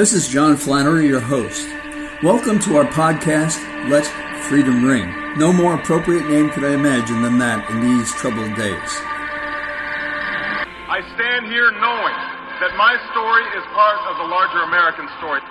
This 0.00 0.14
is 0.14 0.28
John 0.28 0.56
Flannery, 0.56 1.06
your 1.06 1.20
host. 1.20 1.68
Welcome 2.22 2.58
to 2.60 2.78
our 2.78 2.86
podcast, 2.86 3.60
Let 3.90 4.06
Freedom 4.44 4.82
Ring. 4.82 5.12
No 5.36 5.52
more 5.52 5.74
appropriate 5.74 6.26
name 6.26 6.48
could 6.48 6.64
I 6.64 6.72
imagine 6.72 7.20
than 7.20 7.36
that 7.36 7.68
in 7.68 7.82
these 7.82 8.10
troubled 8.12 8.56
days. 8.56 8.90
I 10.88 11.04
stand 11.12 11.52
here 11.52 11.70
knowing 11.72 12.16
that 12.64 12.72
my 12.80 12.96
story 13.12 13.44
is 13.52 13.64
part 13.76 14.00
of 14.08 14.16
the 14.16 14.24
larger 14.24 14.62
American 14.72 15.06
story. 15.18 15.42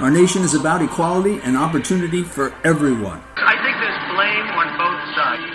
Our 0.00 0.10
nation 0.10 0.42
is 0.42 0.52
about 0.52 0.82
equality 0.82 1.40
and 1.42 1.56
opportunity 1.56 2.24
for 2.24 2.54
everyone. 2.64 3.22
I 3.36 3.56
think 3.64 3.80
there's 3.80 4.00
blame 4.12 4.52
on 4.52 4.68
both 4.76 5.00
sides. 5.16 5.48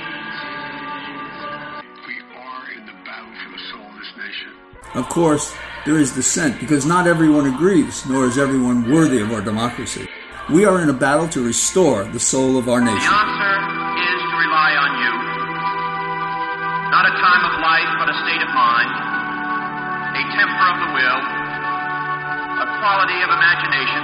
We 2.09 2.17
are 2.33 2.65
in 2.81 2.83
the 2.87 2.97
battle 3.05 3.29
for 3.45 3.51
the 3.53 3.61
soul 3.69 3.85
of 3.85 3.93
this 3.93 4.09
nation. 4.17 4.49
Of 4.95 5.07
course, 5.07 5.53
there 5.87 5.97
is 6.03 6.11
dissent 6.11 6.59
because 6.59 6.85
not 6.85 7.07
everyone 7.07 7.47
agrees, 7.47 8.03
nor 8.11 8.27
is 8.27 8.37
everyone 8.37 8.91
worthy 8.91 9.23
of 9.23 9.31
our 9.31 9.39
democracy. 9.39 10.03
We 10.51 10.67
are 10.67 10.83
in 10.83 10.91
a 10.91 10.93
battle 10.93 11.31
to 11.31 11.39
restore 11.39 12.03
the 12.03 12.19
soul 12.19 12.59
of 12.59 12.67
our 12.67 12.83
nation. 12.83 13.07
The 13.07 13.15
answer 13.23 13.55
is 13.95 14.19
to 14.19 14.35
rely 14.35 14.71
on 14.83 14.91
you. 14.99 15.13
Not 16.91 17.07
a 17.07 17.13
time 17.15 17.43
of 17.47 17.53
life, 17.63 17.91
but 18.03 18.11
a 18.11 18.15
state 18.19 18.43
of 18.43 18.51
mind, 18.51 18.91
a 20.11 20.23
temper 20.35 20.67
of 20.75 20.77
the 20.83 20.89
will, 20.91 21.21
a 21.23 22.67
quality 22.83 23.19
of 23.23 23.31
imagination, 23.31 24.03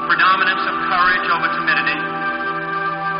a 0.00 0.02
predominance 0.08 0.64
of 0.64 0.74
courage 0.88 1.26
over 1.28 1.48
timidity, 1.60 2.00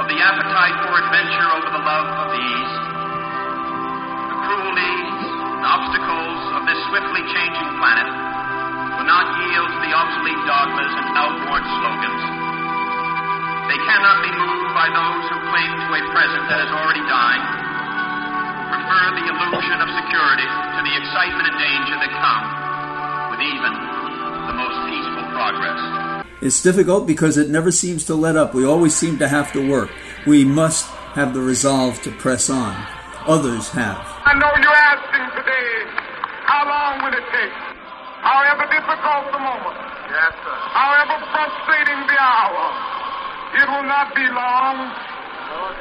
of 0.01 0.09
the 0.09 0.17
appetite 0.17 0.77
for 0.81 0.97
adventure 0.97 1.49
over 1.61 1.77
the 1.77 1.83
love 1.85 2.09
of 2.25 2.29
ease. 2.41 2.75
The 4.33 4.37
cruelties 4.49 5.08
and 5.59 5.67
obstacles 5.67 6.39
of 6.55 6.63
this 6.71 6.79
swiftly 6.87 7.19
changing 7.35 7.69
planet 7.83 8.07
will 8.95 9.11
not 9.11 9.27
yield 9.43 9.67
to 9.67 9.79
the 9.83 9.91
obsolete 9.91 10.43
dogmas 10.47 10.93
and 10.95 11.07
outworn 11.19 11.67
slogans. 11.83 12.23
They 13.67 13.81
cannot 13.83 14.23
be 14.23 14.31
moved 14.31 14.71
by 14.71 14.87
those 14.87 15.25
who 15.27 15.37
cling 15.51 15.73
to 15.83 15.91
a 15.99 16.03
present 16.15 16.45
that 16.47 16.63
is 16.63 16.71
already 16.71 17.03
dying, 17.11 17.43
prefer 18.71 19.03
the 19.19 19.27
illusion 19.35 19.79
of 19.83 19.89
security 19.99 20.47
to 20.47 20.81
the 20.87 20.95
excitement 20.95 21.51
and 21.51 21.59
danger 21.59 21.97
that 22.07 22.13
come 22.23 22.45
with 23.35 23.43
even 23.43 23.73
the 24.47 24.55
most 24.55 24.79
peaceful 24.87 25.27
progress. 25.35 26.23
It's 26.39 26.63
difficult 26.63 27.11
because 27.11 27.35
it 27.35 27.51
never 27.51 27.75
seems 27.75 28.07
to 28.07 28.15
let 28.15 28.39
up. 28.39 28.55
We 28.55 28.65
always 28.65 28.95
seem 28.95 29.19
to 29.19 29.27
have 29.27 29.53
to 29.59 29.61
work. 29.69 29.91
We 30.23 30.45
must 30.45 30.87
have 31.19 31.35
the 31.35 31.43
resolve 31.43 32.01
to 32.03 32.13
press 32.13 32.49
on. 32.49 32.79
Others 33.27 33.69
have. 33.77 34.01
I 34.25 34.33
know 34.41 34.49
you're 34.57 34.73
asking 34.73 35.29
today, 35.37 35.85
how 37.09 37.17
it 37.17 37.25
take? 37.33 37.53
However 38.21 38.65
difficult 38.69 39.33
the 39.33 39.39
moment, 39.39 39.79
yes, 40.11 40.33
sir. 40.45 40.57
however 40.77 41.17
frustrating 41.33 42.01
the 42.05 42.19
hour, 42.21 42.65
it 43.57 43.67
will 43.69 43.89
not 43.89 44.15
be 44.15 44.27
long 44.29 44.93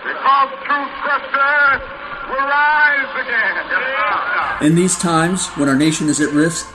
because 0.07 0.49
truth 0.63 0.93
crusher 1.03 1.81
will 2.29 2.47
rise 2.47 3.11
again. 3.19 4.67
In 4.67 4.75
these 4.75 4.97
times 4.97 5.47
when 5.57 5.67
our 5.67 5.75
nation 5.75 6.07
is 6.09 6.21
at 6.21 6.31
risk, 6.31 6.67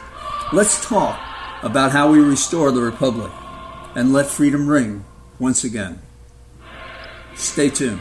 let's 0.53 0.85
talk 0.87 1.19
about 1.63 1.93
how 1.93 2.11
we 2.11 2.19
restore 2.21 2.71
the 2.73 2.83
Republic 2.83 3.31
and 3.95 4.13
let 4.13 4.27
freedom 4.27 4.69
ring 4.69 5.05
once 5.39 5.65
again. 5.65 6.01
Stay 7.35 7.71
tuned. 7.71 8.01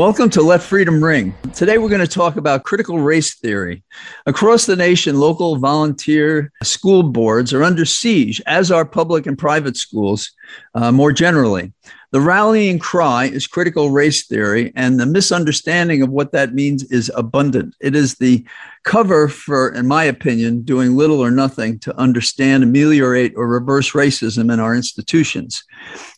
Welcome 0.00 0.30
to 0.30 0.40
Let 0.40 0.62
Freedom 0.62 1.04
Ring. 1.04 1.34
Today 1.52 1.76
we're 1.76 1.90
going 1.90 2.00
to 2.00 2.06
talk 2.06 2.36
about 2.36 2.62
critical 2.62 3.00
race 3.00 3.34
theory. 3.34 3.84
Across 4.24 4.64
the 4.64 4.74
nation, 4.74 5.20
local 5.20 5.56
volunteer 5.56 6.50
school 6.62 7.02
boards 7.02 7.52
are 7.52 7.62
under 7.62 7.84
siege, 7.84 8.40
as 8.46 8.70
are 8.70 8.86
public 8.86 9.26
and 9.26 9.36
private 9.36 9.76
schools 9.76 10.30
uh, 10.74 10.90
more 10.90 11.12
generally. 11.12 11.74
The 12.12 12.20
rallying 12.20 12.80
cry 12.80 13.26
is 13.26 13.46
critical 13.46 13.92
race 13.92 14.26
theory, 14.26 14.72
and 14.74 14.98
the 14.98 15.06
misunderstanding 15.06 16.02
of 16.02 16.08
what 16.10 16.32
that 16.32 16.54
means 16.54 16.82
is 16.90 17.08
abundant. 17.14 17.76
It 17.80 17.94
is 17.94 18.16
the 18.16 18.44
cover 18.82 19.28
for, 19.28 19.68
in 19.68 19.86
my 19.86 20.02
opinion, 20.02 20.62
doing 20.62 20.96
little 20.96 21.20
or 21.20 21.30
nothing 21.30 21.78
to 21.80 21.96
understand, 21.96 22.64
ameliorate, 22.64 23.34
or 23.36 23.46
reverse 23.46 23.92
racism 23.92 24.52
in 24.52 24.58
our 24.58 24.74
institutions. 24.74 25.62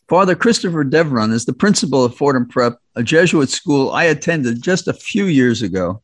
Father 0.09 0.33
Christopher 0.33 0.83
Devron 0.83 1.31
is 1.31 1.45
the 1.45 1.53
principal 1.53 2.03
of 2.03 2.17
Fordham 2.17 2.47
Prep, 2.47 2.79
a 2.95 3.03
Jesuit 3.03 3.49
school 3.49 3.91
I 3.91 4.05
attended 4.05 4.63
just 4.63 4.87
a 4.87 4.93
few 4.93 5.25
years 5.25 5.61
ago. 5.61 6.01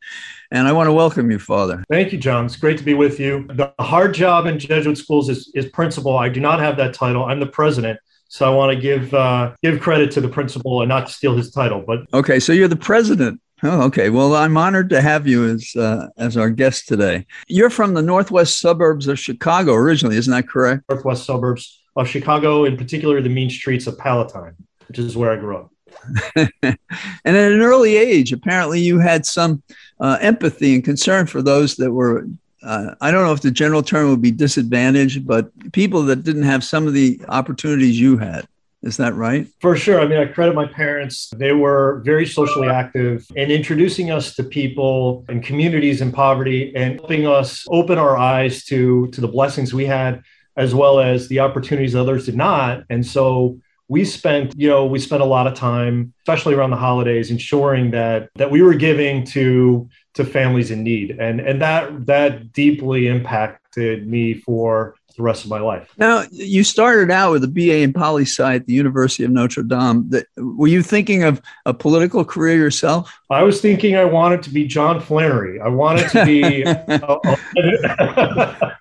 And 0.52 0.68
I 0.68 0.72
want 0.72 0.88
to 0.88 0.94
welcome 0.94 1.32
you, 1.32 1.40
Father. 1.40 1.84
Thank 1.90 2.12
you, 2.12 2.20
John. 2.20 2.46
It's 2.46 2.56
great 2.56 2.78
to 2.78 2.84
be 2.84 2.94
with 2.94 3.20
you. 3.20 3.48
The 3.54 3.74
hard 3.80 4.14
job 4.14 4.46
in 4.46 4.60
Jesuit 4.60 5.00
schools 5.00 5.30
is, 5.30 5.52
is 5.56 5.66
principal. 5.68 6.16
I 6.16 6.30
do 6.30 6.40
not 6.40 6.60
have 6.60 6.78
that 6.78 6.94
title. 6.94 7.26
I'm 7.26 7.40
the 7.40 7.48
president. 7.48 8.00
So 8.30 8.52
I 8.52 8.56
want 8.56 8.74
to 8.74 8.80
give 8.80 9.14
uh, 9.14 9.56
give 9.62 9.82
credit 9.82 10.12
to 10.12 10.22
the 10.22 10.30
principal 10.30 10.82
and 10.82 10.90
not 10.90 11.10
steal 11.10 11.36
his 11.36 11.52
title. 11.52 11.84
But 11.86 12.02
Okay, 12.14 12.40
so 12.40 12.54
you're 12.54 12.68
the 12.68 12.76
president. 12.76 13.42
Oh, 13.62 13.82
okay. 13.84 14.10
Well, 14.10 14.36
I'm 14.36 14.56
honored 14.56 14.90
to 14.92 15.02
have 15.02 15.28
you 15.28 15.50
as 15.50 15.76
uh, 15.76 16.08
as 16.18 16.38
our 16.38 16.50
guest 16.50 16.88
today. 16.88 17.26
You're 17.48 17.70
from 17.70 17.94
the 17.94 18.02
northwest 18.02 18.60
suburbs 18.60 19.08
of 19.08 19.20
Chicago 19.20 19.74
originally, 19.74 20.16
isn't 20.18 20.32
that 20.32 20.48
correct? 20.48 20.84
northwest 20.90 21.26
suburbs 21.26 21.82
of 21.96 22.08
Chicago, 22.08 22.66
in 22.66 22.78
particular, 22.78 23.22
the 23.22 23.30
mean 23.30 23.50
streets 23.50 23.88
of 23.88 23.98
Palatine, 23.98 24.56
which 24.88 25.00
is 25.00 25.18
where 25.18 25.32
I 25.32 25.36
grew 25.36 25.58
up. 25.58 25.72
and 26.36 26.78
at 27.26 27.52
an 27.52 27.62
early 27.62 27.98
age, 27.98 28.32
apparently 28.32 28.80
you 28.80 29.00
had 29.00 29.26
some 29.26 29.64
uh, 30.00 30.18
empathy 30.22 30.76
and 30.76 30.84
concern 30.84 31.26
for 31.26 31.42
those 31.42 31.76
that 31.78 31.92
were, 31.92 32.28
uh, 32.64 32.96
I 33.02 33.12
don't 33.12 33.24
know 33.24 33.34
if 33.34 33.42
the 33.42 33.52
general 33.52 33.84
term 33.84 34.10
would 34.10 34.22
be 34.22 34.32
disadvantaged, 34.32 35.26
but 35.26 35.52
people 35.72 36.04
that 36.04 36.24
didn't 36.24 36.44
have 36.44 36.64
some 36.64 36.88
of 36.88 36.94
the 36.94 37.22
opportunities 37.30 38.00
you 38.00 38.18
had. 38.18 38.48
Is 38.82 38.96
that 38.98 39.14
right? 39.14 39.46
For 39.60 39.76
sure. 39.76 40.00
I 40.00 40.08
mean, 40.08 40.20
I 40.20 40.26
credit 40.26 40.56
my 40.56 40.66
parents. 40.66 41.30
They 41.36 41.52
were 41.52 42.02
very 42.06 42.26
socially 42.26 42.70
active 42.70 43.28
in 43.36 43.52
introducing 43.52 44.10
us 44.10 44.36
to 44.36 44.44
people 44.44 45.26
and 45.28 45.44
communities 45.44 46.00
in 46.00 46.14
poverty 46.14 46.74
and 46.76 46.98
helping 46.98 47.28
us 47.28 47.66
open 47.70 47.98
our 47.98 48.18
eyes 48.18 48.64
to, 48.66 49.08
to 49.08 49.20
the 49.20 49.28
blessings 49.28 49.74
we 49.74 49.86
had, 49.86 50.24
as 50.56 50.74
well 50.74 51.02
as 51.02 51.28
the 51.28 51.40
opportunities 51.40 51.94
others 51.94 52.26
did 52.26 52.38
not. 52.38 52.84
And 52.90 53.06
so 53.06 53.60
we 53.90 54.06
spent, 54.06 54.54
you 54.58 54.70
know, 54.70 54.86
we 54.86 55.00
spent 55.00 55.22
a 55.22 55.26
lot 55.26 55.46
of 55.46 55.56
time, 55.56 56.14
especially 56.22 56.54
around 56.54 56.70
the 56.70 56.78
holidays, 56.78 57.32
ensuring 57.32 57.92
that 57.92 58.30
that 58.36 58.50
we 58.50 58.62
were 58.62 58.76
giving 58.76 59.26
to 59.26 59.90
to 60.16 60.26
families 60.26 60.72
in 60.72 60.84
need. 60.84 61.12
And 61.12 61.40
and 61.40 61.62
that 61.62 62.06
that 62.08 62.52
deeply 62.54 63.08
impacted 63.08 64.08
me 64.08 64.34
for 64.34 64.96
the 65.20 65.24
rest 65.24 65.44
of 65.44 65.50
my 65.50 65.60
life. 65.60 65.94
Now, 65.98 66.24
you 66.32 66.64
started 66.64 67.12
out 67.12 67.32
with 67.32 67.44
a 67.44 67.48
BA 67.48 67.80
in 67.80 67.92
poli 67.92 68.24
sci 68.24 68.56
at 68.56 68.66
the 68.66 68.74
University 68.74 69.26
of 69.26 69.32
Notre 69.32 69.64
Dame. 69.64 70.10
That, 70.10 70.28
were 70.38 70.70
you 70.70 70.82
thinking 70.82 71.24
of 71.24 71.42
a 71.66 71.74
political 71.74 72.24
career 72.24 72.56
yourself? 72.56 73.14
I 73.30 73.44
was 73.44 73.60
thinking 73.60 73.98
I 73.98 74.06
wanted 74.06 74.42
to 74.44 74.50
be 74.50 74.66
John 74.66 75.02
Flannery. 75.02 75.60
I 75.60 75.68
wanted 75.68 76.10
to 76.12 76.26
be. 76.26 76.64
uh, 76.66 77.20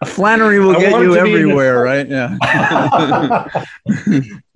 Flannery 0.07 0.61
will 0.61 0.77
I 0.77 0.81
get 0.81 1.03
you 1.03 1.17
everywhere, 1.17 1.83
right? 1.83 2.09
Yeah. 2.09 2.37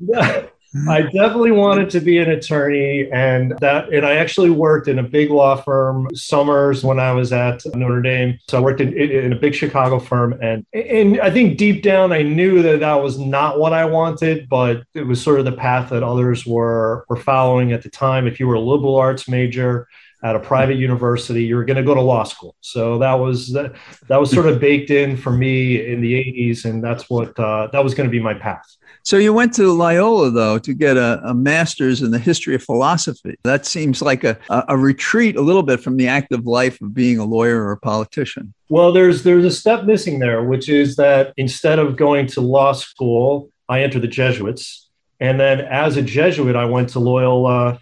I 0.88 1.02
definitely 1.02 1.52
wanted 1.52 1.90
to 1.90 2.00
be 2.00 2.18
an 2.18 2.30
attorney, 2.30 3.10
and 3.12 3.52
that, 3.60 3.92
and 3.92 4.06
I 4.06 4.16
actually 4.16 4.48
worked 4.48 4.88
in 4.88 4.98
a 4.98 5.02
big 5.02 5.30
law 5.30 5.56
firm 5.56 6.08
summers 6.14 6.82
when 6.82 6.98
I 6.98 7.12
was 7.12 7.32
at 7.32 7.62
Notre 7.74 8.00
Dame. 8.00 8.38
So 8.48 8.56
I 8.56 8.60
worked 8.60 8.80
in, 8.80 8.96
in 8.96 9.32
a 9.32 9.36
big 9.36 9.54
Chicago 9.54 9.98
firm, 9.98 10.38
and 10.40 10.64
and 10.72 11.20
I 11.20 11.30
think 11.30 11.58
deep 11.58 11.82
down 11.82 12.12
I 12.12 12.22
knew 12.22 12.62
that 12.62 12.80
that 12.80 13.02
was 13.02 13.18
not 13.18 13.58
what 13.58 13.74
I 13.74 13.84
wanted, 13.84 14.48
but 14.48 14.84
it 14.94 15.06
was 15.06 15.20
sort 15.22 15.38
of 15.38 15.44
the 15.44 15.52
path 15.52 15.90
that 15.90 16.02
others 16.02 16.46
were 16.46 17.04
were 17.08 17.16
following 17.16 17.72
at 17.72 17.82
the 17.82 17.90
time. 17.90 18.26
If 18.26 18.40
you 18.40 18.46
were 18.48 18.54
a 18.54 18.60
liberal 18.60 18.96
arts 18.96 19.28
major, 19.28 19.88
at 20.22 20.36
a 20.36 20.40
private 20.40 20.76
university 20.76 21.44
you 21.44 21.56
were 21.56 21.64
going 21.64 21.76
to 21.76 21.82
go 21.82 21.94
to 21.94 22.00
law 22.00 22.24
school 22.24 22.54
so 22.60 22.98
that 22.98 23.14
was 23.14 23.52
that, 23.52 23.74
that 24.08 24.18
was 24.18 24.30
sort 24.30 24.46
of 24.46 24.60
baked 24.60 24.90
in 24.90 25.16
for 25.16 25.32
me 25.32 25.86
in 25.86 26.00
the 26.00 26.14
80s 26.14 26.64
and 26.64 26.82
that's 26.82 27.08
what 27.10 27.38
uh, 27.38 27.68
that 27.72 27.82
was 27.82 27.94
going 27.94 28.08
to 28.08 28.10
be 28.10 28.20
my 28.20 28.34
path 28.34 28.76
so 29.04 29.16
you 29.16 29.32
went 29.32 29.52
to 29.54 29.72
Loyola, 29.72 30.30
though, 30.30 30.58
to 30.60 30.72
get 30.72 30.96
a, 30.96 31.20
a, 31.24 31.34
master's 31.34 32.02
in 32.02 32.12
the 32.12 32.20
history 32.20 32.54
of 32.54 32.62
philosophy. 32.62 33.36
That 33.42 33.66
seems 33.66 34.00
like 34.00 34.22
a, 34.22 34.38
a, 34.48 34.78
retreat 34.78 35.34
a 35.34 35.40
little 35.40 35.64
bit 35.64 35.80
from 35.80 35.96
the 35.96 36.06
active 36.06 36.46
life 36.46 36.80
of 36.80 36.94
being 36.94 37.18
a 37.18 37.24
lawyer 37.24 37.64
or 37.64 37.72
a 37.72 37.76
politician. 37.76 38.54
Well, 38.68 38.92
there's 38.92 39.24
there's 39.24 39.44
a 39.44 39.50
step 39.50 39.84
missing 39.84 40.20
there, 40.20 40.44
which 40.44 40.68
is 40.68 40.96
that 40.96 41.34
instead 41.36 41.80
of 41.80 41.96
going 41.96 42.28
to 42.28 42.40
law 42.40 42.72
school, 42.72 43.50
I 43.68 43.82
entered 43.82 44.02
the 44.02 44.08
Jesuits. 44.08 44.88
And 45.18 45.38
then 45.38 45.60
as 45.60 45.96
a 45.96 46.02
Jesuit, 46.02 46.54
I 46.54 46.64
went 46.64 46.90
to 46.90 47.00
Loyola 47.00 47.78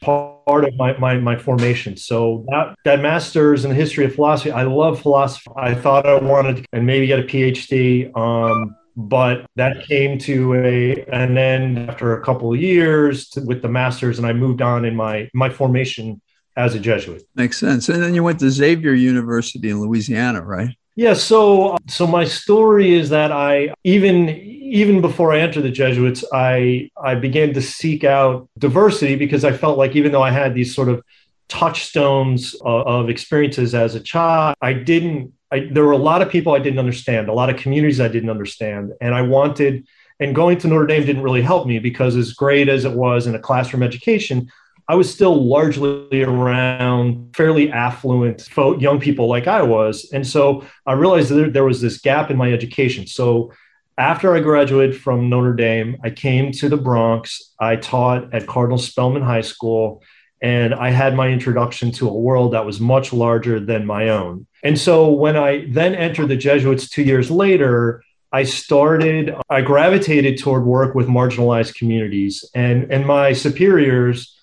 part 0.50 0.64
of 0.64 0.76
my, 0.76 0.96
my, 0.98 1.16
my 1.16 1.36
formation. 1.36 1.96
So 1.96 2.44
that, 2.48 2.74
that 2.84 3.00
master's 3.00 3.64
in 3.64 3.70
the 3.70 3.76
history 3.76 4.04
of 4.04 4.14
philosophy, 4.14 4.50
I 4.50 4.64
love 4.64 5.00
philosophy. 5.00 5.50
I 5.56 5.74
thought 5.74 6.06
I 6.06 6.18
wanted 6.18 6.56
to, 6.56 6.64
and 6.72 6.84
maybe 6.84 7.06
get 7.06 7.20
a 7.20 7.22
PhD. 7.22 8.16
Um, 8.16 8.74
but 8.96 9.46
that 9.56 9.86
came 9.86 10.18
to 10.18 10.54
a 10.54 11.04
an 11.12 11.38
end 11.38 11.78
after 11.78 12.18
a 12.18 12.24
couple 12.24 12.52
of 12.52 12.60
years 12.60 13.28
to, 13.28 13.40
with 13.42 13.62
the 13.62 13.68
masters 13.68 14.18
and 14.18 14.26
i 14.26 14.32
moved 14.32 14.60
on 14.60 14.84
in 14.84 14.94
my 14.96 15.30
my 15.32 15.48
formation 15.48 16.20
as 16.56 16.74
a 16.74 16.80
jesuit 16.80 17.22
makes 17.36 17.56
sense 17.56 17.88
and 17.88 18.02
then 18.02 18.14
you 18.14 18.22
went 18.22 18.38
to 18.40 18.50
xavier 18.50 18.92
university 18.92 19.70
in 19.70 19.80
louisiana 19.80 20.42
right 20.42 20.76
yeah 20.96 21.14
so 21.14 21.70
uh, 21.70 21.78
so 21.88 22.06
my 22.06 22.24
story 22.24 22.94
is 22.94 23.10
that 23.10 23.32
i 23.32 23.72
even 23.84 24.28
even 24.28 25.00
before 25.00 25.32
i 25.32 25.38
entered 25.38 25.62
the 25.62 25.70
jesuits 25.70 26.24
i 26.32 26.88
i 27.02 27.14
began 27.14 27.52
to 27.52 27.62
seek 27.62 28.04
out 28.04 28.48
diversity 28.58 29.16
because 29.16 29.44
i 29.44 29.52
felt 29.52 29.78
like 29.78 29.96
even 29.96 30.12
though 30.12 30.22
i 30.22 30.30
had 30.30 30.54
these 30.54 30.74
sort 30.74 30.88
of 30.88 31.02
touchstones 31.48 32.54
of, 32.62 32.86
of 32.86 33.08
experiences 33.10 33.74
as 33.74 33.94
a 33.94 34.00
child 34.00 34.54
i 34.60 34.72
didn't 34.72 35.32
I, 35.52 35.68
there 35.70 35.84
were 35.84 35.92
a 35.92 35.98
lot 35.98 36.22
of 36.22 36.30
people 36.30 36.54
I 36.54 36.60
didn't 36.60 36.78
understand, 36.78 37.28
a 37.28 37.32
lot 37.32 37.50
of 37.50 37.56
communities 37.56 38.00
I 38.00 38.08
didn't 38.08 38.30
understand. 38.30 38.92
And 39.00 39.14
I 39.14 39.22
wanted, 39.22 39.86
and 40.20 40.34
going 40.34 40.58
to 40.58 40.68
Notre 40.68 40.86
Dame 40.86 41.04
didn't 41.04 41.22
really 41.22 41.42
help 41.42 41.66
me 41.66 41.78
because, 41.78 42.16
as 42.16 42.32
great 42.32 42.68
as 42.68 42.84
it 42.84 42.92
was 42.92 43.26
in 43.26 43.34
a 43.34 43.38
classroom 43.38 43.82
education, 43.82 44.50
I 44.90 44.94
was 44.94 45.08
still 45.08 45.46
largely 45.46 46.24
around 46.24 47.36
fairly 47.36 47.70
affluent 47.70 48.48
young 48.56 48.98
people 48.98 49.28
like 49.28 49.46
I 49.46 49.62
was. 49.62 50.10
And 50.12 50.26
so 50.26 50.64
I 50.84 50.94
realized 50.94 51.28
that 51.28 51.52
there 51.52 51.64
was 51.64 51.80
this 51.80 52.00
gap 52.00 52.28
in 52.28 52.36
my 52.36 52.52
education. 52.52 53.06
So 53.06 53.52
after 53.98 54.34
I 54.34 54.40
graduated 54.40 55.00
from 55.00 55.28
Notre 55.28 55.54
Dame, 55.54 55.96
I 56.02 56.10
came 56.10 56.50
to 56.54 56.68
the 56.68 56.76
Bronx. 56.76 57.54
I 57.60 57.76
taught 57.76 58.34
at 58.34 58.48
Cardinal 58.48 58.78
Spellman 58.78 59.22
High 59.22 59.42
School 59.42 60.02
and 60.42 60.74
I 60.74 60.90
had 60.90 61.14
my 61.14 61.28
introduction 61.28 61.92
to 61.92 62.08
a 62.08 62.12
world 62.12 62.52
that 62.54 62.66
was 62.66 62.80
much 62.80 63.12
larger 63.12 63.60
than 63.60 63.86
my 63.86 64.08
own. 64.08 64.48
And 64.64 64.76
so 64.76 65.08
when 65.08 65.36
I 65.36 65.66
then 65.68 65.94
entered 65.94 66.26
the 66.26 66.36
Jesuits 66.36 66.88
two 66.88 67.04
years 67.04 67.30
later, 67.30 68.02
I 68.32 68.42
started, 68.42 69.36
I 69.48 69.60
gravitated 69.60 70.38
toward 70.38 70.64
work 70.64 70.96
with 70.96 71.06
marginalized 71.06 71.76
communities, 71.76 72.44
and, 72.56 72.90
and 72.90 73.06
my 73.06 73.32
superiors 73.34 74.36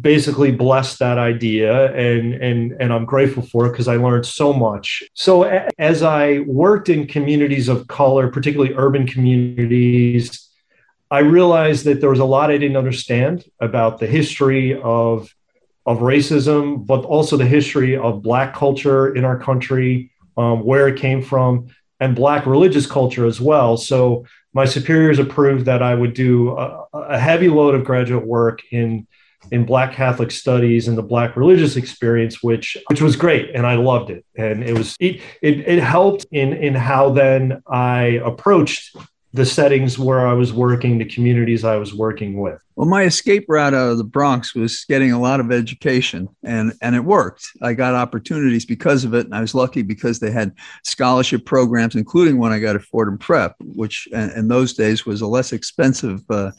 basically 0.00 0.50
blessed 0.50 0.98
that 0.98 1.18
idea 1.18 1.94
and 1.94 2.34
and 2.34 2.72
and 2.80 2.92
I'm 2.92 3.04
grateful 3.04 3.42
for 3.44 3.66
it 3.66 3.70
because 3.70 3.88
I 3.88 3.96
learned 3.96 4.26
so 4.26 4.52
much. 4.52 5.02
So 5.14 5.44
as 5.78 6.02
I 6.02 6.40
worked 6.40 6.88
in 6.88 7.06
communities 7.06 7.68
of 7.68 7.86
color, 7.86 8.28
particularly 8.28 8.74
urban 8.74 9.06
communities, 9.06 10.48
I 11.10 11.20
realized 11.20 11.84
that 11.84 12.00
there 12.00 12.10
was 12.10 12.18
a 12.18 12.24
lot 12.24 12.50
I 12.50 12.58
didn't 12.58 12.76
understand 12.76 13.44
about 13.60 13.98
the 13.98 14.06
history 14.06 14.78
of 14.80 15.32
of 15.86 16.00
racism, 16.00 16.86
but 16.86 17.04
also 17.04 17.36
the 17.36 17.46
history 17.46 17.96
of 17.96 18.22
Black 18.22 18.54
culture 18.54 19.14
in 19.14 19.24
our 19.24 19.38
country, 19.38 20.10
um, 20.36 20.62
where 20.62 20.86
it 20.86 20.98
came 20.98 21.22
from, 21.22 21.68
and 21.98 22.14
Black 22.14 22.44
religious 22.44 22.86
culture 22.86 23.24
as 23.24 23.40
well. 23.40 23.78
So 23.78 24.26
my 24.52 24.66
superiors 24.66 25.18
approved 25.18 25.64
that 25.64 25.82
I 25.82 25.94
would 25.94 26.12
do 26.12 26.56
a, 26.58 26.84
a 26.92 27.18
heavy 27.18 27.48
load 27.48 27.74
of 27.74 27.84
graduate 27.84 28.26
work 28.26 28.60
in 28.70 29.06
in 29.50 29.64
Black 29.64 29.92
Catholic 29.92 30.30
studies 30.30 30.88
and 30.88 30.98
the 30.98 31.02
Black 31.02 31.36
religious 31.36 31.76
experience, 31.76 32.42
which 32.42 32.76
which 32.88 33.00
was 33.00 33.16
great, 33.16 33.50
and 33.54 33.66
I 33.66 33.76
loved 33.76 34.10
it. 34.10 34.24
And 34.36 34.62
it 34.62 34.76
was 34.76 34.96
it 35.00 35.20
it, 35.42 35.60
it 35.60 35.82
helped 35.82 36.26
in 36.30 36.52
in 36.52 36.74
how 36.74 37.10
then 37.10 37.62
I 37.66 38.20
approached 38.24 38.96
the 39.38 39.46
settings 39.46 39.98
where 39.98 40.26
I 40.26 40.32
was 40.34 40.52
working, 40.52 40.98
the 40.98 41.04
communities 41.04 41.64
I 41.64 41.76
was 41.76 41.94
working 41.94 42.38
with. 42.38 42.60
Well, 42.76 42.88
my 42.88 43.04
escape 43.04 43.46
route 43.48 43.72
out 43.72 43.92
of 43.92 43.98
the 43.98 44.04
Bronx 44.04 44.54
was 44.54 44.84
getting 44.84 45.12
a 45.12 45.20
lot 45.20 45.40
of 45.40 45.50
education, 45.50 46.28
and 46.42 46.74
and 46.82 46.94
it 46.94 47.04
worked. 47.04 47.46
I 47.62 47.72
got 47.72 47.94
opportunities 47.94 48.66
because 48.66 49.04
of 49.04 49.14
it, 49.14 49.24
and 49.24 49.34
I 49.34 49.40
was 49.40 49.54
lucky 49.54 49.82
because 49.82 50.18
they 50.18 50.30
had 50.30 50.52
scholarship 50.84 51.46
programs, 51.46 51.94
including 51.94 52.38
one 52.38 52.52
I 52.52 52.58
got 52.58 52.76
at 52.76 52.82
Fordham 52.82 53.16
Prep, 53.16 53.54
which 53.60 54.08
in 54.12 54.48
those 54.48 54.74
days 54.74 55.06
was 55.06 55.22
a 55.22 55.26
less 55.26 55.52
expensive. 55.52 56.20
Uh, 56.28 56.50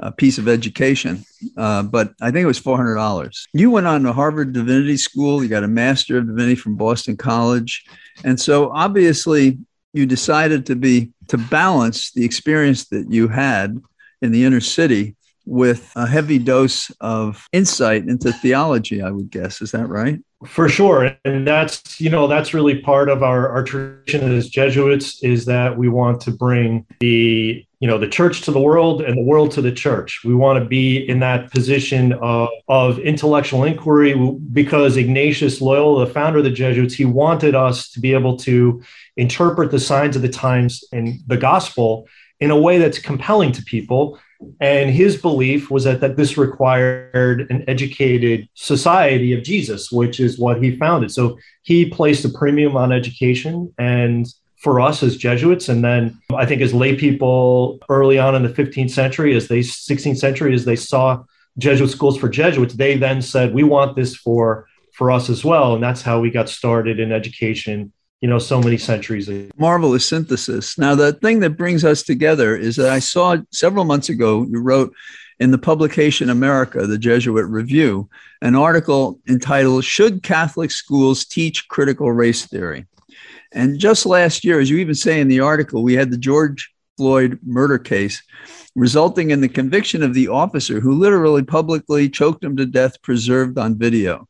uh, 0.00 0.10
piece 0.10 0.38
of 0.38 0.48
education, 0.48 1.24
uh, 1.56 1.80
but 1.80 2.14
I 2.20 2.32
think 2.32 2.42
it 2.42 2.46
was 2.46 2.58
four 2.58 2.76
hundred 2.76 2.96
dollars. 2.96 3.46
You 3.52 3.70
went 3.70 3.86
on 3.86 4.02
to 4.02 4.12
Harvard 4.12 4.52
Divinity 4.52 4.96
School. 4.96 5.40
You 5.40 5.48
got 5.48 5.62
a 5.62 5.68
Master 5.68 6.18
of 6.18 6.26
Divinity 6.26 6.56
from 6.56 6.74
Boston 6.74 7.16
College, 7.16 7.84
and 8.24 8.40
so 8.40 8.72
obviously 8.72 9.56
you 9.94 10.06
decided 10.06 10.66
to 10.66 10.76
be 10.76 11.10
to 11.28 11.38
balance 11.38 12.10
the 12.12 12.24
experience 12.24 12.88
that 12.88 13.10
you 13.10 13.28
had 13.28 13.80
in 14.20 14.32
the 14.32 14.44
inner 14.44 14.60
city 14.60 15.16
with 15.46 15.92
a 15.94 16.06
heavy 16.06 16.38
dose 16.38 16.90
of 17.00 17.46
insight 17.52 18.08
into 18.08 18.32
theology 18.32 19.02
i 19.02 19.10
would 19.10 19.30
guess. 19.30 19.62
Is 19.62 19.72
that 19.72 19.88
right? 19.88 20.20
For 20.46 20.68
sure. 20.68 21.16
And 21.24 21.46
that's 21.46 22.00
you 22.00 22.10
know 22.10 22.26
that's 22.26 22.52
really 22.54 22.80
part 22.80 23.08
of 23.08 23.22
our, 23.22 23.48
our 23.48 23.64
tradition 23.64 24.32
as 24.32 24.48
jesuits 24.48 25.22
is 25.22 25.46
that 25.46 25.76
we 25.76 25.88
want 25.88 26.20
to 26.22 26.30
bring 26.30 26.86
the 27.00 27.64
you 27.80 27.88
know 27.88 27.98
the 27.98 28.08
church 28.08 28.42
to 28.42 28.50
the 28.50 28.60
world 28.60 29.00
and 29.02 29.16
the 29.16 29.22
world 29.22 29.52
to 29.52 29.62
the 29.62 29.72
church. 29.72 30.22
We 30.24 30.34
want 30.34 30.58
to 30.58 30.64
be 30.64 31.08
in 31.08 31.20
that 31.20 31.50
position 31.50 32.12
of, 32.14 32.48
of 32.68 32.98
intellectual 32.98 33.64
inquiry 33.64 34.14
because 34.52 34.96
ignatius 34.96 35.60
loyola 35.60 36.06
the 36.06 36.12
founder 36.12 36.38
of 36.38 36.44
the 36.44 36.50
jesuits 36.50 36.94
he 36.94 37.04
wanted 37.04 37.54
us 37.54 37.90
to 37.90 38.00
be 38.00 38.12
able 38.12 38.36
to 38.38 38.82
interpret 39.16 39.70
the 39.70 39.80
signs 39.80 40.16
of 40.16 40.22
the 40.22 40.28
times 40.28 40.84
and 40.92 41.20
the 41.26 41.36
gospel 41.36 42.08
in 42.40 42.50
a 42.50 42.60
way 42.60 42.78
that's 42.78 42.98
compelling 42.98 43.52
to 43.52 43.62
people 43.62 44.18
and 44.60 44.90
his 44.90 45.16
belief 45.16 45.70
was 45.70 45.84
that, 45.84 46.00
that 46.00 46.16
this 46.16 46.36
required 46.36 47.46
an 47.50 47.64
educated 47.68 48.48
society 48.54 49.32
of 49.32 49.42
Jesus, 49.42 49.90
which 49.90 50.20
is 50.20 50.38
what 50.38 50.62
he 50.62 50.76
founded. 50.76 51.10
So 51.10 51.38
he 51.62 51.88
placed 51.88 52.24
a 52.24 52.28
premium 52.28 52.76
on 52.76 52.92
education. 52.92 53.72
And 53.78 54.26
for 54.58 54.80
us 54.80 55.02
as 55.02 55.16
Jesuits, 55.16 55.68
and 55.68 55.84
then 55.84 56.18
I 56.34 56.46
think 56.46 56.62
as 56.62 56.72
lay 56.72 56.96
people 56.96 57.78
early 57.88 58.18
on 58.18 58.34
in 58.34 58.42
the 58.42 58.48
15th 58.48 58.90
century, 58.90 59.36
as 59.36 59.48
they 59.48 59.60
16th 59.60 60.16
century, 60.16 60.54
as 60.54 60.64
they 60.64 60.76
saw 60.76 61.22
Jesuit 61.58 61.90
schools 61.90 62.18
for 62.18 62.28
Jesuits, 62.28 62.74
they 62.74 62.96
then 62.96 63.22
said, 63.22 63.54
we 63.54 63.62
want 63.62 63.96
this 63.96 64.16
for 64.16 64.66
for 64.94 65.10
us 65.10 65.28
as 65.28 65.44
well. 65.44 65.74
And 65.74 65.82
that's 65.82 66.02
how 66.02 66.20
we 66.20 66.30
got 66.30 66.48
started 66.48 67.00
in 67.00 67.10
education 67.10 67.92
you 68.24 68.30
know 68.30 68.38
so 68.38 68.58
many 68.58 68.78
centuries 68.78 69.28
ago. 69.28 69.50
marvelous 69.58 70.08
synthesis. 70.08 70.78
Now 70.78 70.94
the 70.94 71.12
thing 71.12 71.40
that 71.40 71.58
brings 71.58 71.84
us 71.84 72.02
together 72.02 72.56
is 72.56 72.76
that 72.76 72.88
i 72.88 72.98
saw 72.98 73.36
several 73.50 73.84
months 73.84 74.08
ago 74.08 74.46
you 74.48 74.60
wrote 74.60 74.94
in 75.40 75.50
the 75.50 75.58
publication 75.58 76.30
america 76.30 76.86
the 76.86 76.96
jesuit 76.96 77.44
review 77.44 78.08
an 78.40 78.54
article 78.54 79.20
entitled 79.28 79.84
should 79.84 80.22
catholic 80.22 80.70
schools 80.70 81.26
teach 81.26 81.68
critical 81.68 82.10
race 82.10 82.46
theory? 82.46 82.86
And 83.52 83.78
just 83.78 84.06
last 84.06 84.42
year 84.42 84.58
as 84.58 84.70
you 84.70 84.78
even 84.78 84.94
say 84.94 85.20
in 85.20 85.28
the 85.28 85.40
article 85.40 85.82
we 85.82 85.92
had 85.92 86.10
the 86.10 86.16
george 86.16 86.72
floyd 86.96 87.38
murder 87.44 87.78
case 87.78 88.22
resulting 88.74 89.32
in 89.32 89.42
the 89.42 89.50
conviction 89.50 90.02
of 90.02 90.14
the 90.14 90.28
officer 90.28 90.80
who 90.80 90.94
literally 90.94 91.42
publicly 91.42 92.08
choked 92.08 92.42
him 92.42 92.56
to 92.56 92.64
death 92.64 93.02
preserved 93.02 93.58
on 93.58 93.76
video. 93.76 94.26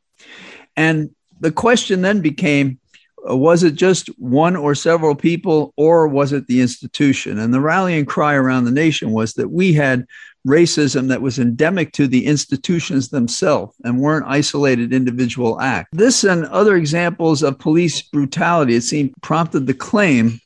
And 0.77 1.11
the 1.39 1.53
question 1.53 2.03
then 2.03 2.21
became 2.21 2.81
was 3.25 3.63
it 3.63 3.75
just 3.75 4.09
one 4.19 4.55
or 4.55 4.75
several 4.75 5.15
people, 5.15 5.73
or 5.77 6.07
was 6.07 6.33
it 6.33 6.47
the 6.47 6.61
institution? 6.61 7.39
And 7.39 7.55
the 7.55 7.61
rallying 7.61 8.05
cry 8.05 8.35
around 8.35 8.65
the 8.65 8.71
nation 8.71 9.13
was 9.13 9.35
that 9.35 9.51
we 9.51 9.73
had 9.73 10.07
racism 10.47 11.09
that 11.09 11.23
was 11.23 11.39
endemic 11.39 11.93
to 11.93 12.07
the 12.07 12.27
institutions 12.27 13.09
themselves 13.09 13.75
and 13.83 13.99
weren't 13.99 14.27
isolated 14.29 14.93
individual 14.93 15.59
acts. 15.61 15.89
This 15.93 16.23
and 16.23 16.45
other 16.47 16.77
examples 16.77 17.43
of 17.43 17.59
police 17.59 18.03
brutality, 18.03 18.75
it 18.75 18.83
seemed, 18.83 19.15
prompted 19.23 19.67
the 19.67 19.75
claim 19.75 20.39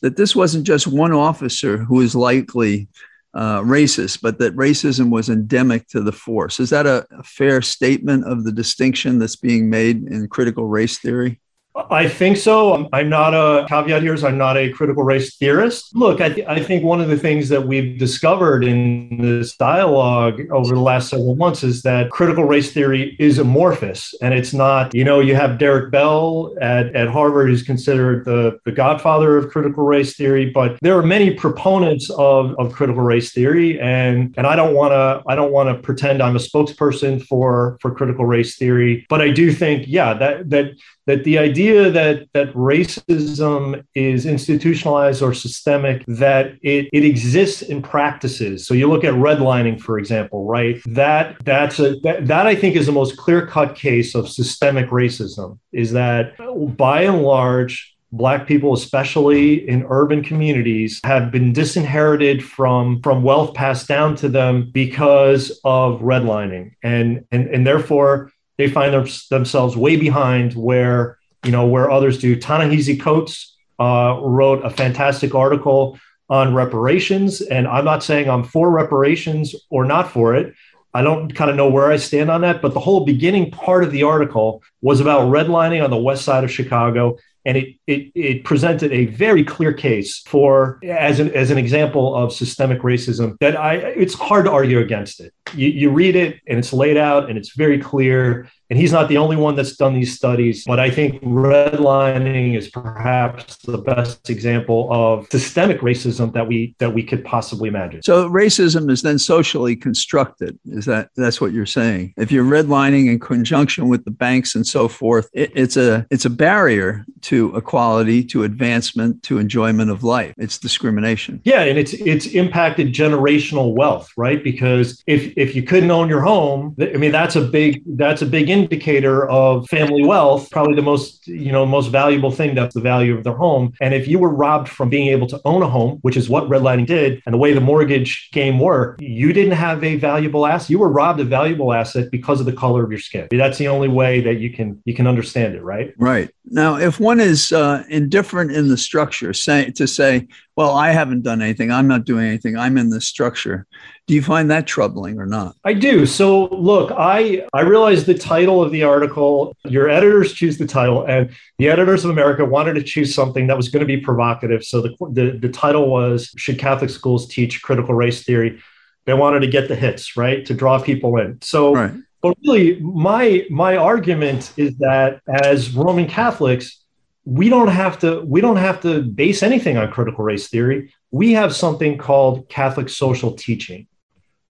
that 0.00 0.16
this 0.16 0.34
wasn't 0.34 0.66
just 0.66 0.86
one 0.86 1.12
officer 1.12 1.76
who 1.76 1.96
was 1.96 2.14
likely 2.14 2.88
uh, 3.34 3.60
racist, 3.60 4.20
but 4.22 4.38
that 4.38 4.56
racism 4.56 5.10
was 5.10 5.28
endemic 5.28 5.86
to 5.88 6.00
the 6.00 6.12
force. 6.12 6.58
Is 6.58 6.70
that 6.70 6.86
a, 6.86 7.06
a 7.10 7.22
fair 7.22 7.60
statement 7.60 8.24
of 8.24 8.44
the 8.44 8.52
distinction 8.52 9.18
that's 9.18 9.36
being 9.36 9.68
made 9.68 10.04
in 10.04 10.28
critical 10.28 10.66
race 10.66 10.98
theory? 10.98 11.40
I 11.74 12.06
think 12.06 12.36
so. 12.36 12.88
I'm 12.92 13.08
not 13.08 13.32
a 13.34 13.66
caveat 13.66 14.02
here 14.02 14.12
is 14.12 14.24
I'm 14.24 14.36
not 14.36 14.58
a 14.58 14.70
critical 14.70 15.04
race 15.04 15.36
theorist. 15.36 15.96
Look, 15.96 16.20
I, 16.20 16.28
th- 16.28 16.46
I 16.46 16.62
think 16.62 16.84
one 16.84 17.00
of 17.00 17.08
the 17.08 17.16
things 17.16 17.48
that 17.48 17.66
we've 17.66 17.98
discovered 17.98 18.62
in 18.64 19.16
this 19.18 19.56
dialogue 19.56 20.40
over 20.50 20.74
the 20.74 20.80
last 20.80 21.08
several 21.08 21.34
months 21.34 21.64
is 21.64 21.82
that 21.82 22.10
critical 22.10 22.44
race 22.44 22.72
theory 22.72 23.16
is 23.18 23.38
amorphous 23.38 24.14
and 24.20 24.34
it's 24.34 24.52
not, 24.52 24.94
you 24.94 25.02
know, 25.02 25.20
you 25.20 25.34
have 25.34 25.58
Derek 25.58 25.90
Bell 25.90 26.54
at, 26.60 26.94
at 26.94 27.08
Harvard 27.08 27.48
who's 27.48 27.62
considered 27.62 28.26
the, 28.26 28.58
the 28.66 28.72
godfather 28.72 29.38
of 29.38 29.50
critical 29.50 29.84
race 29.84 30.14
theory, 30.14 30.50
but 30.50 30.78
there 30.82 30.98
are 30.98 31.02
many 31.02 31.32
proponents 31.32 32.10
of, 32.10 32.54
of 32.58 32.72
critical 32.72 33.02
race 33.02 33.32
theory. 33.32 33.80
And, 33.80 34.34
and 34.36 34.46
I 34.46 34.56
don't 34.56 34.74
want 34.74 34.92
to, 34.92 35.22
I 35.26 35.34
don't 35.34 35.52
want 35.52 35.74
to 35.74 35.82
pretend 35.82 36.22
I'm 36.22 36.36
a 36.36 36.40
spokesperson 36.40 37.24
for, 37.24 37.78
for 37.80 37.94
critical 37.94 38.26
race 38.26 38.56
theory, 38.56 39.06
but 39.08 39.22
I 39.22 39.30
do 39.30 39.52
think, 39.52 39.84
yeah, 39.86 40.12
that, 40.14 40.50
that 40.50 40.72
that 41.06 41.24
the 41.24 41.38
idea 41.38 41.90
that 41.90 42.28
that 42.32 42.52
racism 42.54 43.84
is 43.94 44.26
institutionalized 44.26 45.22
or 45.22 45.34
systemic 45.34 46.04
that 46.06 46.52
it, 46.62 46.88
it 46.92 47.04
exists 47.04 47.62
in 47.62 47.82
practices. 47.82 48.66
So 48.66 48.74
you 48.74 48.88
look 48.88 49.04
at 49.04 49.14
redlining 49.14 49.80
for 49.80 49.98
example 49.98 50.46
right? 50.46 50.80
That 50.86 51.36
that's 51.44 51.78
a 51.78 51.96
that, 52.00 52.26
that 52.26 52.46
i 52.46 52.54
think 52.54 52.76
is 52.76 52.86
the 52.86 52.92
most 52.92 53.16
clear 53.16 53.46
cut 53.46 53.74
case 53.74 54.14
of 54.14 54.28
systemic 54.28 54.88
racism 54.90 55.58
is 55.72 55.92
that 55.92 56.36
by 56.76 57.02
and 57.02 57.22
large 57.22 57.92
black 58.12 58.46
people 58.46 58.74
especially 58.74 59.66
in 59.68 59.86
urban 59.88 60.22
communities 60.22 61.00
have 61.04 61.30
been 61.30 61.52
disinherited 61.52 62.44
from 62.44 63.00
from 63.02 63.22
wealth 63.22 63.54
passed 63.54 63.88
down 63.88 64.14
to 64.14 64.28
them 64.28 64.70
because 64.72 65.60
of 65.64 66.00
redlining. 66.00 66.72
And 66.82 67.24
and 67.32 67.48
and 67.48 67.66
therefore 67.66 68.30
they 68.62 68.70
find 68.70 68.94
them, 68.94 69.06
themselves 69.30 69.76
way 69.76 69.96
behind 69.96 70.54
where 70.54 71.18
you 71.44 71.50
know 71.50 71.66
where 71.66 71.90
others 71.90 72.18
do. 72.18 72.38
Ta-Nehisi 72.38 73.00
Coates 73.00 73.56
uh, 73.80 74.20
wrote 74.22 74.64
a 74.64 74.70
fantastic 74.70 75.34
article 75.34 75.98
on 76.30 76.54
reparations, 76.54 77.40
and 77.40 77.66
I'm 77.66 77.84
not 77.84 78.04
saying 78.04 78.30
I'm 78.30 78.44
for 78.44 78.70
reparations 78.70 79.54
or 79.68 79.84
not 79.84 80.10
for 80.12 80.36
it. 80.36 80.54
I 80.94 81.02
don't 81.02 81.34
kind 81.34 81.50
of 81.50 81.56
know 81.56 81.68
where 81.68 81.90
I 81.90 81.96
stand 81.96 82.30
on 82.30 82.42
that, 82.42 82.62
but 82.62 82.74
the 82.74 82.80
whole 82.80 83.04
beginning 83.04 83.50
part 83.50 83.82
of 83.82 83.90
the 83.90 84.04
article 84.04 84.62
was 84.82 85.00
about 85.00 85.32
redlining 85.32 85.82
on 85.82 85.90
the 85.90 85.96
west 85.96 86.24
side 86.24 86.44
of 86.44 86.50
Chicago 86.50 87.16
and 87.44 87.56
it, 87.56 87.74
it, 87.86 88.12
it 88.14 88.44
presented 88.44 88.92
a 88.92 89.06
very 89.06 89.44
clear 89.44 89.72
case 89.72 90.20
for 90.20 90.78
as 90.84 91.18
an, 91.18 91.30
as 91.32 91.50
an 91.50 91.58
example 91.58 92.14
of 92.14 92.32
systemic 92.32 92.82
racism 92.82 93.36
that 93.40 93.56
I 93.56 93.74
it's 93.74 94.14
hard 94.14 94.44
to 94.44 94.52
argue 94.52 94.78
against 94.78 95.20
it. 95.20 95.32
You, 95.54 95.68
you 95.68 95.90
read 95.90 96.16
it 96.16 96.40
and 96.46 96.58
it's 96.58 96.72
laid 96.72 96.96
out 96.96 97.28
and 97.28 97.38
it's 97.38 97.54
very 97.54 97.78
clear 97.78 98.48
and 98.72 98.80
he's 98.80 98.90
not 98.90 99.10
the 99.10 99.18
only 99.18 99.36
one 99.36 99.54
that's 99.54 99.76
done 99.76 99.92
these 99.92 100.16
studies, 100.16 100.64
but 100.64 100.80
I 100.80 100.88
think 100.88 101.20
redlining 101.22 102.56
is 102.56 102.70
perhaps 102.70 103.58
the 103.58 103.76
best 103.76 104.30
example 104.30 104.88
of 104.90 105.26
systemic 105.30 105.80
racism 105.80 106.32
that 106.32 106.48
we 106.48 106.74
that 106.78 106.94
we 106.94 107.02
could 107.02 107.22
possibly 107.22 107.68
imagine. 107.68 108.02
So 108.02 108.30
racism 108.30 108.90
is 108.90 109.02
then 109.02 109.18
socially 109.18 109.76
constructed. 109.76 110.58
Is 110.64 110.86
that 110.86 111.10
that's 111.16 111.38
what 111.38 111.52
you're 111.52 111.66
saying? 111.66 112.14
If 112.16 112.32
you're 112.32 112.46
redlining 112.46 113.10
in 113.10 113.20
conjunction 113.20 113.90
with 113.90 114.06
the 114.06 114.10
banks 114.10 114.54
and 114.54 114.66
so 114.66 114.88
forth, 114.88 115.28
it, 115.34 115.52
it's 115.54 115.76
a 115.76 116.06
it's 116.10 116.24
a 116.24 116.30
barrier 116.30 117.04
to 117.22 117.54
equality, 117.54 118.24
to 118.24 118.44
advancement, 118.44 119.22
to 119.24 119.36
enjoyment 119.36 119.90
of 119.90 120.02
life. 120.02 120.32
It's 120.38 120.56
discrimination. 120.56 121.42
Yeah, 121.44 121.64
and 121.64 121.78
it's 121.78 121.92
it's 121.92 122.24
impacted 122.28 122.94
generational 122.94 123.74
wealth, 123.74 124.10
right? 124.16 124.42
Because 124.42 125.02
if 125.06 125.36
if 125.42 125.54
you 125.56 125.62
couldn't 125.62 125.90
own 125.90 126.08
your 126.08 126.22
home, 126.22 126.74
I 126.80 126.96
mean 126.96 127.12
that's 127.12 127.36
a 127.36 127.42
big 127.42 127.82
that's 127.96 128.22
a 128.22 128.26
big 128.26 128.48
indicator 128.48 129.28
of 129.28 129.68
family 129.68 130.04
wealth, 130.04 130.50
probably 130.50 130.76
the 130.76 130.82
most, 130.82 131.26
you 131.26 131.50
know, 131.50 131.66
most 131.66 131.88
valuable 131.88 132.30
thing 132.30 132.54
that's 132.54 132.74
the 132.74 132.80
value 132.80 133.16
of 133.16 133.24
their 133.24 133.34
home. 133.34 133.72
And 133.80 133.92
if 133.92 134.06
you 134.06 134.18
were 134.18 134.30
robbed 134.30 134.68
from 134.68 134.88
being 134.88 135.08
able 135.08 135.26
to 135.28 135.40
own 135.44 135.62
a 135.62 135.68
home, 135.68 135.98
which 136.02 136.16
is 136.16 136.28
what 136.28 136.44
redlining 136.44 136.86
did, 136.86 137.22
and 137.26 137.34
the 137.34 137.38
way 137.38 137.52
the 137.52 137.60
mortgage 137.60 138.30
game 138.32 138.58
worked, 138.58 139.02
you 139.02 139.32
didn't 139.32 139.56
have 139.56 139.82
a 139.82 139.96
valuable 139.96 140.46
asset. 140.46 140.70
You 140.70 140.78
were 140.78 140.88
robbed 140.90 141.20
of 141.20 141.28
valuable 141.28 141.72
asset 141.72 142.10
because 142.10 142.38
of 142.40 142.46
the 142.46 142.52
color 142.52 142.84
of 142.84 142.90
your 142.90 143.00
skin. 143.00 143.28
That's 143.30 143.58
the 143.58 143.68
only 143.68 143.88
way 143.88 144.20
that 144.20 144.34
you 144.34 144.50
can 144.50 144.80
you 144.84 144.94
can 144.94 145.06
understand 145.06 145.54
it, 145.54 145.62
right? 145.62 145.92
Right. 145.98 146.30
Now, 146.46 146.76
if 146.76 147.00
one 147.00 147.20
is 147.20 147.52
uh, 147.52 147.84
indifferent 147.88 148.52
in 148.52 148.68
the 148.68 148.76
structure, 148.76 149.32
say 149.32 149.70
to 149.72 149.86
say, 149.86 150.28
well, 150.54 150.76
I 150.76 150.90
haven't 150.90 151.22
done 151.22 151.40
anything. 151.40 151.70
I'm 151.70 151.88
not 151.88 152.04
doing 152.04 152.26
anything. 152.26 152.56
I'm 152.58 152.76
in 152.76 152.90
the 152.90 153.00
structure. 153.00 153.66
Do 154.06 154.14
you 154.14 154.22
find 154.22 154.50
that 154.50 154.66
troubling 154.66 155.18
or 155.18 155.24
not? 155.24 155.56
I 155.64 155.72
do. 155.72 156.04
So 156.04 156.46
look, 156.48 156.92
I 156.94 157.46
I 157.54 157.62
realize 157.62 158.04
the 158.04 158.14
title 158.14 158.62
of 158.62 158.70
the 158.70 158.82
article, 158.82 159.56
your 159.64 159.88
editors 159.88 160.32
choose 160.32 160.58
the 160.58 160.66
title, 160.66 161.04
and 161.04 161.30
the 161.58 161.70
editors 161.70 162.04
of 162.04 162.10
America 162.10 162.44
wanted 162.44 162.74
to 162.74 162.82
choose 162.82 163.14
something 163.14 163.46
that 163.46 163.56
was 163.56 163.68
going 163.70 163.80
to 163.80 163.86
be 163.86 163.96
provocative. 163.96 164.64
So 164.64 164.82
the 164.82 164.94
the, 165.12 165.38
the 165.40 165.48
title 165.48 165.88
was 165.88 166.32
Should 166.36 166.58
Catholic 166.58 166.90
Schools 166.90 167.26
Teach 167.28 167.62
Critical 167.62 167.94
Race 167.94 168.24
Theory? 168.24 168.60
They 169.06 169.14
wanted 169.14 169.40
to 169.40 169.48
get 169.48 169.68
the 169.68 169.76
hits, 169.76 170.16
right? 170.16 170.44
To 170.46 170.54
draw 170.54 170.80
people 170.80 171.16
in. 171.16 171.40
So 171.40 171.74
right. 171.74 171.92
but 172.20 172.36
really 172.44 172.78
my 172.80 173.46
my 173.48 173.76
argument 173.76 174.52
is 174.56 174.76
that 174.78 175.20
as 175.28 175.74
Roman 175.74 176.08
Catholics, 176.08 176.81
we 177.24 177.48
don't 177.48 177.68
have 177.68 177.98
to 178.00 178.20
we 178.22 178.40
don't 178.40 178.56
have 178.56 178.80
to 178.80 179.02
base 179.02 179.42
anything 179.42 179.76
on 179.76 179.90
critical 179.90 180.24
race 180.24 180.48
theory. 180.48 180.92
We 181.10 181.32
have 181.32 181.54
something 181.54 181.98
called 181.98 182.48
catholic 182.48 182.88
social 182.88 183.32
teaching 183.32 183.86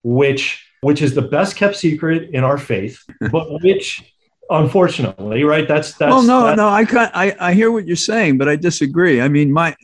which 0.03 0.67
which 0.81 1.01
is 1.01 1.15
the 1.15 1.23
best 1.23 1.57
kept 1.57 1.77
secret 1.77 2.31
in 2.31 2.45
our 2.45 2.59
faith 2.59 3.03
but 3.33 3.63
which 3.63 4.13
unfortunately 4.51 5.45
right 5.45 5.69
that's 5.69 5.95
that's 5.95 6.11
well 6.11 6.23
no 6.23 6.45
that's, 6.45 6.57
no 6.57 6.69
I, 6.69 7.27
I 7.27 7.37
i 7.49 7.55
hear 7.55 7.71
what 7.71 7.87
you're 7.87 7.97
saying 7.97 8.39
but 8.39 8.49
i 8.49 8.57
disagree. 8.57 9.21
I 9.21 9.29
mean 9.29 9.53
my 9.53 9.75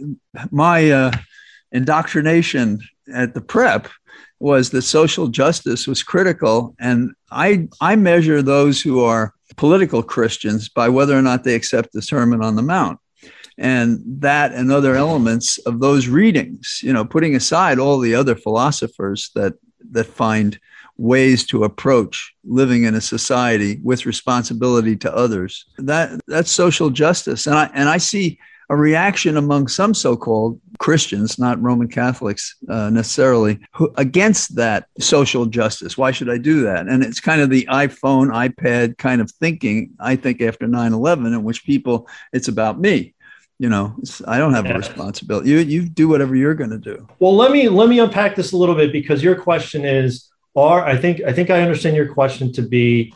my 0.51 0.91
uh 0.91 1.13
indoctrination 1.73 2.81
at 3.13 3.35
the 3.35 3.41
prep 3.41 3.89
was 4.41 4.71
that 4.71 4.83
social 4.83 5.29
justice 5.29 5.87
was 5.87 6.03
critical 6.03 6.75
and 6.79 7.13
i 7.31 7.69
i 7.81 7.97
measure 7.97 8.43
those 8.43 8.81
who 8.81 9.01
are 9.05 9.35
political 9.59 10.03
Christians 10.03 10.69
by 10.69 10.89
whether 10.89 11.19
or 11.19 11.23
not 11.23 11.45
they 11.45 11.55
accept 11.55 11.93
the 11.93 12.01
Sermon 12.01 12.43
on 12.43 12.57
the 12.57 12.63
Mount. 12.63 12.99
And 13.59 14.01
that 14.21 14.53
and 14.53 14.71
other 14.71 14.95
elements 14.95 15.59
of 15.59 15.81
those 15.81 16.07
readings, 16.07 16.81
you 16.83 16.93
know, 16.93 17.05
putting 17.05 17.35
aside 17.35 17.79
all 17.79 17.99
the 17.99 18.15
other 18.15 18.37
philosophers 18.37 19.31
that 19.35 19.55
that 19.91 20.05
find 20.05 20.59
ways 20.97 21.47
to 21.47 21.65
approach 21.65 22.35
living 22.45 22.85
in 22.85 22.95
a 22.95 23.01
society 23.01 23.81
with 23.83 24.07
responsibility 24.07 24.97
to 24.97 25.15
others. 25.15 25.67
That 25.79 26.21
that's 26.29 26.53
social 26.53 26.91
justice. 26.91 27.49
And 27.49 27.57
I 27.57 27.71
and 27.75 27.89
I 27.89 27.99
see 27.99 28.39
a 28.71 28.77
reaction 28.77 29.37
among 29.37 29.69
some 29.69 29.95
so-called 29.95 30.61
Christians, 30.79 31.39
not 31.39 31.61
Roman 31.63 31.89
Catholics 31.89 32.57
uh, 32.69 32.91
necessarily, 32.91 33.59
who, 33.75 33.93
against 33.97 34.57
that 34.57 34.87
social 35.01 35.47
justice. 35.47 35.97
Why 35.97 36.11
should 36.11 36.29
I 36.29 36.39
do 36.39 36.63
that? 36.63 36.87
And 36.87 37.03
it's 37.03 37.21
kind 37.21 37.41
of 37.41 37.51
the 37.51 37.67
iPhone, 37.71 38.29
iPad 38.29 38.99
kind 38.99 39.21
of 39.21 39.31
thinking. 39.31 39.93
I 39.99 40.17
think 40.17 40.43
after 40.43 40.67
9/11, 40.67 41.27
in 41.27 41.43
which 41.45 41.65
people, 41.65 42.09
it's 42.33 42.49
about 42.49 42.79
me. 42.79 43.15
You 43.59 43.69
know, 43.69 43.97
I 44.27 44.39
don't 44.39 44.55
have 44.55 44.67
a 44.67 44.75
responsibility. 44.75 45.51
You 45.51 45.59
you 45.59 45.89
do 45.89 46.07
whatever 46.07 46.37
you're 46.37 46.55
going 46.55 46.71
to 46.71 46.79
do. 46.79 47.09
Well, 47.19 47.35
let 47.35 47.51
me 47.51 47.69
let 47.69 47.89
me 47.89 47.99
unpack 47.99 48.37
this 48.37 48.53
a 48.53 48.57
little 48.57 48.77
bit 48.77 48.93
because 48.93 49.23
your 49.23 49.35
question 49.35 49.85
is, 49.85 50.29
are 50.55 50.85
I 50.85 50.97
think 50.97 51.23
I 51.23 51.33
think 51.33 51.51
I 51.51 51.63
understand 51.63 51.97
your 51.97 52.13
question 52.13 52.53
to 52.53 52.63
be, 52.63 53.15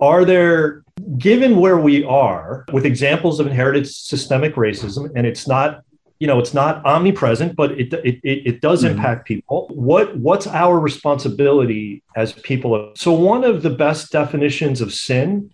are 0.00 0.24
there 0.24 0.81
given 1.18 1.58
where 1.58 1.78
we 1.78 2.04
are 2.04 2.64
with 2.72 2.86
examples 2.86 3.40
of 3.40 3.46
inherited 3.46 3.86
systemic 3.88 4.54
racism, 4.54 5.10
and 5.14 5.26
it's 5.26 5.46
not 5.46 5.82
you 6.22 6.28
know 6.28 6.38
it's 6.38 6.54
not 6.54 6.84
omnipresent 6.86 7.56
but 7.56 7.72
it 7.72 7.92
it, 8.04 8.20
it, 8.22 8.60
does 8.60 8.84
mm-hmm. 8.84 8.96
impact 8.96 9.26
people 9.26 9.66
what 9.74 10.16
what's 10.18 10.46
our 10.46 10.78
responsibility 10.78 12.00
as 12.14 12.32
people 12.32 12.92
so 12.94 13.10
one 13.10 13.42
of 13.42 13.62
the 13.62 13.70
best 13.70 14.12
definitions 14.12 14.80
of 14.80 14.94
sin 14.94 15.50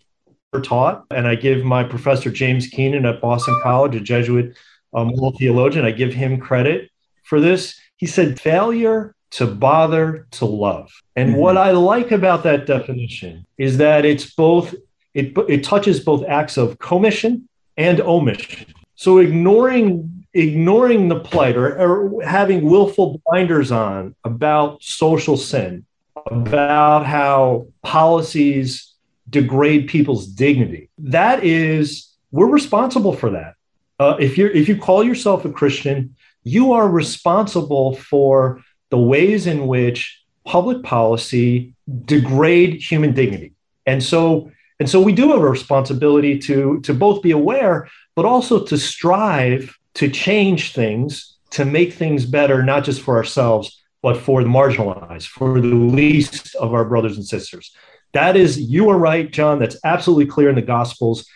are 0.53 0.61
taught 0.61 1.07
and 1.11 1.27
i 1.27 1.35
give 1.35 1.65
my 1.65 1.83
professor 1.83 2.31
james 2.31 2.67
keenan 2.67 3.07
at 3.07 3.19
boston 3.19 3.59
college 3.63 3.97
a 3.97 4.01
jesuit 4.01 4.55
um, 4.93 5.11
theologian 5.39 5.87
i 5.87 5.91
give 5.91 6.13
him 6.13 6.39
credit 6.39 6.91
for 7.25 7.41
this 7.41 7.81
he 7.97 8.05
said 8.05 8.39
failure 8.39 9.15
to 9.31 9.47
bother 9.47 10.27
to 10.33 10.45
love 10.45 10.93
and 11.17 11.31
mm-hmm. 11.31 11.41
what 11.41 11.57
i 11.57 11.71
like 11.71 12.13
about 12.13 12.43
that 12.43 12.67
definition 12.67 13.43
is 13.57 13.79
that 13.79 14.05
it's 14.05 14.35
both 14.35 14.75
it, 15.15 15.37
it 15.49 15.65
touches 15.65 16.01
both 16.01 16.25
acts 16.27 16.57
of 16.57 16.79
commission 16.79 17.49
and 17.77 18.01
omission. 18.01 18.67
So 18.95 19.19
ignoring 19.19 20.19
ignoring 20.35 21.09
the 21.09 21.19
plight 21.19 21.57
or, 21.57 21.79
or 21.79 22.23
having 22.23 22.65
willful 22.65 23.21
blinders 23.25 23.73
on 23.73 24.15
about 24.25 24.83
social 24.83 25.37
sin, 25.37 25.85
about 26.27 27.07
how 27.07 27.67
policies 27.83 28.93
degrade 29.31 29.89
people's 29.89 30.27
dignity, 30.27 30.91
that 30.99 31.43
is 31.45 32.13
we're 32.31 32.51
responsible 32.51 33.13
for 33.15 33.31
that. 33.31 33.55
Uh, 33.99 34.17
if 34.21 34.39
you 34.39 34.49
if 34.49 34.69
you 34.69 34.77
call 34.77 35.03
yourself 35.03 35.45
a 35.45 35.51
Christian, 35.51 36.15
you 36.45 36.73
are 36.73 36.89
responsible 36.89 37.97
for 37.97 38.63
the 38.91 38.99
ways 38.99 39.47
in 39.47 39.67
which 39.67 40.23
public 40.45 40.83
policy 40.83 41.75
degrade 42.05 42.75
human 42.75 43.13
dignity. 43.13 43.53
And 43.87 44.03
so 44.03 44.51
and 44.81 44.89
so 44.89 45.01
we 45.01 45.13
do 45.13 45.29
have 45.31 45.43
a 45.43 45.49
responsibility 45.49 46.39
to 46.39 46.81
to 46.81 46.95
both 46.95 47.23
be 47.23 47.31
aware 47.31 47.89
but 48.17 48.25
also 48.25 48.65
to 48.65 48.77
strive 48.77 49.77
to 49.95 50.09
change 50.09 50.73
things 50.73 51.37
to 51.51 51.65
make 51.65 51.93
things 51.93 52.25
better 52.27 52.63
not 52.63 52.85
just 52.85 53.01
for 53.01 53.17
ourselves 53.17 53.79
but 54.03 54.17
for 54.17 54.43
the 54.43 54.49
marginalized, 54.49 55.27
for 55.27 55.61
the 55.61 55.67
least 55.67 56.55
of 56.57 56.75
our 56.75 56.85
brothers 56.85 57.17
and 57.17 57.27
sisters. 57.27 57.75
That 58.13 58.37
is, 58.37 58.61
you 58.61 58.89
are 58.89 58.99
right, 58.99 59.31
John. 59.31 59.59
That's 59.59 59.77
absolutely 59.85 60.27
clear 60.27 60.49
in 60.49 60.55
the 60.55 60.63
Gospels. 60.63 61.27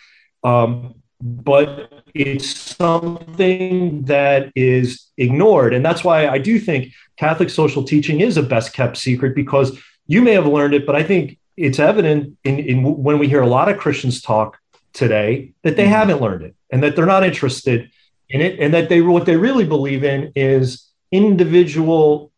Um, 0.43 0.95
but 1.21 2.03
it's 2.13 2.75
something 2.75 4.03
that 4.03 4.51
is 4.55 5.07
ignored. 5.17 5.73
And 5.73 5.85
that's 5.85 6.03
why 6.03 6.27
I 6.27 6.37
do 6.37 6.59
think 6.59 6.93
Catholic 7.17 7.49
social 7.49 7.83
teaching 7.83 8.19
is 8.19 8.35
a 8.37 8.43
best 8.43 8.73
kept 8.73 8.97
secret 8.97 9.35
because 9.35 9.77
you 10.07 10.21
may 10.21 10.33
have 10.33 10.47
learned 10.47 10.73
it, 10.73 10.85
but 10.85 10.95
I 10.95 11.03
think 11.03 11.37
it's 11.57 11.79
evident 11.79 12.37
in, 12.43 12.59
in 12.59 12.83
when 12.83 13.19
we 13.19 13.27
hear 13.27 13.41
a 13.41 13.47
lot 13.47 13.69
of 13.69 13.77
Christians 13.77 14.21
talk 14.21 14.57
today 14.93 15.53
that 15.63 15.75
they 15.75 15.83
mm-hmm. 15.83 15.91
haven't 15.91 16.21
learned 16.21 16.43
it 16.43 16.55
and 16.71 16.83
that 16.83 16.95
they're 16.95 17.05
not 17.05 17.23
interested 17.23 17.89
in 18.29 18.41
it 18.41 18.59
and 18.59 18.73
that 18.73 18.89
they 18.89 19.01
what 19.01 19.25
they 19.25 19.35
really 19.35 19.65
believe 19.65 20.03
in 20.03 20.31
is 20.35 20.89
individual 21.11 22.31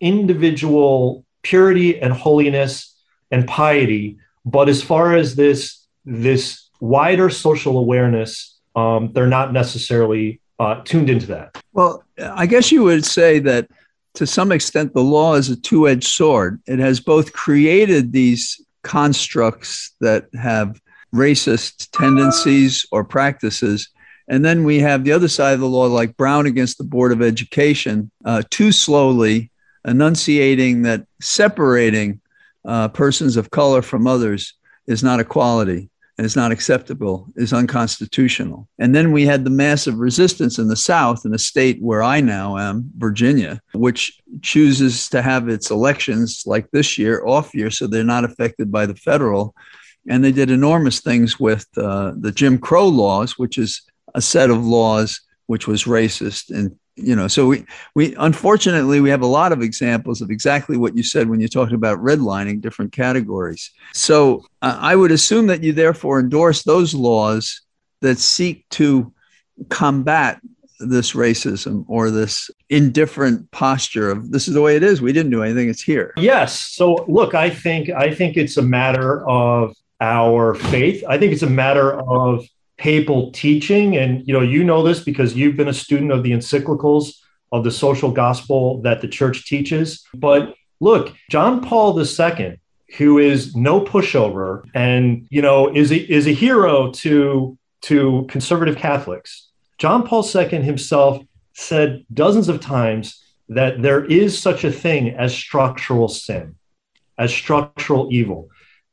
individual 0.00 1.24
purity 1.42 2.00
and 2.00 2.12
holiness 2.12 2.96
and 3.30 3.46
piety 3.46 4.18
but 4.44 4.68
as 4.68 4.82
far 4.82 5.14
as 5.14 5.36
this 5.36 5.86
this 6.04 6.68
wider 6.80 7.30
social 7.30 7.78
awareness 7.78 8.58
um, 8.76 9.12
they're 9.12 9.26
not 9.26 9.52
necessarily 9.52 10.40
uh, 10.58 10.80
tuned 10.84 11.10
into 11.10 11.26
that 11.26 11.56
well 11.72 12.04
i 12.18 12.46
guess 12.46 12.70
you 12.72 12.82
would 12.82 13.04
say 13.04 13.38
that 13.38 13.68
to 14.14 14.26
some 14.26 14.52
extent 14.52 14.92
the 14.92 15.02
law 15.02 15.34
is 15.34 15.48
a 15.48 15.60
two-edged 15.60 16.04
sword. 16.04 16.60
It 16.66 16.78
has 16.78 17.00
both 17.00 17.32
created 17.32 18.12
these 18.12 18.60
constructs 18.82 19.94
that 20.00 20.26
have 20.34 20.80
racist 21.14 21.88
tendencies 21.92 22.86
or 22.92 23.04
practices 23.04 23.90
and 24.30 24.44
then 24.44 24.62
we 24.62 24.78
have 24.78 25.02
the 25.02 25.10
other 25.10 25.26
side 25.26 25.54
of 25.54 25.60
the 25.60 25.68
law 25.68 25.86
like 25.86 26.16
brown 26.16 26.46
against 26.46 26.78
the 26.78 26.84
board 26.84 27.10
of 27.10 27.20
education 27.20 28.10
uh, 28.24 28.42
too 28.48 28.70
slowly 28.70 29.50
enunciating 29.84 30.82
that 30.82 31.04
separating 31.20 32.20
uh, 32.64 32.86
persons 32.88 33.36
of 33.36 33.50
color 33.50 33.82
from 33.82 34.06
others 34.06 34.54
is 34.86 35.02
not 35.02 35.20
equality 35.20 35.90
and 36.20 36.26
is 36.26 36.36
not 36.36 36.52
acceptable, 36.52 37.32
is 37.36 37.54
unconstitutional. 37.54 38.68
And 38.78 38.94
then 38.94 39.10
we 39.10 39.24
had 39.24 39.42
the 39.42 39.48
massive 39.48 39.96
resistance 39.96 40.58
in 40.58 40.68
the 40.68 40.76
South, 40.76 41.24
in 41.24 41.32
a 41.32 41.38
state 41.38 41.80
where 41.80 42.02
I 42.02 42.20
now 42.20 42.58
am, 42.58 42.90
Virginia, 42.98 43.58
which 43.72 44.20
chooses 44.42 45.08
to 45.08 45.22
have 45.22 45.48
its 45.48 45.70
elections 45.70 46.42
like 46.44 46.70
this 46.72 46.98
year 46.98 47.24
off 47.24 47.54
year 47.54 47.70
so 47.70 47.86
they're 47.86 48.04
not 48.04 48.26
affected 48.26 48.70
by 48.70 48.84
the 48.84 48.94
federal. 48.96 49.54
And 50.10 50.22
they 50.22 50.30
did 50.30 50.50
enormous 50.50 51.00
things 51.00 51.40
with 51.40 51.66
uh, 51.78 52.12
the 52.14 52.32
Jim 52.32 52.58
Crow 52.58 52.88
laws, 52.88 53.38
which 53.38 53.56
is 53.56 53.80
a 54.14 54.20
set 54.20 54.50
of 54.50 54.62
laws 54.62 55.22
which 55.46 55.66
was 55.66 55.84
racist 55.84 56.50
and 56.50 56.76
you 57.02 57.16
know 57.16 57.28
so 57.28 57.46
we 57.46 57.64
we 57.94 58.14
unfortunately 58.16 59.00
we 59.00 59.10
have 59.10 59.22
a 59.22 59.26
lot 59.26 59.52
of 59.52 59.62
examples 59.62 60.20
of 60.20 60.30
exactly 60.30 60.76
what 60.76 60.96
you 60.96 61.02
said 61.02 61.28
when 61.28 61.40
you 61.40 61.48
talked 61.48 61.72
about 61.72 61.98
redlining 61.98 62.60
different 62.60 62.92
categories. 62.92 63.70
So 63.92 64.44
uh, 64.62 64.78
i 64.80 64.94
would 64.94 65.12
assume 65.12 65.46
that 65.48 65.62
you 65.62 65.72
therefore 65.72 66.20
endorse 66.20 66.62
those 66.62 66.94
laws 66.94 67.62
that 68.00 68.18
seek 68.18 68.68
to 68.70 69.12
combat 69.68 70.40
this 70.78 71.12
racism 71.12 71.84
or 71.88 72.10
this 72.10 72.50
indifferent 72.70 73.50
posture 73.50 74.10
of 74.10 74.30
this 74.30 74.48
is 74.48 74.54
the 74.54 74.62
way 74.62 74.76
it 74.76 74.82
is 74.82 75.02
we 75.02 75.12
didn't 75.12 75.30
do 75.30 75.42
anything 75.42 75.68
it's 75.68 75.82
here. 75.82 76.14
Yes 76.16 76.58
so 76.58 77.04
look 77.08 77.34
i 77.34 77.50
think 77.50 77.90
i 77.90 78.14
think 78.14 78.36
it's 78.36 78.56
a 78.56 78.62
matter 78.62 79.28
of 79.28 79.74
our 80.00 80.54
faith. 80.54 81.04
I 81.08 81.18
think 81.18 81.32
it's 81.32 81.42
a 81.42 81.50
matter 81.50 82.00
of 82.00 82.46
papal 82.80 83.30
teaching. 83.30 83.96
And 83.96 84.26
you 84.26 84.34
know 84.34 84.42
you 84.54 84.64
know 84.64 84.82
this 84.82 85.00
because 85.00 85.36
you've 85.36 85.56
been 85.56 85.68
a 85.68 85.80
student 85.84 86.10
of 86.10 86.22
the 86.24 86.32
encyclicals 86.32 87.04
of 87.52 87.64
the 87.64 87.70
social 87.70 88.10
gospel 88.10 88.80
that 88.82 89.00
the 89.00 89.08
church 89.08 89.46
teaches. 89.46 90.04
But 90.14 90.54
look 90.80 91.14
john 91.28 91.60
paul 91.60 91.98
ii 92.00 92.60
who 92.96 93.18
is 93.18 93.54
no 93.54 93.80
pushover 93.80 94.64
and 94.74 95.26
you 95.30 95.42
know 95.42 95.72
is 95.74 95.92
a, 95.92 96.12
is 96.12 96.26
a 96.26 96.32
hero 96.32 96.90
to 96.90 97.56
to 97.82 98.26
conservative 98.28 98.76
catholics 98.76 99.48
john 99.78 100.06
paul 100.06 100.26
ii 100.34 100.62
himself 100.62 101.22
said 101.52 102.04
dozens 102.12 102.48
of 102.48 102.60
times 102.60 103.22
that 103.48 103.82
there 103.82 104.04
is 104.06 104.38
such 104.38 104.64
a 104.64 104.72
thing 104.72 105.10
as 105.10 105.34
structural 105.34 106.08
sin 106.08 106.54
as 107.18 107.32
structural 107.32 108.08
evil 108.10 108.48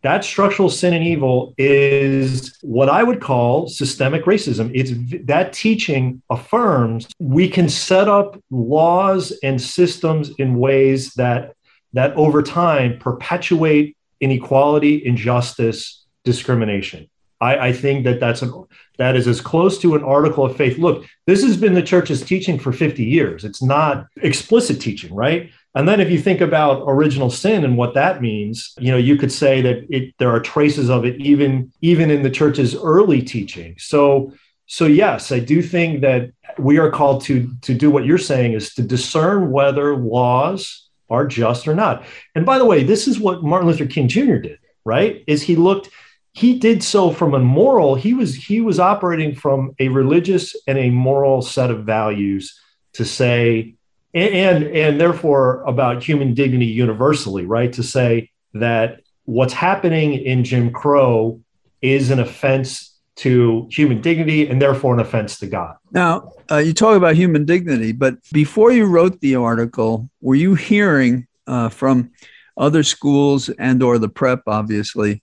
that 0.08 0.24
structural 0.24 0.70
sin 0.70 0.94
and 0.94 1.06
evil 1.06 1.54
is 1.58 2.58
what 2.62 2.88
I 2.88 3.04
would 3.04 3.20
call 3.20 3.68
systemic 3.68 4.24
racism. 4.24 4.72
It's 4.74 4.92
that 5.26 5.52
teaching 5.52 6.22
affirms 6.30 7.10
we 7.20 7.50
can 7.50 7.68
set 7.68 8.08
up 8.08 8.42
laws 8.50 9.38
and 9.44 9.62
systems 9.62 10.32
in 10.40 10.56
ways 10.56 11.14
that 11.16 11.56
that 11.92 12.16
over 12.16 12.42
time 12.42 12.98
perpetuate 13.00 13.98
inequality, 14.22 15.06
injustice, 15.06 16.06
discrimination. 16.24 17.10
I, 17.42 17.58
I 17.68 17.74
think 17.74 18.06
that 18.06 18.22
that's 18.22 18.42
an, 18.42 18.64
that 18.98 19.18
is 19.18 19.28
as 19.28 19.42
close 19.42 19.78
to 19.80 19.96
an 19.96 20.06
article 20.06 20.46
of 20.46 20.56
faith. 20.56 20.78
Look, 20.78 21.06
this 21.26 21.44
has 21.44 21.58
been 21.58 21.74
the 21.74 21.82
church's 21.82 22.24
teaching 22.24 22.58
for 22.58 22.72
50 22.72 23.04
years. 23.04 23.44
It's 23.44 23.62
not 23.62 24.08
explicit 24.22 24.80
teaching, 24.80 25.14
right? 25.14 25.52
And 25.76 25.88
then 25.88 26.00
if 26.00 26.10
you 26.10 26.20
think 26.20 26.42
about 26.42 26.84
original 26.88 27.30
sin 27.30 27.64
and 27.64 27.78
what 27.78 27.94
that 27.94 28.22
means, 28.22 28.74
you 28.80 28.92
know, 28.92 28.98
you 28.98 29.16
could 29.16 29.32
say 29.32 29.62
that 29.62 29.86
it, 29.90 30.14
there 30.18 30.32
are 30.32 30.40
traces 30.40 30.90
of 30.90 31.06
it 31.06 31.20
even 31.22 31.72
even 31.82 32.10
in 32.10 32.24
the 32.24 32.32
church's 32.32 32.76
early 32.76 33.22
teaching. 33.22 33.76
So 33.78 34.34
so 34.66 34.86
yes, 34.86 35.32
I 35.32 35.40
do 35.40 35.62
think 35.62 36.02
that 36.02 36.32
we 36.58 36.78
are 36.78 36.92
called 36.92 37.24
to 37.26 37.52
to 37.62 37.74
do 37.74 37.92
what 37.92 38.06
you're 38.06 38.18
saying 38.18 38.54
is 38.54 38.74
to 38.76 38.82
discern 38.82 39.52
whether 39.52 39.96
laws 39.96 40.90
are 41.10 41.28
just 41.28 41.68
or 41.68 41.76
not. 41.76 42.04
And 42.36 42.46
by 42.46 42.58
the 42.58 42.66
way, 42.66 42.84
this 42.84 43.08
is 43.08 43.20
what 43.20 43.44
Martin 43.44 43.68
Luther 43.68 43.86
King 43.86 44.08
Jr. 44.08 44.38
did, 44.38 44.60
right? 44.84 45.24
Is 45.28 45.42
he 45.42 45.56
looked 45.56 45.90
he 46.34 46.60
did 46.60 46.84
so 46.84 47.10
from 47.10 47.34
a 47.34 47.40
moral 47.40 47.96
he 47.96 48.14
was 48.14 48.36
he 48.36 48.62
was 48.62 48.80
operating 48.80 49.34
from 49.34 49.74
a 49.80 49.88
religious 49.88 50.56
and 50.68 50.78
a 50.78 50.90
moral 50.90 51.42
set 51.42 51.72
of 51.72 51.84
values 51.84 52.60
to 52.94 53.06
say 53.06 53.76
and, 54.18 54.64
and 54.66 54.76
and 54.76 55.02
therefore 55.02 55.62
about 55.64 56.04
human 56.04 56.34
dignity 56.34 56.66
universally, 56.66 57.46
right? 57.46 57.72
To 57.74 57.84
say 57.84 58.32
that 58.54 59.02
what's 59.26 59.54
happening 59.54 60.14
in 60.14 60.44
Jim 60.44 60.72
Crow 60.72 61.40
is 61.82 62.10
an 62.10 62.20
offense 62.20 62.96
to 63.18 63.68
human 63.72 64.02
dignity 64.02 64.48
and 64.48 64.62
therefore 64.62 64.94
an 64.94 65.00
offense 65.00 65.40
to 65.40 65.48
God. 65.48 65.76
Now, 65.92 66.32
uh, 66.52 66.58
you 66.58 66.74
talk 66.74 66.96
about 66.96 67.16
human 67.16 67.46
dignity, 67.46 67.92
but 67.92 68.16
before 68.32 68.72
you 68.72 68.86
wrote 68.86 69.20
the 69.22 69.36
article, 69.36 70.10
were 70.22 70.36
you 70.36 70.54
hearing 70.56 71.28
uh, 71.48 71.70
from 71.70 72.12
other 72.58 72.84
schools 72.84 73.50
and 73.50 73.82
or 73.82 73.98
the 73.98 74.10
prep, 74.10 74.44
obviously, 74.48 75.22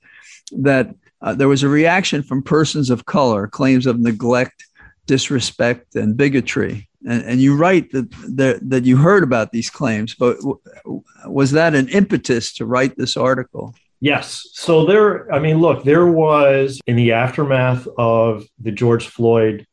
that 0.52 0.94
uh, 1.22 1.34
there 1.34 1.48
was 1.48 1.62
a 1.62 1.68
reaction 1.68 2.22
from 2.22 2.42
persons 2.42 2.90
of 2.90 3.06
color, 3.06 3.46
claims 3.46 3.86
of 3.86 4.00
neglect, 4.00 4.66
disrespect, 5.06 5.94
and 5.94 6.16
bigotry 6.16 6.88
and, 7.06 7.22
and 7.24 7.40
you 7.40 7.56
write 7.56 7.92
that, 7.92 8.10
that 8.36 8.68
that 8.70 8.84
you 8.84 8.96
heard 8.96 9.22
about 9.22 9.52
these 9.52 9.70
claims, 9.70 10.14
but 10.14 10.36
w- 10.38 10.60
was 11.26 11.52
that 11.52 11.74
an 11.74 11.88
impetus 11.88 12.54
to 12.54 12.66
write 12.66 12.96
this 12.96 13.16
article? 13.16 13.74
Yes. 14.00 14.46
So 14.52 14.84
there, 14.84 15.32
I 15.32 15.38
mean, 15.38 15.58
look, 15.60 15.84
there 15.84 16.06
was 16.06 16.80
in 16.86 16.96
the 16.96 17.12
aftermath 17.12 17.86
of 17.96 18.44
the 18.58 18.70
George 18.70 19.08
Floyd 19.08 19.66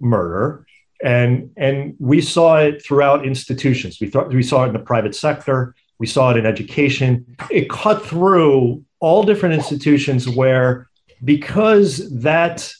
murder, 0.00 0.66
and 1.02 1.50
and 1.56 1.94
we 1.98 2.20
saw 2.20 2.58
it 2.58 2.84
throughout 2.84 3.26
institutions. 3.26 3.98
We 4.00 4.08
thought 4.08 4.28
we 4.28 4.42
saw 4.42 4.64
it 4.64 4.68
in 4.68 4.72
the 4.72 4.80
private 4.80 5.14
sector. 5.14 5.74
We 5.98 6.06
saw 6.06 6.30
it 6.30 6.36
in 6.36 6.46
education. 6.46 7.36
It 7.50 7.68
cut 7.70 8.04
through 8.04 8.84
all 9.00 9.22
different 9.22 9.54
institutions 9.54 10.28
where 10.28 10.88
because 11.24 12.10
that 12.20 12.72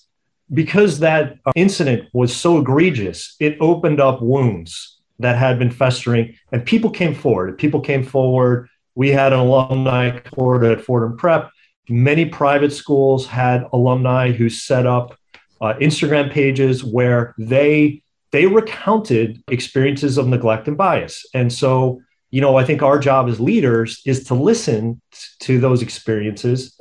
because 0.53 0.99
that 1.01 1.39
uh, 1.47 1.53
incident 1.55 2.09
was 2.13 2.35
so 2.35 2.59
egregious, 2.59 3.37
it 3.41 3.57
opened 3.61 4.01
up 4.01 4.21
wounds 4.21 4.99
that 5.19 5.37
had 5.37 5.59
been 5.59 5.71
festering, 5.71 6.35
and 6.51 6.65
people 6.65 6.91
came 6.91 7.15
forward. 7.15 7.59
People 7.59 7.81
came 7.81 8.03
forward. 8.03 8.69
We 8.95 9.11
had 9.11 9.33
an 9.33 9.41
alumni 9.41 10.19
court 10.19 10.65
at 10.65 10.81
Fordham 10.81 11.17
Prep. 11.17 11.51
Many 11.89 12.25
private 12.27 12.73
schools 12.73 13.27
had 13.27 13.67
alumni 13.73 14.33
who 14.33 14.49
set 14.49 14.87
up 14.87 15.17
uh, 15.61 15.75
Instagram 15.75 16.31
pages 16.33 16.83
where 16.83 17.35
they 17.39 18.03
they 18.33 18.47
recounted 18.47 19.43
experiences 19.49 20.17
of 20.17 20.29
neglect 20.29 20.69
and 20.69 20.77
bias. 20.77 21.27
And 21.35 21.53
so, 21.53 22.01
you 22.31 22.41
know, 22.41 22.57
I 22.57 22.65
think 22.65 22.81
our 22.81 22.99
job 22.99 23.29
as 23.29 23.41
leaders 23.41 24.01
is 24.07 24.23
to 24.25 24.35
listen 24.35 25.01
to 25.41 25.59
those 25.59 25.83
experiences, 25.83 26.79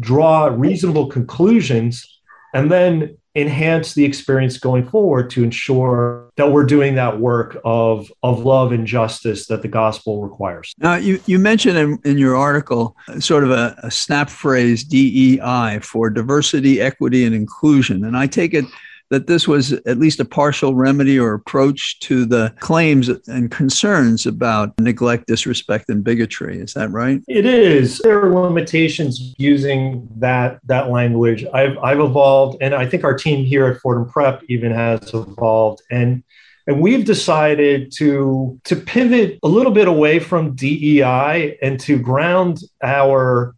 draw 0.00 0.46
reasonable 0.46 1.08
conclusions 1.08 2.15
and 2.56 2.72
then 2.72 3.18
enhance 3.34 3.92
the 3.92 4.02
experience 4.02 4.58
going 4.58 4.88
forward 4.88 5.28
to 5.28 5.44
ensure 5.44 6.30
that 6.36 6.50
we're 6.50 6.64
doing 6.64 6.94
that 6.94 7.20
work 7.20 7.58
of, 7.66 8.10
of 8.22 8.46
love 8.46 8.72
and 8.72 8.86
justice 8.86 9.46
that 9.46 9.60
the 9.60 9.68
gospel 9.68 10.22
requires. 10.22 10.72
Now, 10.78 10.94
you, 10.94 11.20
you 11.26 11.38
mentioned 11.38 11.76
in, 11.76 11.98
in 12.04 12.16
your 12.16 12.34
article 12.34 12.96
sort 13.18 13.44
of 13.44 13.50
a, 13.50 13.78
a 13.82 13.90
snap 13.90 14.30
phrase 14.30 14.84
DEI 14.84 15.80
for 15.82 16.08
diversity, 16.08 16.80
equity, 16.80 17.26
and 17.26 17.34
inclusion. 17.34 18.06
And 18.06 18.16
I 18.16 18.26
take 18.26 18.54
it 18.54 18.64
that 19.10 19.26
this 19.26 19.46
was 19.46 19.72
at 19.72 19.98
least 19.98 20.20
a 20.20 20.24
partial 20.24 20.74
remedy 20.74 21.18
or 21.18 21.34
approach 21.34 21.98
to 22.00 22.24
the 22.24 22.52
claims 22.60 23.08
and 23.08 23.50
concerns 23.50 24.26
about 24.26 24.78
neglect, 24.80 25.26
disrespect, 25.26 25.88
and 25.88 26.02
bigotry. 26.02 26.60
Is 26.60 26.74
that 26.74 26.90
right? 26.90 27.22
It 27.28 27.46
is. 27.46 27.98
There 27.98 28.20
are 28.20 28.34
limitations 28.34 29.34
using 29.38 30.08
that 30.16 30.60
that 30.64 30.90
language. 30.90 31.44
I've 31.52 31.78
I've 31.78 32.00
evolved, 32.00 32.58
and 32.60 32.74
I 32.74 32.86
think 32.86 33.04
our 33.04 33.16
team 33.16 33.44
here 33.44 33.66
at 33.66 33.80
Fordham 33.80 34.08
Prep 34.08 34.42
even 34.48 34.72
has 34.72 35.12
evolved. 35.14 35.82
And 35.90 36.22
and 36.66 36.80
we've 36.80 37.04
decided 37.04 37.92
to 37.92 38.60
to 38.64 38.76
pivot 38.76 39.38
a 39.42 39.48
little 39.48 39.72
bit 39.72 39.88
away 39.88 40.18
from 40.18 40.54
DEI 40.54 41.58
and 41.62 41.78
to 41.80 41.98
ground 41.98 42.60
our 42.82 43.54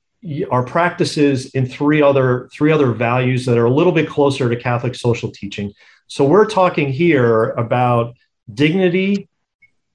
our 0.51 0.65
practices 0.65 1.51
in 1.51 1.67
three 1.67 2.03
other 2.03 2.49
three 2.53 2.73
other 2.73 2.93
values 2.93 3.47
that 3.47 3.57
are 3.57 3.67
a 3.67 3.71
little 3.71 3.93
bit 3.93 4.09
closer 4.09 4.49
to 4.49 4.57
Catholic 4.57 4.95
social 4.95 5.31
teaching. 5.31 5.73
So 6.07 6.25
we're 6.25 6.47
talking 6.47 6.91
here 6.91 7.51
about 7.51 8.17
dignity, 8.53 9.29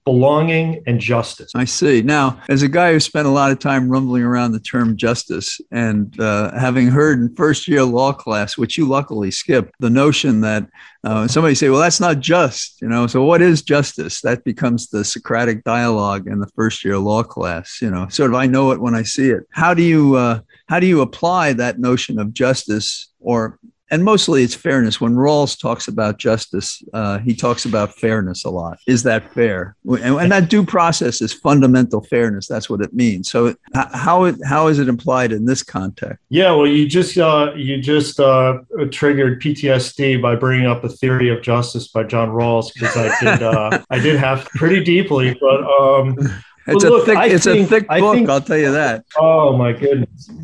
belonging, 0.06 0.84
and 0.86 1.00
justice. 1.00 1.52
I 1.56 1.66
see. 1.66 2.02
Now, 2.02 2.42
as 2.50 2.62
a 2.62 2.68
guy 2.68 2.92
who 2.92 3.00
spent 3.00 3.28
a 3.28 3.32
lot 3.32 3.52
of 3.52 3.60
time 3.60 3.90
rumbling 3.90 4.24
around 4.24 4.52
the 4.52 4.60
term 4.60 4.98
justice 4.98 5.62
and 5.72 6.20
uh, 6.20 6.58
having 6.58 6.88
heard 6.88 7.20
in 7.20 7.36
first 7.36 7.68
year 7.68 7.84
law 7.84 8.12
class, 8.12 8.58
which 8.58 8.78
you 8.78 8.86
luckily 8.86 9.32
skipped, 9.32 9.74
the 9.80 9.90
notion 9.90 10.42
that 10.42 10.68
uh, 11.04 11.28
somebody 11.28 11.56
say, 11.56 11.70
well, 11.70 11.80
that's 11.80 12.00
not 12.00 12.20
just, 12.20 12.82
you 12.82 12.88
know, 12.88 13.08
so 13.08 13.24
what 13.24 13.42
is 13.42 13.62
justice? 13.62 14.22
That 14.22 14.44
becomes 14.44 14.90
the 14.90 15.04
Socratic 15.04 15.64
dialogue 15.64 16.28
in 16.28 16.40
the 16.40 16.48
first 16.56 16.84
year 16.84 16.98
law 16.98 17.24
class, 17.24 17.80
you 17.82 17.90
know, 17.90 18.08
sort 18.10 18.32
of 18.32 18.36
I 18.36 18.46
know 18.46 18.72
it 18.72 18.82
when 18.82 18.96
I 18.96 19.04
see 19.04 19.30
it. 19.30 19.44
How 19.52 19.74
do 19.74 19.84
you, 19.84 20.16
uh, 20.16 20.40
how 20.68 20.80
do 20.80 20.88
you 20.88 21.02
apply 21.02 21.54
that 21.54 21.80
notion 21.80 22.20
of 22.20 22.34
justice 22.34 23.10
or 23.20 23.60
and 23.92 24.04
mostly 24.04 24.44
it's 24.44 24.56
fairness. 24.56 25.00
When 25.00 25.16
Rawls 25.16 25.60
talks 25.60 25.88
about 25.88 26.18
justice, 26.18 26.82
uh, 26.94 27.20
he 27.20 27.36
talks 27.36 27.66
about 27.66 27.94
fairness 27.94 28.44
a 28.44 28.50
lot. 28.50 28.80
Is 28.88 29.04
that 29.04 29.32
fair? 29.34 29.76
And, 29.86 30.16
and, 30.16 30.32
that 30.32 30.50
due 30.50 30.66
process 30.66 31.22
is 31.22 31.32
fundamental 31.34 32.02
fairness. 32.04 32.48
That's 32.48 32.70
what 32.70 32.82
it 32.82 32.94
means. 32.94 33.30
So 33.30 33.56
how 33.74 34.34
how 34.46 34.68
is 34.68 34.80
it 34.80 34.88
implied 34.88 35.32
in 35.32 35.46
this 35.46 35.62
context? 35.62 36.20
Yeah, 36.30 36.52
well, 36.54 36.68
you 36.68 36.88
just 36.88 37.18
uh, 37.18 37.54
you 37.56 37.82
just 37.82 38.20
uh, 38.20 38.60
triggered 38.92 39.42
PTSD 39.42 40.22
by 40.22 40.36
bringing 40.36 40.66
up 40.66 40.82
the 40.82 40.90
theory 40.90 41.30
of 41.30 41.42
justice 41.42 41.88
by 41.88 42.04
John 42.04 42.30
Rawls 42.30 42.74
because 42.74 42.96
I 42.98 43.20
did 43.20 43.44
uh, 43.44 43.80
I 43.90 44.00
did 44.00 44.18
have 44.18 44.46
pretty 44.56 44.84
deeply, 44.84 45.38
but. 45.40 45.64
Um, 45.64 46.18
it's 46.66 46.84
well, 46.84 46.94
a 46.94 46.96
look, 46.96 47.06
thick. 47.06 47.18
I 47.18 47.26
it's 47.26 47.44
think, 47.44 47.66
a 47.66 47.70
thick 47.70 47.88
book. 47.90 48.16
Think, 48.16 48.30
I'll 48.30 48.40
tell 48.40 48.58
you 48.58 48.72
that. 48.72 49.04
Oh 49.18 49.58
my 49.58 49.74
goodness. 49.74 50.30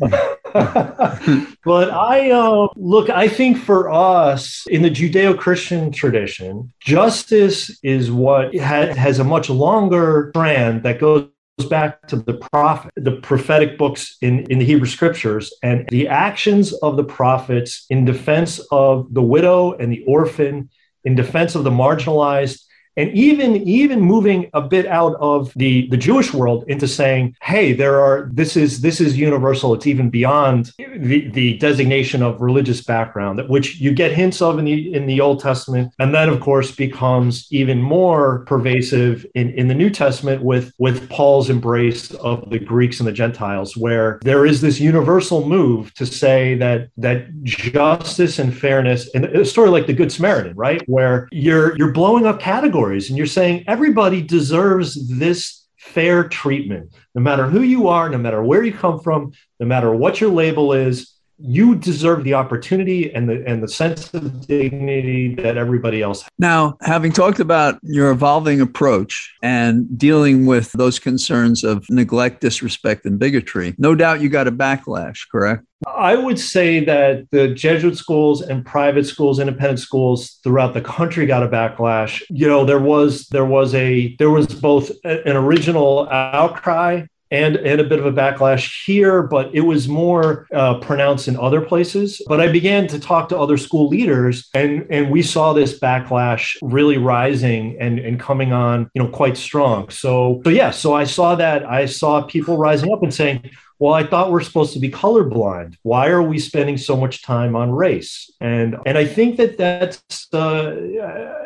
but 1.64 1.90
I 1.90 2.30
uh, 2.30 2.68
look. 2.76 3.10
I 3.10 3.28
think 3.28 3.58
for 3.58 3.90
us 3.90 4.66
in 4.68 4.82
the 4.82 4.90
Judeo-Christian 4.90 5.92
tradition, 5.92 6.72
justice 6.80 7.78
is 7.82 8.10
what 8.10 8.56
ha- 8.56 8.94
has 8.94 9.18
a 9.18 9.24
much 9.24 9.50
longer 9.50 10.30
strand 10.34 10.82
that 10.82 10.98
goes 10.98 11.28
back 11.68 12.06
to 12.08 12.16
the 12.16 12.34
prophet, 12.52 12.90
the 12.96 13.12
prophetic 13.12 13.78
books 13.78 14.16
in, 14.20 14.40
in 14.50 14.58
the 14.58 14.64
Hebrew 14.64 14.86
scriptures, 14.86 15.52
and 15.62 15.86
the 15.90 16.08
actions 16.08 16.72
of 16.72 16.96
the 16.96 17.04
prophets 17.04 17.86
in 17.90 18.04
defense 18.04 18.60
of 18.70 19.12
the 19.12 19.22
widow 19.22 19.72
and 19.72 19.92
the 19.92 20.04
orphan, 20.06 20.70
in 21.04 21.14
defense 21.14 21.54
of 21.54 21.64
the 21.64 21.70
marginalized, 21.70 22.62
and 22.96 23.10
even 23.12 23.56
even 23.56 24.00
moving 24.00 24.50
a 24.52 24.60
bit 24.60 24.86
out 24.86 25.14
of 25.20 25.52
the 25.54 25.88
the 25.88 25.96
Jewish 25.96 26.34
world 26.34 26.64
into 26.68 26.88
saying, 26.88 27.36
hey, 27.42 27.72
there 27.72 28.00
are 28.00 28.28
this 28.32 28.56
is 28.56 28.80
this 28.80 29.00
is 29.00 29.16
universal. 29.16 29.74
It's 29.74 29.86
even 29.86 30.10
beyond 30.10 30.72
the, 30.78 31.28
the 31.30 31.56
designation 31.58 32.22
of 32.22 32.40
religious 32.40 32.82
background, 32.82 33.40
which 33.48 33.80
you 33.80 33.92
get 33.92 34.12
hints 34.12 34.42
of 34.42 34.58
in 34.58 34.64
the 34.64 34.92
in 34.92 35.06
the 35.06 35.20
Old 35.20 35.40
Testament, 35.40 35.92
and 35.98 36.14
then 36.14 36.28
of 36.28 36.40
course 36.40 36.72
becomes 36.72 37.46
even 37.50 37.80
more 37.80 38.40
pervasive 38.46 39.24
in, 39.34 39.50
in 39.50 39.68
the 39.68 39.74
New 39.74 39.90
Testament 39.90 40.42
with 40.42 40.72
with 40.78 41.08
Paul's 41.08 41.48
embrace 41.48 42.12
of 42.14 42.48
the 42.50 42.58
Greeks 42.58 43.00
and 43.00 43.06
the 43.06 43.12
Gentiles, 43.12 43.76
where 43.76 44.18
there 44.22 44.44
is 44.44 44.60
this 44.60 44.80
universal 44.80 45.46
move 45.46 45.94
to 45.94 46.06
say 46.06 46.54
that 46.56 46.88
that 46.96 47.32
justice 47.44 48.38
and 48.38 48.56
fairness, 48.56 49.08
and 49.14 49.24
a 49.26 49.44
story 49.44 49.70
like 49.70 49.86
the 49.86 49.92
Good 49.92 50.12
Samaritan, 50.12 50.54
right, 50.56 50.82
where 50.88 51.28
you're 51.30 51.76
you're 51.76 51.92
blowing 51.92 52.26
up 52.26 52.40
categories 52.40 52.80
categories 52.90 53.08
and 53.08 53.16
you're 53.16 53.26
saying 53.26 53.64
everybody 53.66 54.22
deserves 54.22 55.08
this 55.18 55.66
fair 55.76 56.28
treatment, 56.28 56.92
no 57.14 57.22
matter 57.22 57.46
who 57.46 57.62
you 57.62 57.88
are, 57.88 58.08
no 58.08 58.18
matter 58.18 58.42
where 58.42 58.62
you 58.62 58.72
come 58.72 59.00
from, 59.00 59.32
no 59.58 59.66
matter 59.66 59.94
what 59.94 60.20
your 60.20 60.30
label 60.30 60.72
is, 60.72 61.12
you 61.42 61.74
deserve 61.74 62.24
the 62.24 62.34
opportunity 62.34 63.12
and 63.14 63.28
the 63.28 63.42
and 63.46 63.62
the 63.62 63.68
sense 63.68 64.12
of 64.14 64.46
dignity 64.46 65.34
that 65.36 65.56
everybody 65.56 66.02
else 66.02 66.22
has. 66.22 66.30
Now, 66.38 66.76
having 66.82 67.12
talked 67.12 67.40
about 67.40 67.78
your 67.82 68.10
evolving 68.10 68.60
approach 68.60 69.34
and 69.42 69.98
dealing 69.98 70.46
with 70.46 70.72
those 70.72 70.98
concerns 70.98 71.64
of 71.64 71.84
neglect, 71.88 72.40
disrespect, 72.40 73.06
and 73.06 73.18
bigotry, 73.18 73.74
no 73.78 73.94
doubt 73.94 74.20
you 74.20 74.28
got 74.28 74.48
a 74.48 74.52
backlash, 74.52 75.20
correct? 75.30 75.64
I 75.86 76.14
would 76.14 76.38
say 76.38 76.84
that 76.84 77.30
the 77.30 77.48
Jesuit 77.54 77.96
schools 77.96 78.42
and 78.42 78.66
private 78.66 79.06
schools, 79.06 79.38
independent 79.38 79.80
schools 79.80 80.38
throughout 80.44 80.74
the 80.74 80.82
country 80.82 81.24
got 81.24 81.42
a 81.42 81.48
backlash. 81.48 82.22
You 82.28 82.48
know, 82.48 82.66
there 82.66 82.78
was 82.78 83.28
there 83.28 83.46
was 83.46 83.74
a 83.74 84.14
there 84.16 84.30
was 84.30 84.46
both 84.46 84.90
an 85.04 85.36
original 85.36 86.08
outcry 86.10 87.06
and 87.30 87.56
and 87.56 87.80
a 87.80 87.84
bit 87.84 87.98
of 87.98 88.06
a 88.06 88.12
backlash 88.12 88.84
here, 88.84 89.22
but 89.22 89.50
it 89.54 89.62
was 89.62 89.88
more 89.88 90.46
uh, 90.52 90.78
pronounced 90.78 91.28
in 91.28 91.36
other 91.36 91.60
places. 91.60 92.20
But 92.26 92.40
I 92.40 92.50
began 92.50 92.86
to 92.88 92.98
talk 92.98 93.28
to 93.30 93.38
other 93.38 93.56
school 93.56 93.88
leaders, 93.88 94.48
and 94.54 94.86
and 94.90 95.10
we 95.10 95.22
saw 95.22 95.52
this 95.52 95.78
backlash 95.78 96.56
really 96.62 96.98
rising 96.98 97.76
and 97.80 97.98
and 97.98 98.18
coming 98.18 98.52
on, 98.52 98.90
you 98.94 99.02
know, 99.02 99.08
quite 99.08 99.36
strong. 99.36 99.88
So 99.90 100.40
so 100.44 100.50
yeah, 100.50 100.70
so 100.70 100.94
I 100.94 101.04
saw 101.04 101.34
that 101.36 101.64
I 101.64 101.86
saw 101.86 102.22
people 102.22 102.56
rising 102.56 102.92
up 102.92 103.02
and 103.02 103.12
saying, 103.12 103.50
well 103.80 103.92
i 103.92 104.04
thought 104.04 104.30
we're 104.30 104.40
supposed 104.40 104.72
to 104.74 104.78
be 104.78 104.90
colorblind. 104.90 105.76
Why 105.82 106.08
are 106.08 106.22
we 106.22 106.38
spending 106.38 106.78
so 106.78 106.96
much 106.96 107.22
time 107.22 107.56
on 107.56 107.72
race? 107.72 108.30
And 108.40 108.76
and 108.86 108.96
i 108.96 109.04
think 109.04 109.36
that 109.38 109.58
that's 109.58 110.32
uh, 110.32 110.76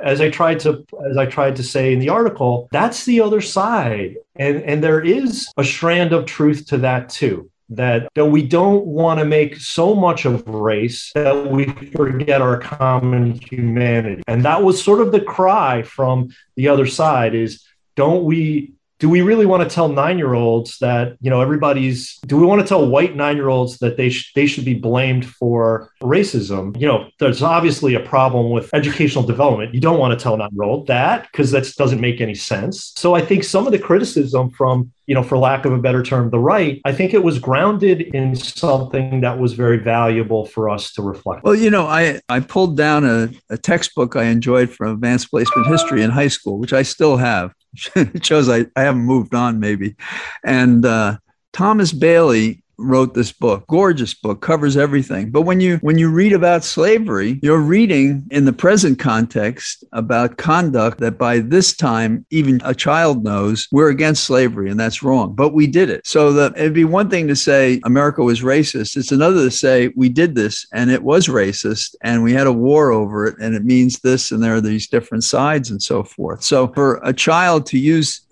as 0.02 0.20
i 0.20 0.28
tried 0.28 0.60
to 0.60 0.84
as 1.10 1.16
i 1.16 1.24
tried 1.24 1.56
to 1.56 1.62
say 1.62 1.94
in 1.94 1.98
the 2.00 2.10
article 2.10 2.68
that's 2.72 3.06
the 3.06 3.22
other 3.22 3.40
side. 3.40 4.16
And 4.36 4.62
and 4.64 4.84
there 4.84 5.00
is 5.00 5.48
a 5.56 5.64
strand 5.64 6.12
of 6.12 6.26
truth 6.26 6.66
to 6.66 6.78
that 6.78 7.08
too 7.08 7.50
that, 7.70 8.08
that 8.14 8.26
we 8.26 8.46
don't 8.46 8.84
want 8.84 9.20
to 9.20 9.24
make 9.24 9.56
so 9.56 9.94
much 9.94 10.24
of 10.24 10.46
race 10.46 11.12
that 11.14 11.50
we 11.50 11.66
forget 11.96 12.42
our 12.42 12.58
common 12.58 13.32
humanity. 13.32 14.22
And 14.26 14.44
that 14.44 14.62
was 14.62 14.82
sort 14.82 15.00
of 15.00 15.12
the 15.12 15.20
cry 15.20 15.82
from 15.82 16.28
the 16.56 16.68
other 16.68 16.86
side 16.86 17.34
is 17.34 17.64
don't 17.96 18.24
we 18.24 18.73
do 18.98 19.08
we 19.08 19.22
really 19.22 19.46
want 19.46 19.68
to 19.68 19.74
tell 19.74 19.88
nine 19.88 20.18
year 20.18 20.34
olds 20.34 20.78
that 20.78 21.16
you 21.20 21.30
know 21.30 21.40
everybody's 21.40 22.18
do 22.26 22.36
we 22.36 22.46
want 22.46 22.60
to 22.60 22.66
tell 22.66 22.86
white 22.86 23.16
nine 23.16 23.36
year 23.36 23.48
olds 23.48 23.78
that 23.78 23.96
they 23.96 24.10
sh- 24.10 24.32
they 24.34 24.46
should 24.46 24.64
be 24.64 24.74
blamed 24.74 25.26
for 25.26 25.90
racism? 26.02 26.78
You 26.80 26.86
know 26.86 27.08
there's 27.18 27.42
obviously 27.42 27.94
a 27.94 28.00
problem 28.00 28.50
with 28.50 28.72
educational 28.72 29.24
development. 29.24 29.74
You 29.74 29.80
don't 29.80 29.98
want 29.98 30.18
to 30.18 30.22
tell 30.22 30.36
nine 30.36 30.50
year 30.52 30.64
old 30.64 30.86
that 30.86 31.30
because 31.30 31.50
that 31.50 31.70
doesn't 31.76 32.00
make 32.00 32.20
any 32.20 32.34
sense. 32.34 32.92
So 32.96 33.14
i 33.14 33.20
think 33.20 33.44
some 33.44 33.66
of 33.66 33.72
the 33.72 33.78
criticism 33.78 34.50
from 34.50 34.92
you 35.06 35.14
know 35.14 35.22
for 35.22 35.36
lack 35.38 35.64
of 35.64 35.72
a 35.72 35.78
better 35.78 36.02
term 36.02 36.30
the 36.30 36.38
right 36.38 36.80
i 36.84 36.92
think 36.92 37.12
it 37.12 37.22
was 37.22 37.38
grounded 37.38 38.00
in 38.00 38.34
something 38.34 39.20
that 39.20 39.38
was 39.38 39.52
very 39.52 39.76
valuable 39.76 40.46
for 40.46 40.68
us 40.68 40.92
to 40.92 41.02
reflect. 41.02 41.44
Well 41.44 41.54
you 41.54 41.70
know 41.70 41.86
i 41.86 42.20
i 42.28 42.40
pulled 42.40 42.76
down 42.76 43.04
a, 43.04 43.30
a 43.50 43.58
textbook 43.58 44.16
i 44.16 44.24
enjoyed 44.24 44.70
from 44.70 44.92
advanced 44.92 45.30
placement 45.30 45.66
history 45.66 46.02
in 46.02 46.10
high 46.10 46.28
school 46.28 46.58
which 46.58 46.72
i 46.72 46.82
still 46.82 47.16
have 47.16 47.52
shows 48.22 48.48
I, 48.48 48.66
I 48.76 48.82
haven't 48.82 49.02
moved 49.02 49.34
on 49.34 49.60
maybe. 49.60 49.96
And 50.42 50.84
uh, 50.84 51.18
Thomas 51.52 51.92
Bailey 51.92 52.63
wrote 52.78 53.14
this 53.14 53.32
book. 53.32 53.66
Gorgeous 53.68 54.14
book 54.14 54.40
covers 54.40 54.76
everything. 54.76 55.30
But 55.30 55.42
when 55.42 55.60
you 55.60 55.78
when 55.78 55.98
you 55.98 56.10
read 56.10 56.32
about 56.32 56.64
slavery 56.64 57.38
you're 57.42 57.58
reading 57.58 58.24
in 58.30 58.44
the 58.44 58.52
present 58.52 58.98
context 58.98 59.84
about 59.92 60.36
conduct 60.36 60.98
that 60.98 61.18
by 61.18 61.38
this 61.38 61.76
time 61.76 62.24
even 62.30 62.60
a 62.64 62.74
child 62.74 63.24
knows 63.24 63.68
we're 63.70 63.90
against 63.90 64.24
slavery 64.24 64.70
and 64.70 64.78
that's 64.78 65.02
wrong. 65.02 65.34
But 65.34 65.54
we 65.54 65.66
did 65.66 65.90
it. 65.90 66.06
So 66.06 66.32
that 66.34 66.56
it'd 66.56 66.74
be 66.74 66.84
one 66.84 67.10
thing 67.10 67.28
to 67.28 67.36
say 67.36 67.80
america 67.84 68.22
was 68.22 68.40
racist. 68.40 68.96
It's 68.96 69.12
another 69.12 69.44
to 69.44 69.50
say 69.50 69.92
we 69.96 70.08
did 70.08 70.34
this 70.34 70.66
and 70.72 70.90
it 70.90 71.02
was 71.02 71.28
racist 71.28 71.94
and 72.00 72.22
we 72.22 72.32
had 72.32 72.46
a 72.46 72.52
war 72.52 72.92
over 72.92 73.26
it 73.26 73.36
and 73.38 73.54
it 73.54 73.64
means 73.64 74.00
this 74.00 74.30
and 74.30 74.42
there 74.42 74.54
are 74.54 74.60
these 74.60 74.88
different 74.88 75.24
sides 75.24 75.70
and 75.70 75.82
so 75.82 76.02
forth. 76.02 76.42
So 76.42 76.68
for 76.68 77.00
a 77.02 77.12
child 77.12 77.66
to 77.66 77.78
use 77.78 78.22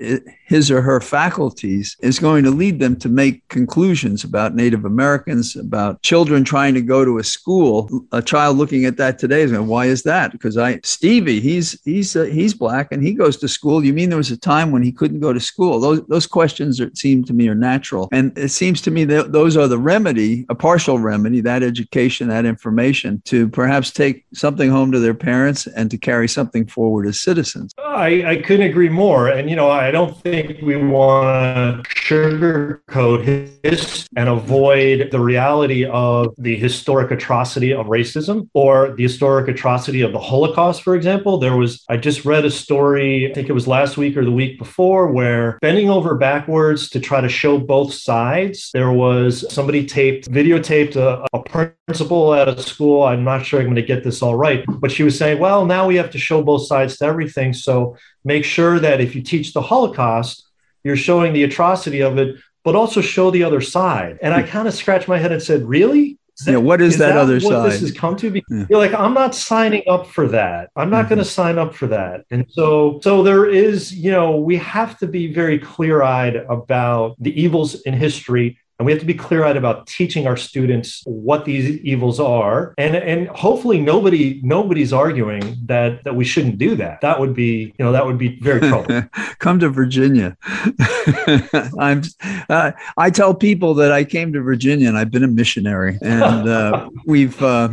his 0.52 0.70
or 0.70 0.82
her 0.82 1.00
faculties 1.00 1.96
is 2.00 2.18
going 2.18 2.44
to 2.44 2.50
lead 2.50 2.78
them 2.78 2.96
to 2.96 3.08
make 3.08 3.46
conclusions 3.48 4.24
about 4.32 4.54
Native 4.54 4.86
Americans, 4.86 5.56
about 5.56 6.00
children 6.00 6.42
trying 6.42 6.72
to 6.72 6.80
go 6.80 7.04
to 7.04 7.18
a 7.18 7.24
school. 7.24 7.90
A 8.12 8.22
child 8.22 8.56
looking 8.56 8.86
at 8.86 8.96
that 8.96 9.18
today 9.18 9.42
is 9.42 9.52
going, 9.52 9.66
"Why 9.66 9.84
is 9.86 10.04
that?" 10.04 10.32
Because 10.32 10.56
I 10.56 10.80
Stevie, 10.82 11.38
he's 11.40 11.78
he's 11.84 12.16
uh, 12.16 12.24
he's 12.24 12.54
black 12.54 12.88
and 12.92 13.02
he 13.02 13.12
goes 13.12 13.36
to 13.38 13.48
school. 13.48 13.84
You 13.84 13.92
mean 13.92 14.08
there 14.08 14.16
was 14.16 14.30
a 14.30 14.38
time 14.38 14.70
when 14.72 14.82
he 14.82 14.90
couldn't 14.90 15.20
go 15.20 15.34
to 15.34 15.40
school? 15.40 15.80
Those 15.80 16.00
those 16.06 16.26
questions 16.26 16.80
are, 16.80 16.90
seem 16.94 17.24
to 17.24 17.34
me 17.34 17.46
are 17.48 17.54
natural, 17.54 18.08
and 18.10 18.26
it 18.38 18.48
seems 18.48 18.80
to 18.82 18.90
me 18.90 19.04
that 19.04 19.32
those 19.32 19.54
are 19.54 19.68
the 19.68 19.78
remedy, 19.78 20.46
a 20.48 20.54
partial 20.54 20.98
remedy, 20.98 21.42
that 21.42 21.62
education, 21.62 22.28
that 22.28 22.46
information, 22.46 23.20
to 23.26 23.48
perhaps 23.48 23.90
take 23.90 24.24
something 24.32 24.70
home 24.70 24.90
to 24.92 24.98
their 24.98 25.14
parents 25.14 25.66
and 25.66 25.90
to 25.90 25.98
carry 25.98 26.28
something 26.28 26.66
forward 26.66 27.06
as 27.06 27.20
citizens. 27.20 27.74
I, 27.78 28.24
I 28.32 28.36
couldn't 28.36 28.66
agree 28.66 28.88
more. 28.88 29.28
And 29.28 29.50
you 29.50 29.56
know, 29.56 29.70
I 29.70 29.90
don't 29.90 30.16
think 30.22 30.62
we 30.62 30.76
want 30.76 31.84
to 31.84 31.90
sugarcoat 31.94 33.24
his 33.62 34.08
and 34.22 34.30
avoid 34.30 35.10
the 35.10 35.18
reality 35.18 35.84
of 35.84 36.32
the 36.38 36.54
historic 36.54 37.10
atrocity 37.10 37.74
of 37.74 37.86
racism 37.86 38.48
or 38.54 38.94
the 38.94 39.02
historic 39.02 39.48
atrocity 39.48 40.00
of 40.02 40.12
the 40.12 40.20
Holocaust, 40.20 40.84
for 40.84 40.94
example. 40.94 41.38
There 41.38 41.56
was, 41.56 41.84
I 41.88 41.96
just 41.96 42.24
read 42.24 42.44
a 42.44 42.50
story, 42.50 43.28
I 43.28 43.34
think 43.34 43.48
it 43.48 43.52
was 43.52 43.66
last 43.66 43.96
week 43.96 44.16
or 44.16 44.24
the 44.24 44.30
week 44.30 44.60
before, 44.60 45.10
where 45.10 45.58
bending 45.60 45.90
over 45.90 46.14
backwards 46.14 46.88
to 46.90 47.00
try 47.00 47.20
to 47.20 47.28
show 47.28 47.58
both 47.58 47.94
sides, 47.94 48.70
there 48.72 48.92
was 48.92 49.44
somebody 49.52 49.84
taped, 49.86 50.30
videotaped 50.30 50.94
a, 50.94 51.26
a 51.32 51.42
principal 51.42 52.32
at 52.32 52.46
a 52.46 52.62
school. 52.62 53.02
I'm 53.02 53.24
not 53.24 53.44
sure 53.44 53.58
I'm 53.58 53.66
going 53.66 53.74
to 53.74 53.82
get 53.82 54.04
this 54.04 54.22
all 54.22 54.36
right, 54.36 54.64
but 54.68 54.92
she 54.92 55.02
was 55.02 55.18
saying, 55.18 55.40
well, 55.40 55.66
now 55.66 55.88
we 55.88 55.96
have 55.96 56.10
to 56.12 56.18
show 56.18 56.44
both 56.44 56.68
sides 56.68 56.96
to 56.98 57.06
everything. 57.06 57.52
So 57.52 57.96
make 58.24 58.44
sure 58.44 58.78
that 58.78 59.00
if 59.00 59.16
you 59.16 59.22
teach 59.22 59.52
the 59.52 59.62
Holocaust, 59.62 60.46
you're 60.84 60.96
showing 60.96 61.32
the 61.32 61.42
atrocity 61.42 62.02
of 62.02 62.18
it, 62.18 62.36
but 62.64 62.76
also 62.76 63.00
show 63.00 63.30
the 63.30 63.44
other 63.44 63.60
side. 63.60 64.18
And 64.22 64.32
I 64.32 64.42
kind 64.42 64.68
of 64.68 64.74
scratched 64.74 65.08
my 65.08 65.18
head 65.18 65.32
and 65.32 65.42
said, 65.42 65.62
really? 65.62 66.18
That, 66.46 66.52
yeah, 66.52 66.58
what 66.58 66.80
is, 66.80 66.94
is 66.94 66.98
that, 66.98 67.08
that, 67.08 67.18
other 67.18 67.34
what 67.34 67.42
side? 67.42 67.70
This 67.70 67.80
has 67.80 67.92
come 67.92 68.16
to 68.16 68.30
be. 68.30 68.42
Yeah. 68.48 68.64
You're 68.70 68.78
like, 68.78 68.94
I'm 68.94 69.14
not 69.14 69.34
signing 69.34 69.82
up 69.86 70.06
for 70.06 70.26
that. 70.28 70.70
I'm 70.74 70.88
not 70.88 71.00
mm-hmm. 71.00 71.08
going 71.10 71.18
to 71.18 71.24
sign 71.24 71.58
up 71.58 71.74
for 71.74 71.86
that. 71.88 72.24
And 72.30 72.46
so, 72.48 73.00
so 73.02 73.22
there 73.22 73.44
is, 73.48 73.94
you 73.94 74.10
know, 74.10 74.36
we 74.36 74.56
have 74.56 74.98
to 75.00 75.06
be 75.06 75.32
very 75.32 75.58
clear-eyed 75.58 76.36
about 76.36 77.16
the 77.18 77.38
evils 77.40 77.82
in 77.82 77.94
history 77.94 78.58
and 78.82 78.86
we 78.86 78.90
have 78.90 78.98
to 79.00 79.06
be 79.06 79.14
clear 79.14 79.44
eyed 79.44 79.56
about 79.56 79.86
teaching 79.86 80.26
our 80.26 80.36
students 80.36 81.02
what 81.04 81.44
these 81.44 81.80
evils 81.82 82.18
are. 82.18 82.74
And, 82.78 82.96
and 82.96 83.28
hopefully 83.28 83.80
nobody 83.80 84.40
nobody's 84.42 84.92
arguing 84.92 85.56
that, 85.66 86.02
that 86.02 86.16
we 86.16 86.24
shouldn't 86.24 86.58
do 86.58 86.74
that. 86.74 87.00
That 87.00 87.20
would 87.20 87.32
be, 87.32 87.72
you 87.78 87.84
know, 87.84 87.92
that 87.92 88.04
would 88.04 88.18
be 88.18 88.40
very 88.40 88.58
troubling. 88.58 89.08
Come 89.38 89.60
to 89.60 89.68
Virginia. 89.68 90.36
I'm 91.78 92.02
uh, 92.50 92.72
I 92.96 93.10
tell 93.10 93.34
people 93.34 93.74
that 93.74 93.92
I 93.92 94.02
came 94.02 94.32
to 94.32 94.40
Virginia 94.40 94.88
and 94.88 94.98
I've 94.98 95.12
been 95.12 95.22
a 95.22 95.28
missionary 95.28 95.96
and 96.02 96.48
uh, 96.48 96.90
we've 97.06 97.40
uh, 97.40 97.68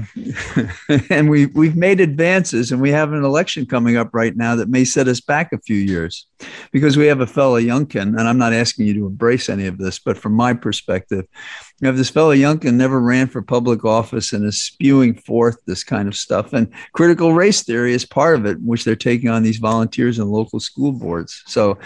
and 1.10 1.28
we 1.28 1.48
we've 1.48 1.76
made 1.76 2.02
advances 2.02 2.72
and 2.72 2.84
we 2.84 2.92
have 2.92 3.14
an 3.14 3.24
election 3.24 3.66
coming 3.66 3.98
up 3.98 4.10
right 4.14 4.38
now 4.38 4.56
that 4.56 4.70
may 4.70 4.86
set 4.86 5.08
us 5.08 5.22
back 5.22 5.54
a 5.54 5.58
few 5.58 5.78
years 5.78 6.28
because 6.72 6.98
we 6.98 7.08
have 7.08 7.20
a 7.20 7.28
fellow 7.28 7.60
Youngkin 7.60 8.16
and 8.16 8.22
I'm 8.22 8.38
not 8.38 8.54
asking 8.54 8.86
you 8.86 8.94
to 8.94 9.08
embrace 9.08 9.50
any 9.50 9.66
of 9.66 9.80
this, 9.80 9.98
but 9.98 10.16
from 10.16 10.34
my 10.34 10.54
perspective 10.54 10.99
perspective. 11.00 11.28
You 11.82 11.88
have 11.88 11.98
this 11.98 12.10
fellow 12.10 12.34
Youngkin 12.34 12.74
never 12.74 13.00
ran 13.00 13.28
for 13.28 13.42
public 13.42 13.86
office 13.86 14.34
and 14.34 14.46
is 14.46 14.62
spewing 14.62 15.16
forth 15.16 15.58
this 15.66 15.84
kind 15.84 16.08
of 16.08 16.16
stuff. 16.16 16.54
And 16.54 16.70
critical 16.94 17.34
race 17.34 17.64
theory 17.64 17.94
is 17.94 18.06
part 18.06 18.38
of 18.38 18.46
it, 18.46 18.60
which 18.62 18.84
they're 18.84 18.96
taking 18.96 19.30
on 19.30 19.44
these 19.44 19.58
volunteers 19.58 20.20
and 20.20 20.30
local 20.30 20.60
school 20.60 20.92
boards. 20.92 21.42
So 21.48 21.78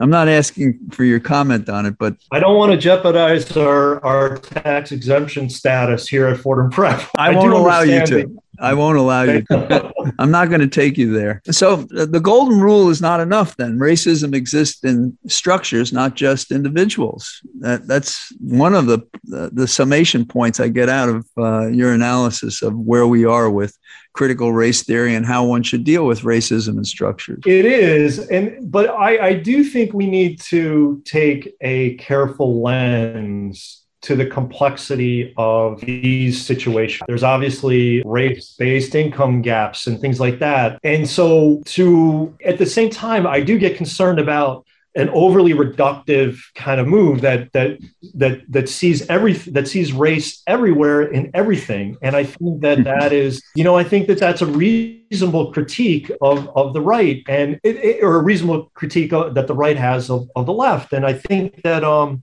I'm 0.00 0.10
not 0.10 0.28
asking 0.28 0.78
for 0.92 1.04
your 1.04 1.20
comment 1.20 1.68
on 1.68 1.86
it, 1.86 1.96
but 1.98 2.16
I 2.30 2.38
don't 2.40 2.56
want 2.56 2.72
to 2.72 2.78
jeopardize 2.78 3.56
our, 3.56 4.04
our 4.04 4.36
tax 4.38 4.92
exemption 4.92 5.50
status 5.50 6.06
here 6.06 6.28
at 6.28 6.38
Fordham 6.38 6.70
Prep. 6.70 7.00
I, 7.16 7.30
I 7.30 7.34
won't 7.34 7.52
allow 7.52 7.82
you 7.82 8.06
to. 8.06 8.42
I 8.60 8.74
won't 8.74 8.98
allow 8.98 9.22
you. 9.22 9.44
I'm 10.18 10.30
not 10.30 10.48
going 10.48 10.60
to 10.60 10.68
take 10.68 10.96
you 10.96 11.12
there. 11.12 11.42
So 11.50 11.86
uh, 11.96 12.06
the 12.06 12.20
golden 12.20 12.60
rule 12.60 12.90
is 12.90 13.00
not 13.00 13.20
enough. 13.20 13.56
Then 13.56 13.78
racism 13.78 14.34
exists 14.34 14.84
in 14.84 15.16
structures, 15.26 15.92
not 15.92 16.14
just 16.14 16.50
individuals. 16.50 17.40
That, 17.60 17.86
that's 17.86 18.32
one 18.38 18.74
of 18.74 18.86
the, 18.86 19.00
the, 19.24 19.50
the 19.52 19.68
summation 19.68 20.24
points 20.24 20.60
I 20.60 20.68
get 20.68 20.88
out 20.88 21.08
of 21.08 21.26
uh, 21.36 21.68
your 21.68 21.92
analysis 21.92 22.62
of 22.62 22.76
where 22.76 23.06
we 23.06 23.24
are 23.24 23.50
with 23.50 23.76
critical 24.12 24.52
race 24.52 24.82
theory 24.82 25.14
and 25.14 25.24
how 25.24 25.44
one 25.44 25.62
should 25.62 25.84
deal 25.84 26.04
with 26.04 26.22
racism 26.22 26.70
and 26.70 26.86
structures. 26.86 27.40
It 27.46 27.64
is, 27.64 28.18
and 28.18 28.70
but 28.70 28.90
I, 28.90 29.26
I 29.28 29.32
do 29.34 29.62
think 29.62 29.92
we 29.92 30.08
need 30.08 30.40
to 30.42 31.00
take 31.04 31.54
a 31.60 31.94
careful 31.96 32.60
lens 32.60 33.84
to 34.02 34.14
the 34.14 34.26
complexity 34.26 35.34
of 35.36 35.80
these 35.80 36.44
situations. 36.44 37.04
There's 37.08 37.22
obviously 37.22 38.02
race 38.04 38.54
based 38.58 38.94
income 38.94 39.42
gaps 39.42 39.86
and 39.86 40.00
things 40.00 40.20
like 40.20 40.38
that. 40.38 40.78
And 40.84 41.08
so, 41.08 41.62
to 41.66 42.36
at 42.44 42.58
the 42.58 42.66
same 42.66 42.90
time, 42.90 43.26
I 43.26 43.40
do 43.40 43.58
get 43.58 43.76
concerned 43.76 44.18
about 44.18 44.64
an 44.94 45.08
overly 45.10 45.52
reductive 45.52 46.38
kind 46.54 46.80
of 46.80 46.86
move 46.86 47.20
that 47.20 47.52
that 47.52 47.78
that 48.14 48.40
that 48.50 48.68
sees 48.68 49.08
every 49.08 49.34
that 49.34 49.68
sees 49.68 49.92
race 49.92 50.42
everywhere 50.46 51.02
in 51.02 51.30
everything 51.34 51.96
and 52.02 52.16
i 52.16 52.24
think 52.24 52.60
that 52.62 52.82
that 52.84 53.12
is 53.12 53.42
you 53.54 53.62
know 53.62 53.76
i 53.76 53.84
think 53.84 54.08
that 54.08 54.18
that's 54.18 54.42
a 54.42 54.46
reasonable 54.46 55.52
critique 55.52 56.10
of 56.20 56.48
of 56.56 56.72
the 56.72 56.80
right 56.80 57.22
and 57.28 57.60
it, 57.62 57.76
it, 57.76 58.02
or 58.02 58.16
a 58.16 58.22
reasonable 58.22 58.70
critique 58.74 59.12
of, 59.12 59.34
that 59.34 59.46
the 59.46 59.54
right 59.54 59.76
has 59.76 60.10
of, 60.10 60.28
of 60.34 60.46
the 60.46 60.52
left 60.52 60.92
and 60.92 61.06
i 61.06 61.12
think 61.12 61.62
that 61.62 61.84
um 61.84 62.22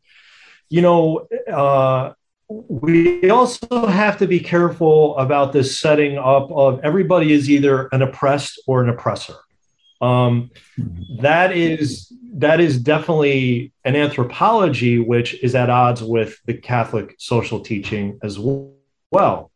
you 0.69 0.81
know, 0.81 1.27
uh, 1.51 2.13
we 2.47 3.29
also 3.29 3.87
have 3.87 4.17
to 4.19 4.27
be 4.27 4.39
careful 4.39 5.17
about 5.17 5.51
this 5.51 5.79
setting 5.79 6.17
up 6.17 6.51
of 6.51 6.79
everybody 6.83 7.33
is 7.33 7.49
either 7.49 7.87
an 7.87 8.01
oppressed 8.01 8.61
or 8.67 8.83
an 8.83 8.89
oppressor. 8.89 9.35
Um, 10.01 10.51
that 11.19 11.55
is 11.55 12.11
that 12.37 12.59
is 12.59 12.77
definitely 12.79 13.71
an 13.85 13.95
anthropology 13.95 14.99
which 14.99 15.41
is 15.41 15.55
at 15.55 15.69
odds 15.69 16.03
with 16.03 16.37
the 16.45 16.53
Catholic 16.53 17.15
social 17.17 17.61
teaching 17.61 18.19
as 18.21 18.37
well. 18.37 19.51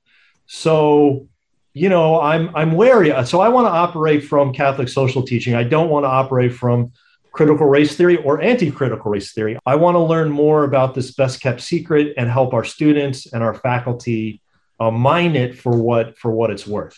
So, 0.47 1.27
you 1.73 1.89
know, 1.89 2.19
I'm 2.19 2.55
I'm 2.55 2.71
wary. 2.71 3.13
So 3.25 3.41
I 3.41 3.49
want 3.49 3.67
to 3.67 3.71
operate 3.71 4.23
from 4.23 4.53
Catholic 4.53 4.89
social 4.89 5.23
teaching. 5.23 5.55
I 5.55 5.63
don't 5.63 5.89
want 5.89 6.05
to 6.05 6.09
operate 6.09 6.53
from 6.53 6.93
critical 7.31 7.67
race 7.67 7.95
theory 7.95 8.17
or 8.17 8.41
anti 8.41 8.71
critical 8.71 9.11
race 9.11 9.33
theory. 9.33 9.57
I 9.65 9.75
want 9.75 9.95
to 9.95 9.99
learn 9.99 10.29
more 10.29 10.63
about 10.63 10.95
this 10.95 11.11
best 11.11 11.41
kept 11.41 11.61
secret 11.61 12.13
and 12.17 12.29
help 12.29 12.53
our 12.53 12.63
students 12.63 13.31
and 13.31 13.43
our 13.43 13.53
faculty 13.53 14.41
uh, 14.79 14.91
mine 14.91 15.35
it 15.35 15.57
for 15.57 15.75
what 15.75 16.17
for 16.17 16.31
what 16.31 16.51
it's 16.51 16.65
worth. 16.65 16.97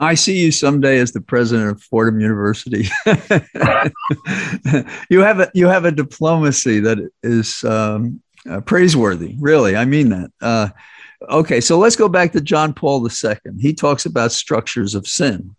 I 0.00 0.14
see 0.14 0.38
you 0.38 0.52
someday 0.52 0.98
as 0.98 1.12
the 1.12 1.20
president 1.20 1.70
of 1.70 1.82
Fordham 1.82 2.20
University. 2.20 2.88
you 5.10 5.20
have 5.20 5.40
a 5.40 5.50
you 5.54 5.66
have 5.66 5.84
a 5.84 5.90
diplomacy 5.90 6.78
that 6.80 6.98
is 7.22 7.64
um, 7.64 8.22
uh, 8.48 8.60
praiseworthy. 8.60 9.36
Really, 9.40 9.76
I 9.76 9.84
mean 9.84 10.10
that. 10.10 10.30
Uh, 10.40 10.68
okay, 11.28 11.60
so 11.60 11.78
let's 11.78 11.96
go 11.96 12.08
back 12.08 12.32
to 12.32 12.40
John 12.40 12.72
Paul 12.72 13.06
II. 13.06 13.36
He 13.58 13.74
talks 13.74 14.06
about 14.06 14.30
structures 14.30 14.94
of 14.94 15.08
sin, 15.08 15.56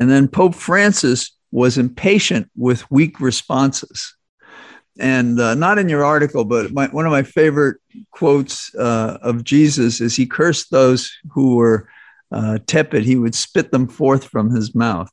and 0.00 0.10
then 0.10 0.26
Pope 0.26 0.56
Francis 0.56 1.30
was 1.52 1.78
impatient 1.78 2.50
with 2.56 2.90
weak 2.90 3.20
responses. 3.20 4.16
And 4.98 5.40
uh, 5.40 5.54
not 5.54 5.78
in 5.78 5.88
your 5.88 6.04
article, 6.04 6.44
but 6.44 6.72
my, 6.72 6.88
one 6.88 7.06
of 7.06 7.12
my 7.12 7.22
favorite 7.22 7.78
quotes 8.10 8.74
uh, 8.74 9.18
of 9.22 9.44
Jesus 9.44 10.00
is 10.00 10.16
he 10.16 10.26
cursed 10.26 10.70
those 10.70 11.10
who 11.30 11.56
were 11.56 11.88
uh, 12.30 12.58
tepid, 12.66 13.04
he 13.04 13.16
would 13.16 13.34
spit 13.34 13.70
them 13.70 13.86
forth 13.86 14.24
from 14.24 14.50
his 14.50 14.74
mouth. 14.74 15.10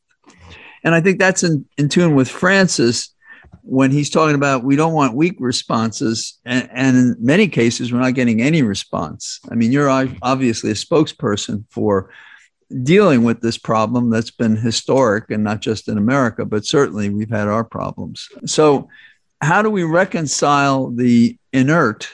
And 0.84 0.95
I 0.95 1.02
think 1.02 1.19
that's 1.19 1.43
in, 1.43 1.65
in 1.78 1.89
tune 1.89 2.15
with 2.15 2.30
Francis 2.30 3.13
when 3.63 3.91
he's 3.91 4.10
talking 4.10 4.36
about 4.36 4.63
we 4.63 4.75
don't 4.75 4.93
want 4.93 5.15
weak 5.15 5.36
responses. 5.39 6.39
And, 6.45 6.69
and 6.73 6.97
in 6.97 7.15
many 7.19 7.47
cases, 7.47 7.91
we're 7.91 7.99
not 7.99 8.13
getting 8.13 8.41
any 8.41 8.62
response. 8.62 9.39
I 9.52 9.56
mean, 9.56 9.71
you're 9.71 9.89
obviously 10.21 10.71
a 10.71 10.75
spokesperson 10.75 11.65
for 11.69 12.10
dealing 12.84 13.24
with 13.24 13.42
this 13.42 13.58
problem 13.58 14.10
that's 14.10 14.32
been 14.32 14.56
historic 14.56 15.32
and 15.32 15.44
not 15.44 15.62
just 15.62 15.88
in 15.88 15.98
America, 15.98 16.46
but 16.46 16.66
certainly 16.66 17.10
we've 17.10 17.30
had 17.30 17.48
our 17.48 17.64
problems. 17.64 18.28
So, 18.46 18.90
how 19.42 19.62
do 19.62 19.70
we 19.70 19.84
reconcile 19.84 20.92
the 20.92 21.38
inert 21.54 22.10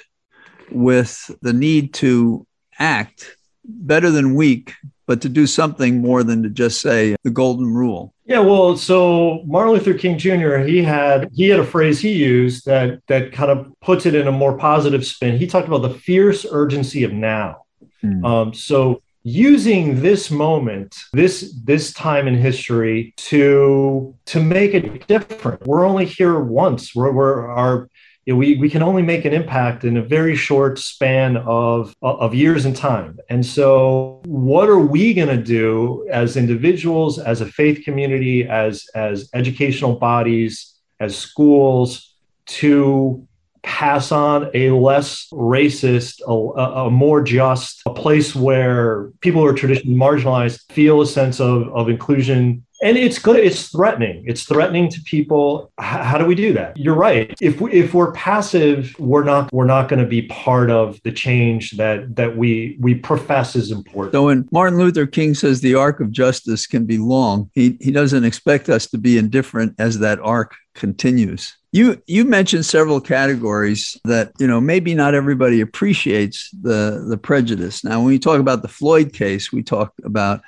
with 0.71 1.31
the 1.41 1.53
need 1.53 1.93
to 1.95 2.45
act 2.77 3.35
better 3.63 4.11
than 4.11 4.35
weak, 4.35 4.73
but 5.07 5.21
to 5.21 5.29
do 5.29 5.47
something 5.47 6.01
more 6.01 6.23
than 6.23 6.43
to 6.43 6.49
just 6.49 6.81
say 6.81 7.15
the 7.23 7.31
golden 7.31 7.73
rule? 7.73 8.13
Yeah, 8.25 8.39
well, 8.39 8.75
so 8.77 9.43
Martin 9.45 9.73
Luther 9.73 9.93
King 9.93 10.17
Jr. 10.17 10.57
he 10.57 10.81
had 10.81 11.29
he 11.33 11.47
had 11.49 11.59
a 11.59 11.65
phrase 11.65 11.99
he 11.99 12.13
used 12.13 12.65
that 12.65 13.01
that 13.07 13.31
kind 13.31 13.51
of 13.51 13.71
puts 13.81 14.05
it 14.05 14.15
in 14.15 14.27
a 14.27 14.31
more 14.31 14.57
positive 14.57 15.05
spin. 15.05 15.37
He 15.37 15.47
talked 15.47 15.67
about 15.67 15.83
the 15.83 15.93
fierce 15.93 16.45
urgency 16.49 17.03
of 17.03 17.13
now. 17.13 17.65
Mm. 18.03 18.25
Um, 18.25 18.53
so 18.53 19.01
using 19.27 20.01
this 20.01 20.29
moment 20.29 20.95
this 21.11 21.51
this 21.63 21.91
time 21.93 22.27
in 22.27 22.35
history 22.35 23.11
to 23.17 24.15
to 24.25 24.39
make 24.39 24.75
it 24.75 25.07
different 25.07 25.65
we're 25.65 25.83
only 25.83 26.05
here 26.05 26.39
once 26.39 26.93
we're, 26.93 27.11
we're 27.11 27.47
our 27.47 27.89
you 28.25 28.33
know, 28.33 28.37
we, 28.37 28.57
we 28.57 28.69
can 28.69 28.81
only 28.81 29.03
make 29.03 29.25
an 29.25 29.33
impact 29.33 29.83
in 29.83 29.97
a 29.97 30.01
very 30.01 30.35
short 30.35 30.79
span 30.79 31.37
of, 31.37 31.95
of 32.01 32.33
years 32.33 32.65
and 32.65 32.75
time. 32.75 33.19
And 33.29 33.45
so 33.45 34.21
what 34.25 34.67
are 34.67 34.79
we 34.79 35.13
going 35.13 35.27
to 35.27 35.41
do 35.41 36.07
as 36.11 36.35
individuals, 36.35 37.19
as 37.19 37.41
a 37.41 37.45
faith 37.45 37.85
community, 37.85 38.47
as, 38.47 38.87
as 38.95 39.29
educational 39.35 39.95
bodies, 39.97 40.73
as 40.99 41.15
schools 41.15 42.15
to 42.47 43.27
pass 43.65 44.11
on 44.11 44.49
a 44.53 44.69
less 44.69 45.27
racist, 45.33 46.21
a, 46.27 46.61
a, 46.85 46.91
more 46.91 47.21
just, 47.21 47.81
a 47.85 47.93
place 47.93 48.35
where 48.35 49.11
people 49.21 49.41
who 49.41 49.47
are 49.47 49.53
traditionally 49.53 49.97
marginalized 49.97 50.71
feel 50.71 51.01
a 51.01 51.07
sense 51.07 51.41
of, 51.41 51.67
of 51.75 51.89
inclusion. 51.89 52.63
And 52.83 52.97
it's 52.97 53.17
good 53.17 53.37
it's 53.37 53.69
threatening. 53.69 54.23
It's 54.27 54.43
threatening 54.43 54.89
to 54.91 55.01
people. 55.03 55.71
How 55.79 56.17
do 56.17 56.25
we 56.25 56.35
do 56.35 56.53
that? 56.53 56.77
You're 56.77 56.95
right. 56.95 57.33
If 57.41 57.61
we, 57.61 57.71
if 57.71 57.93
we're 57.93 58.11
passive 58.11 58.93
we're 58.99 59.23
not 59.23 59.51
we're 59.51 59.65
not 59.65 59.87
going 59.87 60.01
to 60.01 60.05
be 60.07 60.23
part 60.23 60.69
of 60.69 61.01
the 61.03 61.11
change 61.11 61.71
that 61.77 62.15
that 62.17 62.35
we 62.35 62.77
we 62.81 62.93
profess 62.93 63.55
is 63.55 63.71
important. 63.71 64.13
So 64.13 64.25
when 64.25 64.47
martin 64.51 64.77
luther 64.77 65.07
king 65.07 65.33
says 65.33 65.61
the 65.61 65.73
arc 65.73 66.01
of 66.01 66.11
justice 66.11 66.67
can 66.67 66.85
be 66.85 66.97
long 66.97 67.49
he 67.53 67.77
he 67.79 67.91
doesn't 67.91 68.25
expect 68.25 68.69
us 68.69 68.87
to 68.87 68.97
be 68.97 69.17
indifferent 69.17 69.73
as 69.79 69.99
that 69.99 70.19
arc 70.19 70.55
continues 70.75 71.55
you 71.75 72.01
you 72.07 72.23
mentioned 72.25 72.65
several 72.65 73.01
categories 73.01 73.97
that 74.05 74.31
you 74.39 74.47
know 74.47 74.61
maybe 74.61 74.95
not 74.95 75.13
everybody 75.13 75.61
appreciates 75.61 76.49
the 76.61 77.05
the 77.09 77.17
prejudice 77.17 77.83
now 77.83 77.99
when 77.99 78.07
we 78.07 78.19
talk 78.19 78.39
about 78.39 78.61
the 78.61 78.67
floyd 78.67 79.11
case 79.13 79.51
we 79.51 79.61
talk 79.61 79.93
about 80.03 80.41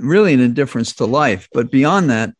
really 0.00 0.34
an 0.34 0.40
indifference 0.40 0.94
to 0.94 1.04
life. 1.04 1.48
But 1.52 1.70
beyond 1.70 2.10
that, 2.10 2.34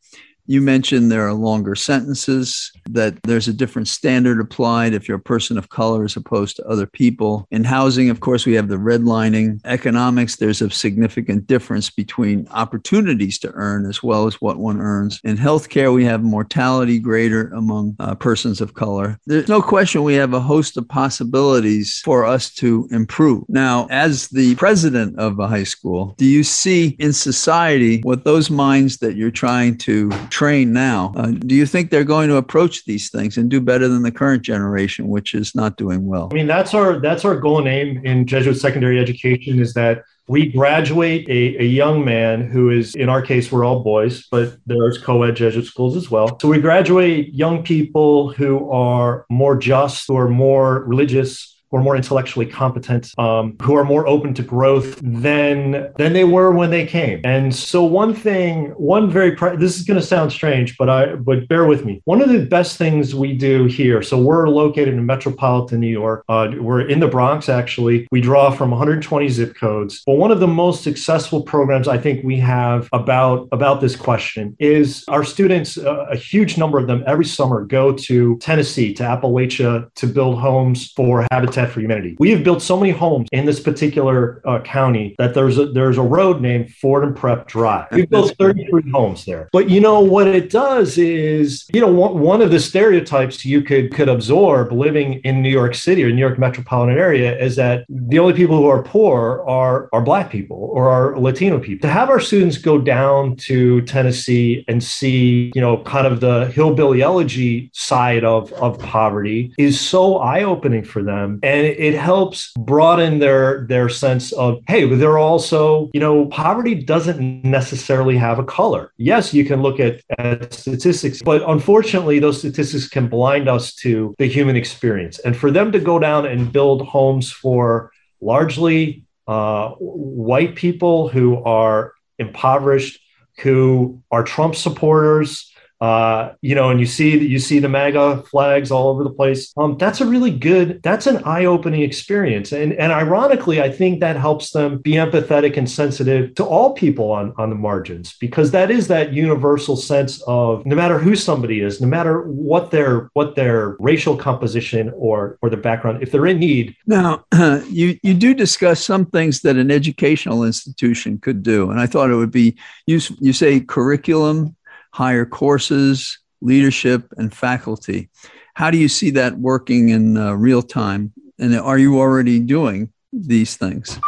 you 0.51 0.61
mentioned 0.61 1.13
there 1.13 1.29
are 1.29 1.33
longer 1.33 1.77
sentences, 1.77 2.73
that 2.91 3.23
there's 3.23 3.47
a 3.47 3.53
different 3.53 3.87
standard 3.87 4.41
applied 4.41 4.93
if 4.93 5.07
you're 5.07 5.17
a 5.17 5.21
person 5.21 5.57
of 5.57 5.69
color 5.69 6.03
as 6.03 6.17
opposed 6.17 6.57
to 6.57 6.67
other 6.67 6.87
people. 6.87 7.47
In 7.53 7.63
housing, 7.63 8.11
of 8.11 8.19
course, 8.19 8.45
we 8.47 8.55
have 8.55 8.67
the 8.67 8.75
redlining. 8.75 9.61
Economics, 9.65 10.37
there's 10.37 10.61
a 10.61 10.69
significant 10.69 11.47
difference 11.47 11.89
between 11.89 12.49
opportunities 12.51 13.39
to 13.39 13.53
earn 13.53 13.87
as 13.87 14.03
well 14.03 14.27
as 14.27 14.41
what 14.41 14.59
one 14.59 14.81
earns. 14.81 15.21
In 15.23 15.37
healthcare, 15.37 15.95
we 15.95 16.05
have 16.05 16.25
mortality 16.25 16.99
greater 16.99 17.51
among 17.51 17.95
uh, 18.01 18.17
persons 18.17 18.61
of 18.61 18.75
color. 18.75 19.21
There's 19.27 19.47
no 19.47 19.63
question 19.63 20.03
we 20.03 20.15
have 20.15 20.35
a 20.35 20.41
host 20.41 20.77
of 20.77 20.89
possibilities 20.89 22.01
for 22.05 22.25
us 22.25 22.53
to 22.55 22.89
improve. 22.91 23.45
Now, 23.49 23.87
as 23.89 24.27
the 24.31 24.57
president 24.57 25.17
of 25.17 25.39
a 25.39 25.47
high 25.47 25.63
school, 25.63 26.17
do 26.19 26.25
you 26.25 26.43
see 26.43 26.97
in 26.99 27.13
society 27.13 28.01
what 28.01 28.25
those 28.25 28.51
minds 28.51 28.99
that 28.99 29.15
you're 29.15 29.31
trying 29.31 29.79
to 29.79 30.11
train 30.41 30.73
now. 30.73 31.13
Uh, 31.17 31.33
do 31.33 31.55
you 31.55 31.67
think 31.67 31.91
they're 31.91 32.03
going 32.03 32.31
to 32.31 32.37
approach 32.37 32.87
these 32.87 33.11
things 33.11 33.37
and 33.37 33.51
do 33.51 33.61
better 33.61 33.89
than 33.89 34.03
the 34.03 34.11
current 34.11 34.43
generation, 34.43 35.09
which 35.09 35.35
is 35.35 35.55
not 35.55 35.77
doing 35.77 36.07
well? 36.07 36.29
I 36.31 36.35
mean, 36.35 36.47
that's 36.47 36.73
our 36.73 36.99
that's 36.99 37.27
our 37.27 37.37
goal 37.37 37.59
and 37.59 37.69
aim 37.69 38.01
in 38.07 38.27
Jesuit 38.27 38.57
secondary 38.57 38.99
education 38.99 39.61
is 39.61 39.75
that 39.75 40.03
we 40.29 40.51
graduate 40.51 41.29
a, 41.29 41.61
a, 41.61 41.67
young 41.67 42.05
man 42.05 42.49
who 42.49 42.71
is, 42.71 42.95
in 42.95 43.09
our 43.09 43.21
case, 43.21 43.53
we're 43.53 43.65
all 43.65 43.83
boys, 43.83 44.29
but 44.31 44.57
there's 44.65 44.97
co 44.97 45.25
ed 45.25 45.37
Jesuit 45.37 45.67
schools 45.67 45.95
as 45.95 46.11
well. 46.11 46.39
So 46.41 46.49
we 46.49 46.59
graduate 46.59 47.35
young 47.35 47.63
people 47.63 48.33
who 48.33 48.71
are 48.71 49.27
more 49.29 49.57
just, 49.57 50.07
who 50.09 50.17
are 50.17 50.29
more 50.29 50.85
religious, 50.85 51.60
who 51.71 51.77
are 51.77 51.83
more 51.83 51.97
intellectually 51.97 52.47
competent, 52.47 53.13
um, 53.19 53.57
who 53.63 53.75
are 53.77 53.85
more 53.85 54.07
open 54.07 54.35
to 54.35 54.43
growth 54.43 54.99
than 55.03 55.91
than 55.97 56.13
they 56.13 56.25
were 56.25 56.51
when 56.51 56.71
they 56.71 56.87
came. 56.87 57.21
And 57.25 57.55
so 57.55 57.85
one 57.85 58.15
thing, 58.15 58.67
one 58.77 59.11
very 59.11 59.37
this 59.57 59.79
is 59.79 59.85
going 59.85 60.01
to 60.01 60.07
sound 60.07 60.33
strange, 60.33 60.77
but 60.77 60.89
I 60.89 61.15
but 61.15 61.49
bear 61.49 61.67
with 61.67 61.85
me. 61.85 62.01
One 62.05 62.21
of 62.21 62.29
the 62.29 62.45
best 62.45 62.77
things 62.77 63.15
we 63.15 63.33
do 63.35 63.67
here. 63.67 64.03
So 64.03 64.21
we're 64.21 64.49
located 64.49 64.95
in 64.95 65.07
metropolitan 65.07 65.81
New 65.81 65.89
York. 65.89 66.25
Uh, 66.29 66.51
we're 66.59 66.83
in 66.83 67.01
the 67.01 67.09
Bronx 67.09 67.49
actually. 67.49 68.09
We 68.11 68.21
draw 68.21 68.51
from 68.51 68.71
120 68.71 69.29
zip 69.29 69.57
codes. 69.57 70.03
But 70.07 70.15
one 70.15 70.31
of 70.31 70.41
the 70.41 70.49
most 70.49 70.83
successful 70.83 71.43
programs 71.43 71.89
I 71.89 71.99
think 71.99 72.25
we 72.25 72.39
have 72.39 72.89
about 72.93 73.49
about 73.53 73.81
this 73.81 73.95
question 73.97 74.57
is 74.59 75.05
our 75.09 75.25
students. 75.25 75.79
Uh, 75.79 76.07
a 76.11 76.17
huge 76.17 76.59
number 76.59 76.79
of 76.79 76.87
them 76.87 77.05
every 77.07 77.25
summer 77.25 77.65
go 77.65 77.93
to 77.93 78.37
Tennessee 78.39 78.93
to 78.95 79.03
Appalachia 79.03 79.93
to 79.95 80.07
build 80.07 80.39
homes 80.39 80.93
for 80.93 81.27
Habitat 81.31 81.60
Habitat 81.61 81.75
for 81.75 81.81
Humanity. 81.81 82.17
We 82.19 82.31
have 82.31 82.45
built 82.45 82.63
so 82.63 82.79
many 82.79 82.93
homes 82.93 83.29
in 83.33 83.45
this 83.45 83.61
particular 83.61 84.41
uh, 84.47 84.61
county 84.63 85.15
that 85.19 85.35
there's 85.35 85.59
a, 85.59 85.67
there's 85.67 85.99
a 85.99 86.03
road 86.03 86.41
named 86.41 86.73
Fordham 86.75 87.15
Prep 87.15 87.47
Drive. 87.47 87.89
We've 87.93 88.09
built 88.09 88.35
33 88.39 88.91
homes 88.91 89.25
there. 89.25 89.49
But 89.53 89.71
you 89.71 89.81
know 89.81 90.01
what 90.01 90.27
it 90.27 90.51
does 90.51 90.99
is, 90.99 91.67
you 91.73 91.81
know, 91.81 91.91
one, 91.93 92.19
one 92.19 92.43
of 92.43 92.51
the 92.51 92.61
stereotypes 92.61 93.45
you 93.45 93.63
could 93.63 93.93
could 93.93 94.09
absorb 94.09 94.73
living 94.73 95.15
in 95.25 95.43
New 95.43 95.51
York 95.51 95.75
City 95.75 96.05
or 96.05 96.11
New 96.11 96.21
York 96.21 96.39
metropolitan 96.39 96.99
area 96.99 97.39
is 97.39 97.57
that 97.57 97.85
the 97.89 98.19
only 98.19 98.35
people 98.35 98.57
who 98.57 98.67
are 98.67 98.83
poor 98.83 99.45
are 99.47 99.89
are 99.93 100.03
black 100.03 100.31
people 100.31 100.71
or 100.73 100.89
are 100.89 101.19
Latino 101.19 101.59
people. 101.59 101.89
To 101.89 101.93
have 101.93 102.11
our 102.11 102.21
students 102.21 102.59
go 102.59 102.79
down 102.79 103.37
to 103.49 103.83
Tennessee 103.83 104.65
and 104.69 104.83
see, 104.83 105.53
you 105.55 105.61
know, 105.61 105.83
kind 105.85 106.07
of 106.07 106.21
the 106.21 106.47
hillbilly 106.47 107.03
elegy 107.03 107.71
side 107.73 108.25
of 108.25 108.53
of 108.55 108.79
poverty 108.79 109.53
is 109.59 109.81
so 109.81 110.19
eye-opening 110.19 110.85
for 110.85 111.03
them 111.03 111.41
and 111.51 111.67
it 111.67 111.95
helps 111.95 112.53
broaden 112.59 113.19
their 113.19 113.67
their 113.67 113.89
sense 113.89 114.33
of 114.33 114.61
hey 114.69 114.85
they're 114.95 115.19
also 115.19 115.91
you 115.93 116.01
know 116.01 116.27
poverty 116.27 116.75
doesn't 116.75 117.21
necessarily 117.45 118.17
have 118.17 118.39
a 118.39 118.45
color. 118.45 118.93
Yes 118.97 119.35
you 119.35 119.45
can 119.45 119.61
look 119.63 119.81
at, 119.81 120.01
at 120.19 120.55
statistics 120.55 121.21
but 121.23 121.43
unfortunately 121.49 122.19
those 122.21 122.39
statistics 122.39 122.89
can 122.89 123.09
blind 123.09 123.49
us 123.49 123.75
to 123.77 124.15
the 124.19 124.27
human 124.27 124.57
experience. 124.57 125.19
And 125.21 125.37
for 125.37 125.51
them 125.51 125.73
to 125.73 125.81
go 125.81 125.99
down 125.99 126.27
and 126.27 126.53
build 126.53 126.87
homes 126.87 127.33
for 127.33 127.91
largely 128.21 129.05
uh, 129.27 129.71
white 129.79 130.55
people 130.55 131.09
who 131.09 131.43
are 131.45 131.93
impoverished 132.19 133.01
who 133.39 134.01
are 134.11 134.23
trump 134.23 134.55
supporters 134.55 135.50
uh, 135.81 136.35
you 136.43 136.55
know, 136.55 136.69
and 136.69 136.79
you 136.79 136.85
see 136.85 137.19
that 137.19 137.25
you 137.27 137.39
see 137.39 137.59
the 137.59 137.69
MAGA 137.69 138.25
flags 138.25 138.71
all 138.71 138.89
over 138.89 139.03
the 139.03 139.11
place. 139.11 139.53
Um, 139.57 139.79
that's 139.79 140.03
a 140.03 140.07
really 140.07 140.31
good, 140.31 140.83
that's 140.83 141.07
an 141.07 141.23
eye-opening 141.25 141.81
experience. 141.81 142.53
And 142.53 142.75
and 142.75 142.93
ironically, 142.93 143.63
I 143.63 143.71
think 143.71 144.01
that 144.01 144.17
helps 144.17 144.51
them 144.51 144.79
be 144.79 144.93
empathetic 144.93 145.57
and 145.57 145.71
sensitive 145.71 146.35
to 146.35 146.45
all 146.45 146.75
people 146.75 147.11
on, 147.11 147.33
on 147.39 147.49
the 147.49 147.57
margins, 147.57 148.15
because 148.21 148.51
that 148.51 148.71
is 148.71 148.89
that 148.89 149.15
universal 149.15 149.75
sense 149.75 150.23
of 150.27 150.67
no 150.67 150.77
matter 150.77 150.99
who 150.99 151.17
somebody 151.17 151.63
is, 151.63 151.81
no 151.81 151.89
matter 151.89 152.23
what 152.23 152.71
their 152.71 153.09
what 153.15 153.35
their 153.35 153.77
racial 153.81 154.17
composition 154.17 154.93
or 154.95 155.39
or 155.41 155.49
their 155.49 155.61
background, 155.61 156.03
if 156.03 156.13
they're 156.13 156.27
in 156.27 156.39
need. 156.39 156.77
Now, 156.87 157.25
uh, 157.33 157.63
you 157.71 157.99
you 158.03 158.13
do 158.13 158.35
discuss 158.35 158.85
some 158.85 159.07
things 159.07 159.41
that 159.41 159.57
an 159.57 159.71
educational 159.71 160.45
institution 160.45 161.19
could 161.19 161.43
do, 161.43 161.71
and 161.71 161.81
I 161.81 161.87
thought 161.87 162.11
it 162.11 162.17
would 162.17 162.31
be 162.31 162.59
you 162.85 163.01
you 163.19 163.33
say 163.33 163.61
curriculum 163.61 164.55
higher 164.91 165.25
courses, 165.25 166.19
leadership, 166.41 167.13
and 167.17 167.33
faculty. 167.33 168.09
How 168.55 168.71
do 168.71 168.79
you 168.79 168.89
see 168.89 169.11
that 169.11 169.39
working 169.39 169.91
in 169.91 170.17
uh, 170.17 170.33
real 170.35 170.63
time? 170.63 171.13
And 171.39 171.57
are 171.57 171.79
you 171.79 171.99
already 171.99 172.39
doing 172.41 172.93
these 173.13 173.57
things? 173.57 173.99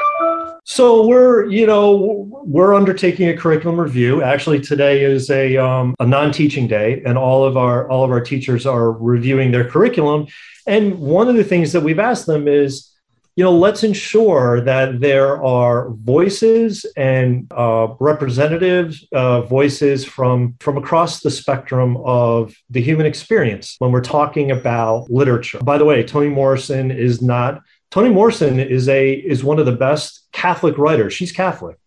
So 0.64 1.06
we're, 1.06 1.50
you 1.50 1.66
know, 1.66 2.28
we're 2.44 2.72
undertaking 2.72 3.28
a 3.28 3.36
curriculum 3.36 3.80
review. 3.80 4.22
Actually, 4.22 4.60
today 4.60 5.02
is 5.02 5.28
a, 5.28 5.56
um, 5.56 5.96
a 5.98 6.06
non-teaching 6.06 6.68
day, 6.68 7.02
and 7.04 7.18
all 7.18 7.44
of 7.44 7.56
our 7.56 7.88
all 7.90 8.04
of 8.04 8.12
our 8.12 8.20
teachers 8.20 8.64
are 8.64 8.92
reviewing 8.92 9.50
their 9.50 9.68
curriculum. 9.68 10.28
And 10.66 11.00
one 11.00 11.28
of 11.28 11.34
the 11.34 11.42
things 11.42 11.72
that 11.72 11.80
we've 11.80 11.98
asked 11.98 12.26
them 12.26 12.46
is, 12.46 12.91
you 13.34 13.42
know, 13.42 13.52
let's 13.52 13.82
ensure 13.82 14.60
that 14.60 15.00
there 15.00 15.42
are 15.42 15.90
voices 15.90 16.84
and 16.96 17.50
uh, 17.50 17.88
representative 17.98 19.00
uh, 19.12 19.40
voices 19.42 20.04
from 20.04 20.54
from 20.60 20.76
across 20.76 21.20
the 21.20 21.30
spectrum 21.30 21.96
of 22.04 22.54
the 22.68 22.82
human 22.82 23.06
experience 23.06 23.76
when 23.78 23.90
we're 23.90 24.02
talking 24.02 24.50
about 24.50 25.10
literature. 25.10 25.60
By 25.60 25.78
the 25.78 25.86
way, 25.86 26.02
Toni 26.02 26.28
Morrison 26.28 26.90
is 26.90 27.22
not. 27.22 27.62
Toni 27.90 28.10
Morrison 28.10 28.60
is 28.60 28.88
a 28.88 29.12
is 29.12 29.42
one 29.42 29.58
of 29.58 29.64
the 29.64 29.72
best 29.72 30.28
Catholic 30.32 30.76
writers. 30.76 31.14
She's 31.14 31.32
Catholic, 31.32 31.78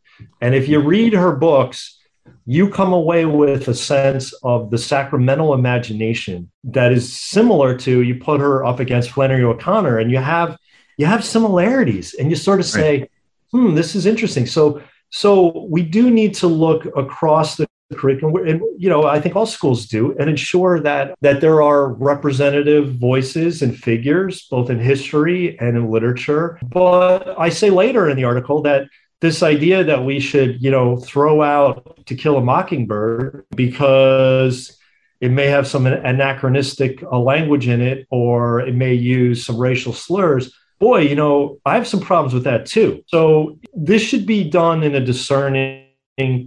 and 0.41 0.55
if 0.55 0.67
you 0.67 0.80
read 0.80 1.13
her 1.13 1.36
books, 1.36 1.99
you 2.47 2.70
come 2.72 2.91
away 2.91 3.26
with 3.26 3.67
a 3.67 3.76
sense 3.76 4.34
of 4.41 4.72
the 4.72 4.80
sacramental 4.80 5.53
imagination 5.53 6.49
that 6.63 6.91
is 6.91 7.15
similar 7.15 7.78
to 7.78 8.01
you 8.01 8.15
put 8.15 8.41
her 8.41 8.65
up 8.65 8.80
against 8.80 9.11
Flannery 9.11 9.43
O'Connor, 9.43 9.99
and 9.99 10.09
you 10.09 10.17
have 10.17 10.57
you 10.98 11.06
have 11.06 11.24
similarities 11.24 12.14
and 12.14 12.30
you 12.30 12.36
sort 12.36 12.60
of 12.60 12.66
say, 12.66 13.00
right. 13.00 13.12
hmm, 13.52 13.76
this 13.76 13.96
is 13.96 14.06
interesting. 14.06 14.46
So, 14.46 14.82
so 15.10 15.66
we 15.70 15.82
do 15.84 16.10
need 16.10 16.36
to 16.36 16.48
look 16.48 16.86
across 16.98 17.58
the 17.58 17.68
curriculum 17.93 18.48
and 18.48 18.62
you 18.80 18.89
know 18.89 19.06
i 19.06 19.22
think 19.22 19.36
all 19.36 19.46
schools 19.46 19.86
do 19.86 20.16
and 20.18 20.28
ensure 20.28 20.80
that 20.80 21.14
that 21.22 21.39
there 21.39 21.62
are 21.62 21.93
representative 21.93 22.96
voices 22.96 23.62
and 23.62 23.78
figures 23.78 24.48
both 24.50 24.72
in 24.72 24.80
history 24.80 25.56
and 25.60 25.78
in 25.78 25.91
literature 25.91 26.58
but 26.64 27.39
i 27.39 27.48
say 27.48 27.70
later 27.70 28.10
in 28.10 28.18
the 28.18 28.24
article 28.24 28.64
that 28.64 28.88
this 29.22 29.43
idea 29.43 29.84
that 29.84 30.04
we 30.04 30.20
should 30.20 30.60
you 30.64 30.72
know 30.72 30.98
throw 30.98 31.43
out 31.43 32.04
to 32.08 32.16
kill 32.16 32.38
a 32.38 32.41
mockingbird 32.41 33.46
because 33.56 34.76
it 35.22 35.32
may 35.32 35.48
have 35.48 35.68
some 35.68 35.86
anachronistic 35.86 37.02
uh, 37.04 37.18
language 37.18 37.68
in 37.68 37.82
it, 37.82 38.06
or 38.10 38.60
it 38.60 38.76
may 38.76 38.93
use 38.93 39.46
some 39.46 39.58
racial 39.58 39.93
slurs. 39.93 40.54
Boy, 40.80 41.01
you 41.01 41.15
know, 41.15 41.59
I 41.65 41.76
have 41.76 41.88
some 41.88 42.01
problems 42.01 42.34
with 42.34 42.43
that 42.43 42.65
too. 42.65 43.03
So 43.07 43.57
this 43.73 44.01
should 44.01 44.26
be 44.26 44.49
done 44.49 44.84
in 44.84 44.95
a 44.95 44.99
discerning, 44.99 45.86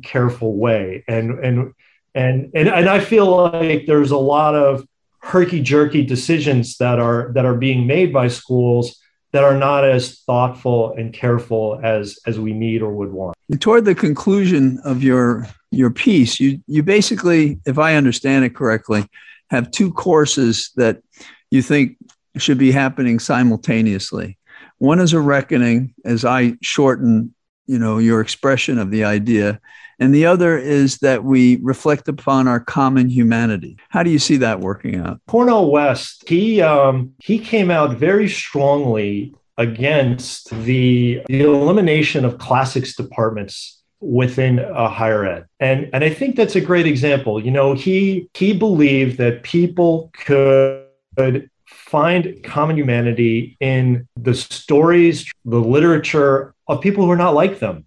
careful 0.03 0.57
way. 0.57 1.05
And 1.09 1.39
and 1.45 1.75
and 2.15 2.51
and, 2.55 2.69
and 2.69 2.89
I 2.89 3.01
feel 3.01 3.51
like 3.51 3.87
there's 3.87 4.11
a 4.11 4.19
lot 4.19 4.55
of 4.55 4.87
herky 5.21 5.61
jerky 5.61 6.05
decisions 6.05 6.77
that 6.79 6.99
are 6.99 7.33
that 7.35 7.45
are 7.45 7.57
being 7.57 7.87
made 7.87 8.13
by 8.13 8.29
schools 8.29 9.01
that 9.33 9.45
are 9.45 9.57
not 9.57 9.85
as 9.85 10.21
thoughtful 10.21 10.93
and 10.93 11.13
careful 11.13 11.81
as 11.83 12.19
as 12.27 12.39
we 12.39 12.53
need 12.53 12.83
or 12.83 12.93
would 12.93 13.13
want. 13.13 13.37
Toward 13.61 13.85
the 13.85 13.95
conclusion 13.95 14.79
of 14.85 15.03
your 15.03 15.47
your 15.71 15.91
piece, 15.91 16.41
you 16.41 16.61
you 16.67 16.83
basically, 16.83 17.61
if 17.67 17.79
I 17.79 17.95
understand 17.95 18.45
it 18.45 18.55
correctly, 18.55 19.07
have 19.51 19.71
two 19.71 19.93
courses 19.93 20.71
that 20.77 21.03
you 21.51 21.63
think 21.63 21.97
should 22.39 22.59
be 22.59 22.73
happening 22.73 23.19
simultaneously. 23.19 24.39
One 24.79 25.01
is 25.01 25.13
a 25.13 25.21
reckoning, 25.21 25.95
as 26.05 26.25
I 26.25 26.55
shorten, 26.63 27.35
you 27.67 27.79
know, 27.79 27.99
your 27.99 28.21
expression 28.21 28.79
of 28.79 28.91
the 28.91 29.05
idea, 29.05 29.61
and 29.99 30.15
the 30.15 30.27
other 30.27 30.57
is 30.57 30.99
that 30.99 31.25
we 31.25 31.57
reflect 31.57 32.09
upon 32.09 32.47
our 32.47 32.61
common 32.61 33.09
humanity. 33.09 33.77
How 33.89 34.03
do 34.03 34.11
you 34.11 34.19
see 34.19 34.37
that 34.37 34.61
working 34.61 34.97
out? 34.97 35.21
Cornel 35.27 35.71
West, 35.71 36.29
he 36.29 36.63
um, 36.63 37.13
he 37.23 37.39
came 37.39 37.71
out 37.71 37.97
very 37.97 38.29
strongly 38.29 39.35
against 39.57 40.51
the, 40.63 41.21
the 41.27 41.41
elimination 41.41 42.25
of 42.25 42.39
classics 42.39 42.95
departments 42.95 43.83
within 44.01 44.61
a 44.61 44.89
higher 44.89 45.27
ed. 45.27 45.47
And 45.59 45.91
and 45.93 46.05
I 46.05 46.11
think 46.11 46.37
that's 46.37 46.55
a 46.55 46.61
great 46.61 46.87
example. 46.87 47.43
You 47.45 47.51
know, 47.51 47.75
he 47.75 48.29
he 48.35 48.53
believed 48.53 49.19
that 49.19 49.43
people 49.43 50.13
could 50.15 51.51
find 51.69 52.43
common 52.43 52.77
humanity 52.77 53.57
in 53.61 54.09
the 54.17 54.35
stories, 54.35 55.31
the 55.45 55.61
literature 55.61 56.55
of 56.67 56.81
people 56.81 57.05
who 57.05 57.11
are 57.11 57.17
not 57.17 57.35
like 57.35 57.59
them. 57.61 57.85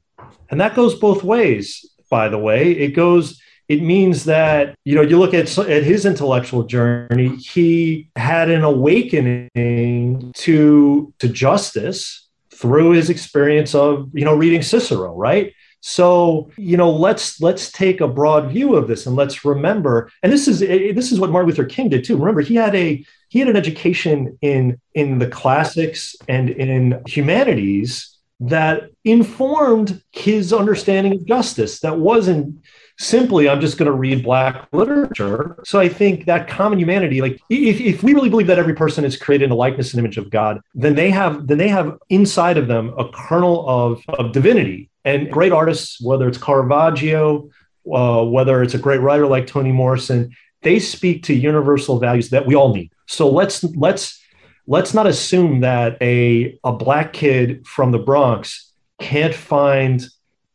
And 0.49 0.59
that 0.59 0.75
goes 0.75 0.95
both 0.95 1.23
ways 1.23 1.86
by 2.11 2.29
the 2.29 2.38
way. 2.38 2.73
It 2.73 2.89
goes, 2.89 3.41
it 3.67 3.82
means 3.82 4.25
that, 4.25 4.75
you 4.84 4.93
know, 4.93 5.01
you 5.01 5.17
look 5.17 5.34
at, 5.34 5.57
at 5.57 5.84
his 5.84 6.05
intellectual 6.05 6.63
journey, 6.63 7.38
he 7.38 8.09
had 8.15 8.51
an 8.51 8.63
awakening 8.63 10.32
to, 10.36 11.13
to 11.17 11.27
justice 11.29 12.27
through 12.53 12.91
his 12.91 13.09
experience 13.09 13.73
of, 13.73 14.09
you 14.13 14.25
know, 14.25 14.36
reading 14.36 14.61
Cicero, 14.61 15.15
right? 15.15 15.53
So, 15.82 16.51
you 16.57 16.77
know, 16.77 16.91
let's 16.91 17.41
let's 17.41 17.71
take 17.71 18.01
a 18.01 18.07
broad 18.07 18.51
view 18.51 18.75
of 18.75 18.88
this 18.88 19.07
and 19.07 19.15
let's 19.15 19.43
remember. 19.43 20.11
And 20.21 20.32
this 20.32 20.47
is 20.47 20.59
this 20.59 21.11
is 21.11 21.19
what 21.19 21.32
Martin 21.32 21.49
Luther 21.49 21.65
King 21.65 21.89
did 21.89 22.03
too. 22.03 22.17
Remember, 22.17 22.41
he 22.41 22.55
had 22.55 22.75
a 22.75 23.03
he 23.29 23.39
had 23.39 23.47
an 23.47 23.55
education 23.55 24.38
in 24.41 24.79
in 24.93 25.17
the 25.17 25.27
classics 25.27 26.15
and 26.27 26.49
in 26.51 27.01
humanities 27.07 28.11
that 28.41 28.89
informed 29.05 30.01
his 30.11 30.51
understanding 30.51 31.13
of 31.13 31.25
justice. 31.25 31.79
That 31.81 31.99
wasn't 31.99 32.59
simply, 32.97 33.47
I'm 33.47 33.61
just 33.61 33.77
going 33.77 33.85
to 33.85 33.97
read 33.97 34.23
Black 34.23 34.67
literature. 34.71 35.57
So 35.63 35.79
I 35.79 35.87
think 35.87 36.25
that 36.25 36.47
common 36.47 36.79
humanity, 36.79 37.21
like 37.21 37.39
if, 37.49 37.79
if 37.79 38.03
we 38.03 38.13
really 38.13 38.29
believe 38.29 38.47
that 38.47 38.59
every 38.59 38.73
person 38.73 39.05
is 39.05 39.15
created 39.15 39.45
in 39.45 39.49
the 39.51 39.55
likeness 39.55 39.93
and 39.93 39.99
image 39.99 40.17
of 40.17 40.31
God, 40.31 40.59
then 40.73 40.95
they 40.95 41.11
have 41.11 41.47
then 41.47 41.57
they 41.57 41.67
have 41.67 41.97
inside 42.09 42.57
of 42.57 42.67
them 42.67 42.93
a 42.97 43.09
kernel 43.09 43.67
of, 43.69 44.03
of 44.09 44.31
divinity. 44.31 44.89
And 45.05 45.31
great 45.31 45.51
artists, 45.51 46.01
whether 46.01 46.27
it's 46.27 46.37
Caravaggio, 46.37 47.49
uh, 47.91 48.25
whether 48.25 48.61
it's 48.61 48.73
a 48.73 48.79
great 48.79 49.01
writer 49.01 49.27
like 49.27 49.47
Toni 49.47 49.71
Morrison, 49.71 50.35
they 50.61 50.79
speak 50.79 51.23
to 51.23 51.33
universal 51.33 51.99
values 51.99 52.29
that 52.29 52.45
we 52.45 52.55
all 52.55 52.73
need. 52.73 52.91
So 53.07 53.29
let's 53.29 53.63
let's 53.63 54.20
let's 54.68 54.93
not 54.93 55.07
assume 55.07 55.62
that 55.62 55.97
a, 56.01 56.57
a 56.64 56.72
black 56.72 57.14
kid 57.14 57.66
from 57.68 57.91
the 57.91 57.99
Bronx 57.99 58.72
can't 58.99 59.34
find 59.34 60.05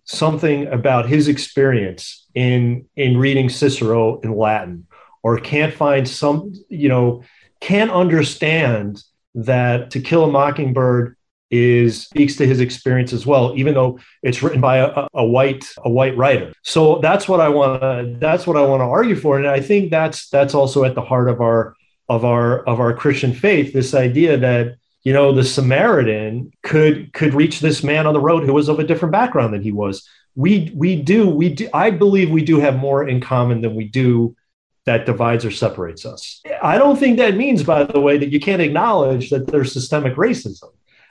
something 0.05 0.69
about 0.69 1.09
his 1.09 1.29
experience 1.29 2.27
in 2.35 2.87
in 2.95 3.19
reading 3.19 3.49
Cicero 3.49 4.21
in 4.21 4.37
Latin 4.37 4.87
or 5.23 5.39
can't 5.41 5.75
find 5.75 6.09
some 6.09 6.53
you 6.69 6.89
know 6.89 7.23
can't 7.61 7.91
understand 7.91 9.03
that 9.35 9.91
to 9.91 10.01
kill 10.01 10.25
a 10.25 10.31
mockingbird 10.31 11.17
is 11.51 12.03
speaks 12.03 12.37
to 12.37 12.47
his 12.47 12.61
experience 12.61 13.13
as 13.13 13.25
well 13.27 13.53
even 13.57 13.75
though 13.75 13.99
it's 14.23 14.43
written 14.43 14.61
by 14.61 14.79
a, 14.79 15.07
a 15.15 15.25
white 15.25 15.65
a 15.79 15.91
white 15.91 16.17
writer. 16.17 16.53
So 16.63 16.99
that's 17.01 17.29
what 17.29 17.41
i 17.41 17.49
want 17.49 17.83
to 17.83 18.17
that's 18.21 18.47
what 18.47 18.57
i 18.57 18.63
want 18.63 18.81
to 18.81 18.85
argue 18.85 19.17
for 19.17 19.39
and 19.39 19.47
i 19.47 19.61
think 19.61 19.91
that's 19.91 20.29
that's 20.29 20.55
also 20.55 20.85
at 20.85 20.95
the 20.95 21.03
heart 21.03 21.29
of 21.29 21.41
our 21.41 21.76
of 22.09 22.25
our 22.25 22.61
of 22.65 22.81
our 22.81 22.95
Christian 22.95 23.33
faith, 23.33 23.73
this 23.73 23.95
idea 23.95 24.37
that 24.37 24.77
you 25.03 25.13
know 25.13 25.33
the 25.33 25.45
Samaritan 25.45 26.53
could 26.63 27.13
could 27.13 27.35
reach 27.35 27.61
this 27.61 27.83
man 27.83 28.07
on 28.07 28.15
the 28.15 28.21
road 28.21 28.45
who 28.45 28.53
was 28.53 28.69
of 28.69 28.79
a 28.79 28.85
different 28.85 29.13
background 29.13 29.55
than 29.55 29.63
he 29.63 29.73
was. 29.73 30.09
We 30.35 30.73
we 30.75 31.01
do 31.01 31.29
we 31.29 31.55
do 31.55 31.69
I 31.73 31.91
believe 31.91 32.31
we 32.31 32.45
do 32.45 32.61
have 32.61 32.77
more 32.77 33.09
in 33.09 33.21
common 33.21 33.61
than 33.61 33.75
we 33.75 33.85
do 33.85 34.37
that 34.87 35.05
divides 35.05 35.45
or 35.45 35.51
separates 35.51 36.07
us. 36.07 36.41
I 36.63 36.79
don't 36.79 36.97
think 36.97 37.19
that 37.19 37.37
means, 37.37 37.65
by 37.65 37.85
the 37.85 38.01
way, 38.01 38.19
that 38.19 38.31
you 38.31 38.39
can't 38.39 38.63
acknowledge 38.63 39.31
that 39.31 39.49
there's 39.49 39.73
systemic 39.73 40.15
racism. 40.15 40.71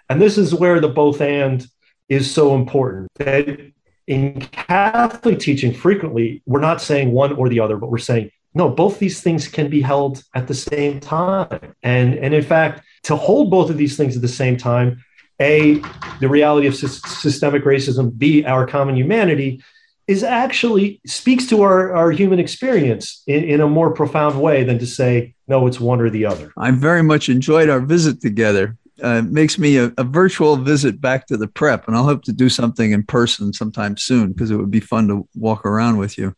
And 0.09 0.21
this 0.21 0.37
is 0.37 0.53
where 0.53 0.79
the 0.79 0.87
both 0.87 1.19
and 1.19 1.65
is 2.07 2.31
so 2.31 2.55
important. 2.55 3.09
That 3.15 3.59
in 4.07 4.39
Catholic 4.39 5.39
teaching, 5.39 5.73
frequently, 5.73 6.41
we're 6.45 6.61
not 6.61 6.81
saying 6.81 7.11
one 7.11 7.33
or 7.33 7.49
the 7.49 7.59
other, 7.59 7.75
but 7.75 7.91
we're 7.91 7.97
saying 7.97 8.31
no, 8.55 8.69
both 8.69 8.99
these 8.99 9.21
things 9.21 9.47
can 9.47 9.69
be 9.69 9.81
held 9.81 10.23
at 10.33 10.47
the 10.47 10.53
same 10.53 11.01
time. 11.01 11.75
And, 11.83 12.15
and 12.15 12.33
in 12.33 12.41
fact, 12.41 12.83
to 13.03 13.15
hold 13.15 13.51
both 13.51 13.69
of 13.69 13.77
these 13.77 13.97
things 13.97 14.15
at 14.15 14.21
the 14.21 14.29
same 14.29 14.55
time, 14.55 15.03
A, 15.41 15.81
the 16.21 16.29
reality 16.29 16.65
of 16.65 16.75
sy- 16.75 16.87
systemic 16.87 17.65
racism, 17.65 18.17
B, 18.17 18.45
our 18.45 18.65
common 18.65 18.95
humanity, 18.95 19.61
is 20.07 20.23
actually 20.23 21.01
speaks 21.05 21.47
to 21.47 21.63
our, 21.63 21.93
our 21.93 22.11
human 22.11 22.39
experience 22.39 23.23
in, 23.27 23.43
in 23.43 23.59
a 23.59 23.67
more 23.67 23.91
profound 23.91 24.41
way 24.41 24.63
than 24.63 24.79
to 24.79 24.87
say, 24.87 25.35
no, 25.47 25.67
it's 25.67 25.79
one 25.79 25.99
or 25.99 26.09
the 26.09 26.25
other. 26.25 26.53
I 26.57 26.71
very 26.71 27.03
much 27.03 27.27
enjoyed 27.27 27.69
our 27.69 27.81
visit 27.81 28.21
together 28.21 28.77
uh, 29.01 29.21
makes 29.23 29.57
me 29.57 29.77
a, 29.77 29.91
a, 29.97 30.03
virtual 30.03 30.55
visit 30.55 31.01
back 31.01 31.27
to 31.27 31.37
the 31.37 31.47
prep, 31.47 31.87
and 31.87 31.97
I'll 31.97 32.03
hope 32.03 32.23
to 32.23 32.33
do 32.33 32.47
something 32.47 32.91
in 32.91 33.03
person 33.03 33.51
sometime 33.51 33.97
soon 33.97 34.31
because 34.31 34.51
it 34.51 34.55
would 34.55 34.71
be 34.71 34.79
fun 34.79 35.07
to 35.09 35.27
walk 35.35 35.65
around 35.65 35.97
with 35.97 36.17
you. 36.17 36.35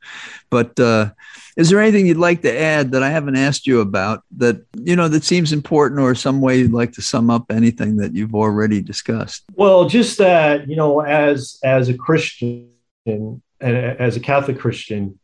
But 0.50 0.80
uh, 0.80 1.12
is 1.56 1.70
there 1.70 1.80
anything 1.80 2.08
you'd 2.08 2.18
like 2.18 2.42
to 2.42 2.60
add 2.60 2.92
that 2.92 3.04
I 3.04 3.10
haven't 3.10 3.36
asked 3.36 3.68
you 3.68 3.82
about 3.82 4.24
that 4.38 4.62
you 4.76 4.96
know 4.96 5.08
that 5.08 5.24
seems 5.24 5.54
important, 5.54 6.00
or 6.02 6.16
some 6.16 6.42
way 6.42 6.58
you'd 6.60 6.72
like 6.72 6.94
to 6.94 7.02
sum 7.02 7.30
up 7.30 7.52
anything 7.52 7.98
that 7.98 8.16
you've 8.16 8.36
already 8.36 8.82
discussed? 8.82 9.44
Well, 9.54 9.88
just 9.88 10.18
that 10.18 10.68
you 10.68 10.76
know, 10.76 11.02
as 11.02 11.60
as 11.64 11.90
a 11.90 11.94
Christian 11.94 12.72
and 13.06 13.42
as 13.62 14.16
a 14.16 14.20
Catholic 14.20 14.60
Christian, 14.60 15.20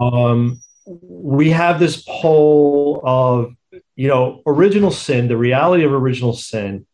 um, 0.00 0.60
we 0.86 1.50
have 1.50 1.78
this 1.78 2.02
pole 2.06 3.00
of 3.04 3.54
you 3.96 4.08
know, 4.08 4.42
original 4.46 4.90
sin, 4.90 5.28
the 5.28 5.36
reality 5.36 5.84
of 5.84 5.92
original 5.92 6.32
sin, 6.32 6.86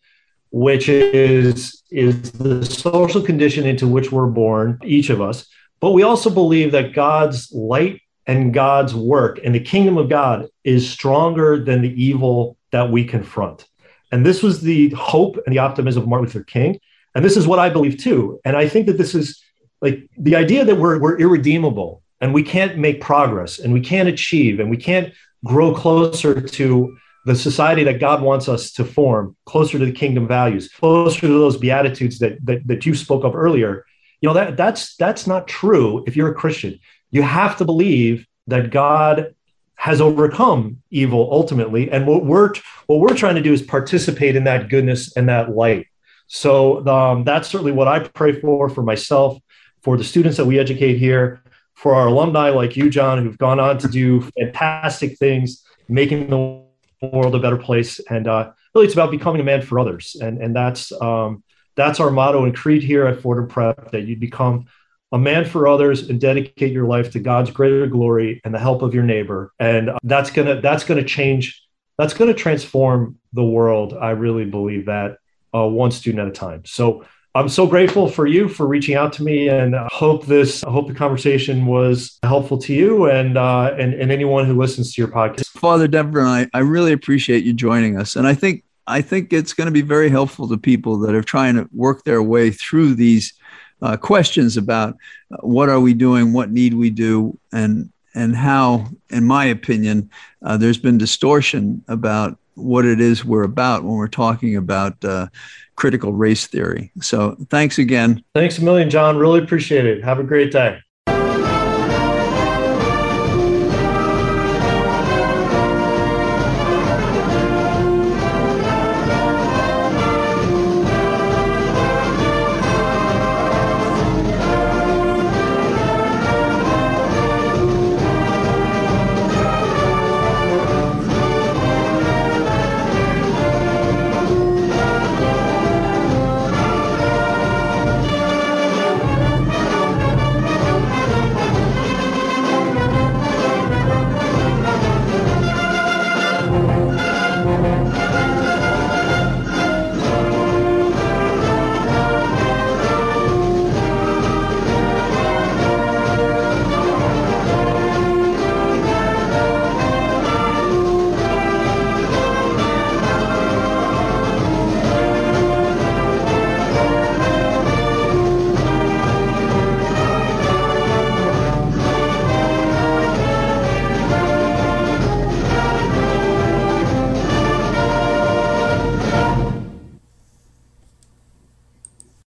which 0.50 0.88
is 0.88 1.82
is 1.90 2.32
the 2.32 2.64
social 2.64 3.22
condition 3.22 3.66
into 3.66 3.86
which 3.88 4.12
we're 4.12 4.26
born, 4.26 4.78
each 4.84 5.10
of 5.10 5.20
us. 5.20 5.46
But 5.80 5.92
we 5.92 6.02
also 6.02 6.30
believe 6.30 6.72
that 6.72 6.92
God's 6.92 7.50
light 7.52 8.00
and 8.26 8.52
God's 8.52 8.94
work 8.94 9.40
and 9.42 9.54
the 9.54 9.60
kingdom 9.60 9.96
of 9.96 10.08
God 10.08 10.46
is 10.62 10.88
stronger 10.88 11.62
than 11.64 11.82
the 11.82 12.02
evil 12.02 12.56
that 12.70 12.90
we 12.90 13.04
confront. 13.04 13.66
And 14.12 14.26
this 14.26 14.42
was 14.42 14.60
the 14.60 14.90
hope 14.90 15.38
and 15.46 15.54
the 15.54 15.58
optimism 15.58 16.02
of 16.02 16.08
Martin 16.08 16.26
Luther 16.26 16.44
King. 16.44 16.78
And 17.14 17.24
this 17.24 17.36
is 17.36 17.46
what 17.46 17.58
I 17.58 17.70
believe 17.70 17.98
too. 17.98 18.40
And 18.44 18.56
I 18.56 18.68
think 18.68 18.86
that 18.86 18.98
this 18.98 19.14
is 19.14 19.42
like 19.80 20.08
the 20.18 20.36
idea 20.36 20.64
that 20.64 20.76
we're, 20.76 20.98
we're 20.98 21.18
irredeemable 21.18 22.02
and 22.20 22.34
we 22.34 22.42
can't 22.42 22.76
make 22.76 23.00
progress 23.00 23.58
and 23.58 23.72
we 23.72 23.80
can't 23.80 24.08
achieve 24.08 24.60
and 24.60 24.68
we 24.68 24.76
can't 24.76 25.12
grow 25.44 25.74
closer 25.74 26.40
to 26.40 26.96
the 27.26 27.34
society 27.34 27.84
that 27.84 28.00
God 28.00 28.22
wants 28.22 28.48
us 28.48 28.72
to 28.72 28.84
form, 28.84 29.36
closer 29.44 29.78
to 29.78 29.84
the 29.84 29.92
kingdom 29.92 30.26
values, 30.26 30.68
closer 30.68 31.20
to 31.20 31.28
those 31.28 31.56
beatitudes 31.56 32.18
that, 32.20 32.44
that, 32.46 32.66
that 32.66 32.86
you 32.86 32.94
spoke 32.94 33.24
of 33.24 33.34
earlier. 33.34 33.84
You 34.20 34.28
know, 34.28 34.34
that 34.34 34.56
that's 34.56 34.96
that's 34.96 35.26
not 35.26 35.48
true 35.48 36.04
if 36.06 36.14
you're 36.16 36.30
a 36.30 36.34
Christian. 36.34 36.78
You 37.10 37.22
have 37.22 37.56
to 37.58 37.64
believe 37.64 38.26
that 38.48 38.70
God 38.70 39.34
has 39.74 40.00
overcome 40.00 40.82
evil 40.90 41.28
ultimately. 41.32 41.90
And 41.90 42.06
what 42.06 42.24
we're 42.24 42.52
what 42.86 43.00
we're 43.00 43.16
trying 43.16 43.36
to 43.36 43.42
do 43.42 43.52
is 43.52 43.62
participate 43.62 44.36
in 44.36 44.44
that 44.44 44.68
goodness 44.68 45.16
and 45.16 45.28
that 45.30 45.56
light. 45.56 45.86
So 46.26 46.86
um, 46.86 47.24
that's 47.24 47.48
certainly 47.48 47.72
what 47.72 47.88
I 47.88 48.00
pray 48.00 48.38
for 48.38 48.68
for 48.68 48.82
myself, 48.82 49.38
for 49.82 49.96
the 49.96 50.04
students 50.04 50.36
that 50.36 50.44
we 50.44 50.58
educate 50.58 50.98
here, 50.98 51.42
for 51.80 51.94
our 51.94 52.08
alumni 52.08 52.50
like 52.50 52.76
you, 52.76 52.90
John, 52.90 53.24
who've 53.24 53.38
gone 53.38 53.58
on 53.58 53.78
to 53.78 53.88
do 53.88 54.20
fantastic 54.38 55.16
things, 55.16 55.64
making 55.88 56.28
the 56.28 56.62
world 57.00 57.34
a 57.34 57.38
better 57.38 57.56
place. 57.56 58.00
And 58.10 58.28
uh, 58.28 58.52
really, 58.74 58.84
it's 58.84 58.94
about 58.94 59.10
becoming 59.10 59.40
a 59.40 59.44
man 59.44 59.62
for 59.62 59.78
others. 59.78 60.14
And, 60.20 60.42
and 60.42 60.54
that's, 60.54 60.92
um, 61.00 61.42
that's 61.76 61.98
our 61.98 62.10
motto 62.10 62.44
and 62.44 62.54
creed 62.54 62.82
here 62.82 63.06
at 63.06 63.22
Fordham 63.22 63.48
Prep 63.48 63.92
that 63.92 64.02
you 64.02 64.14
become 64.14 64.66
a 65.10 65.18
man 65.18 65.46
for 65.46 65.66
others 65.66 66.10
and 66.10 66.20
dedicate 66.20 66.70
your 66.70 66.86
life 66.86 67.12
to 67.12 67.18
God's 67.18 67.50
greater 67.50 67.86
glory 67.86 68.42
and 68.44 68.54
the 68.54 68.58
help 68.58 68.82
of 68.82 68.92
your 68.92 69.02
neighbor. 69.02 69.50
And 69.58 69.90
that's 70.02 70.30
going 70.30 70.54
to 70.54 70.60
that's 70.60 70.84
to 70.84 71.02
change 71.02 71.66
that's 71.96 72.12
going 72.12 72.28
to 72.28 72.38
transform 72.38 73.18
the 73.32 73.42
world. 73.42 73.94
I 73.98 74.10
really 74.10 74.44
believe 74.44 74.86
that 74.86 75.16
uh, 75.54 75.66
one 75.66 75.92
student 75.92 76.20
at 76.20 76.28
a 76.28 76.32
time. 76.32 76.62
So 76.66 77.04
I'm 77.34 77.48
so 77.48 77.64
grateful 77.64 78.08
for 78.08 78.26
you 78.26 78.48
for 78.48 78.66
reaching 78.66 78.96
out 78.96 79.12
to 79.14 79.22
me, 79.22 79.48
and 79.48 79.76
I 79.76 79.88
hope 79.92 80.26
this. 80.26 80.64
I 80.64 80.70
hope 80.70 80.88
the 80.88 80.94
conversation 80.94 81.66
was 81.66 82.18
helpful 82.24 82.58
to 82.58 82.74
you 82.74 83.08
and 83.08 83.38
uh, 83.38 83.72
and 83.78 83.94
and 83.94 84.10
anyone 84.10 84.46
who 84.46 84.58
listens 84.58 84.94
to 84.94 85.00
your 85.00 85.08
podcast. 85.08 85.46
Father 85.50 85.86
Devron, 85.86 86.26
I, 86.26 86.48
I 86.52 86.60
really 86.60 86.92
appreciate 86.92 87.44
you 87.44 87.52
joining 87.52 87.96
us, 87.96 88.16
and 88.16 88.26
I 88.26 88.34
think 88.34 88.64
I 88.88 89.00
think 89.00 89.32
it's 89.32 89.52
going 89.52 89.66
to 89.66 89.72
be 89.72 89.80
very 89.80 90.10
helpful 90.10 90.48
to 90.48 90.58
people 90.58 90.98
that 91.00 91.14
are 91.14 91.22
trying 91.22 91.54
to 91.54 91.68
work 91.72 92.02
their 92.02 92.20
way 92.20 92.50
through 92.50 92.94
these 92.94 93.32
uh, 93.80 93.96
questions 93.96 94.56
about 94.56 94.96
uh, 95.32 95.36
what 95.42 95.68
are 95.68 95.80
we 95.80 95.94
doing, 95.94 96.32
what 96.32 96.50
need 96.50 96.74
we 96.74 96.90
do, 96.90 97.38
and 97.52 97.92
and 98.12 98.34
how, 98.34 98.88
in 99.10 99.24
my 99.24 99.44
opinion, 99.44 100.10
uh, 100.42 100.56
there's 100.56 100.78
been 100.78 100.98
distortion 100.98 101.84
about 101.86 102.39
what 102.54 102.84
it 102.84 103.00
is 103.00 103.24
we're 103.24 103.42
about 103.42 103.84
when 103.84 103.94
we're 103.94 104.08
talking 104.08 104.56
about 104.56 105.02
uh, 105.04 105.28
critical 105.76 106.12
race 106.12 106.46
theory. 106.46 106.92
So 107.00 107.36
thanks 107.48 107.78
again. 107.78 108.22
Thanks 108.34 108.58
a 108.58 108.64
million, 108.64 108.90
John. 108.90 109.16
Really 109.16 109.42
appreciate 109.42 109.86
it. 109.86 110.04
Have 110.04 110.18
a 110.18 110.24
great 110.24 110.52
day. 110.52 110.80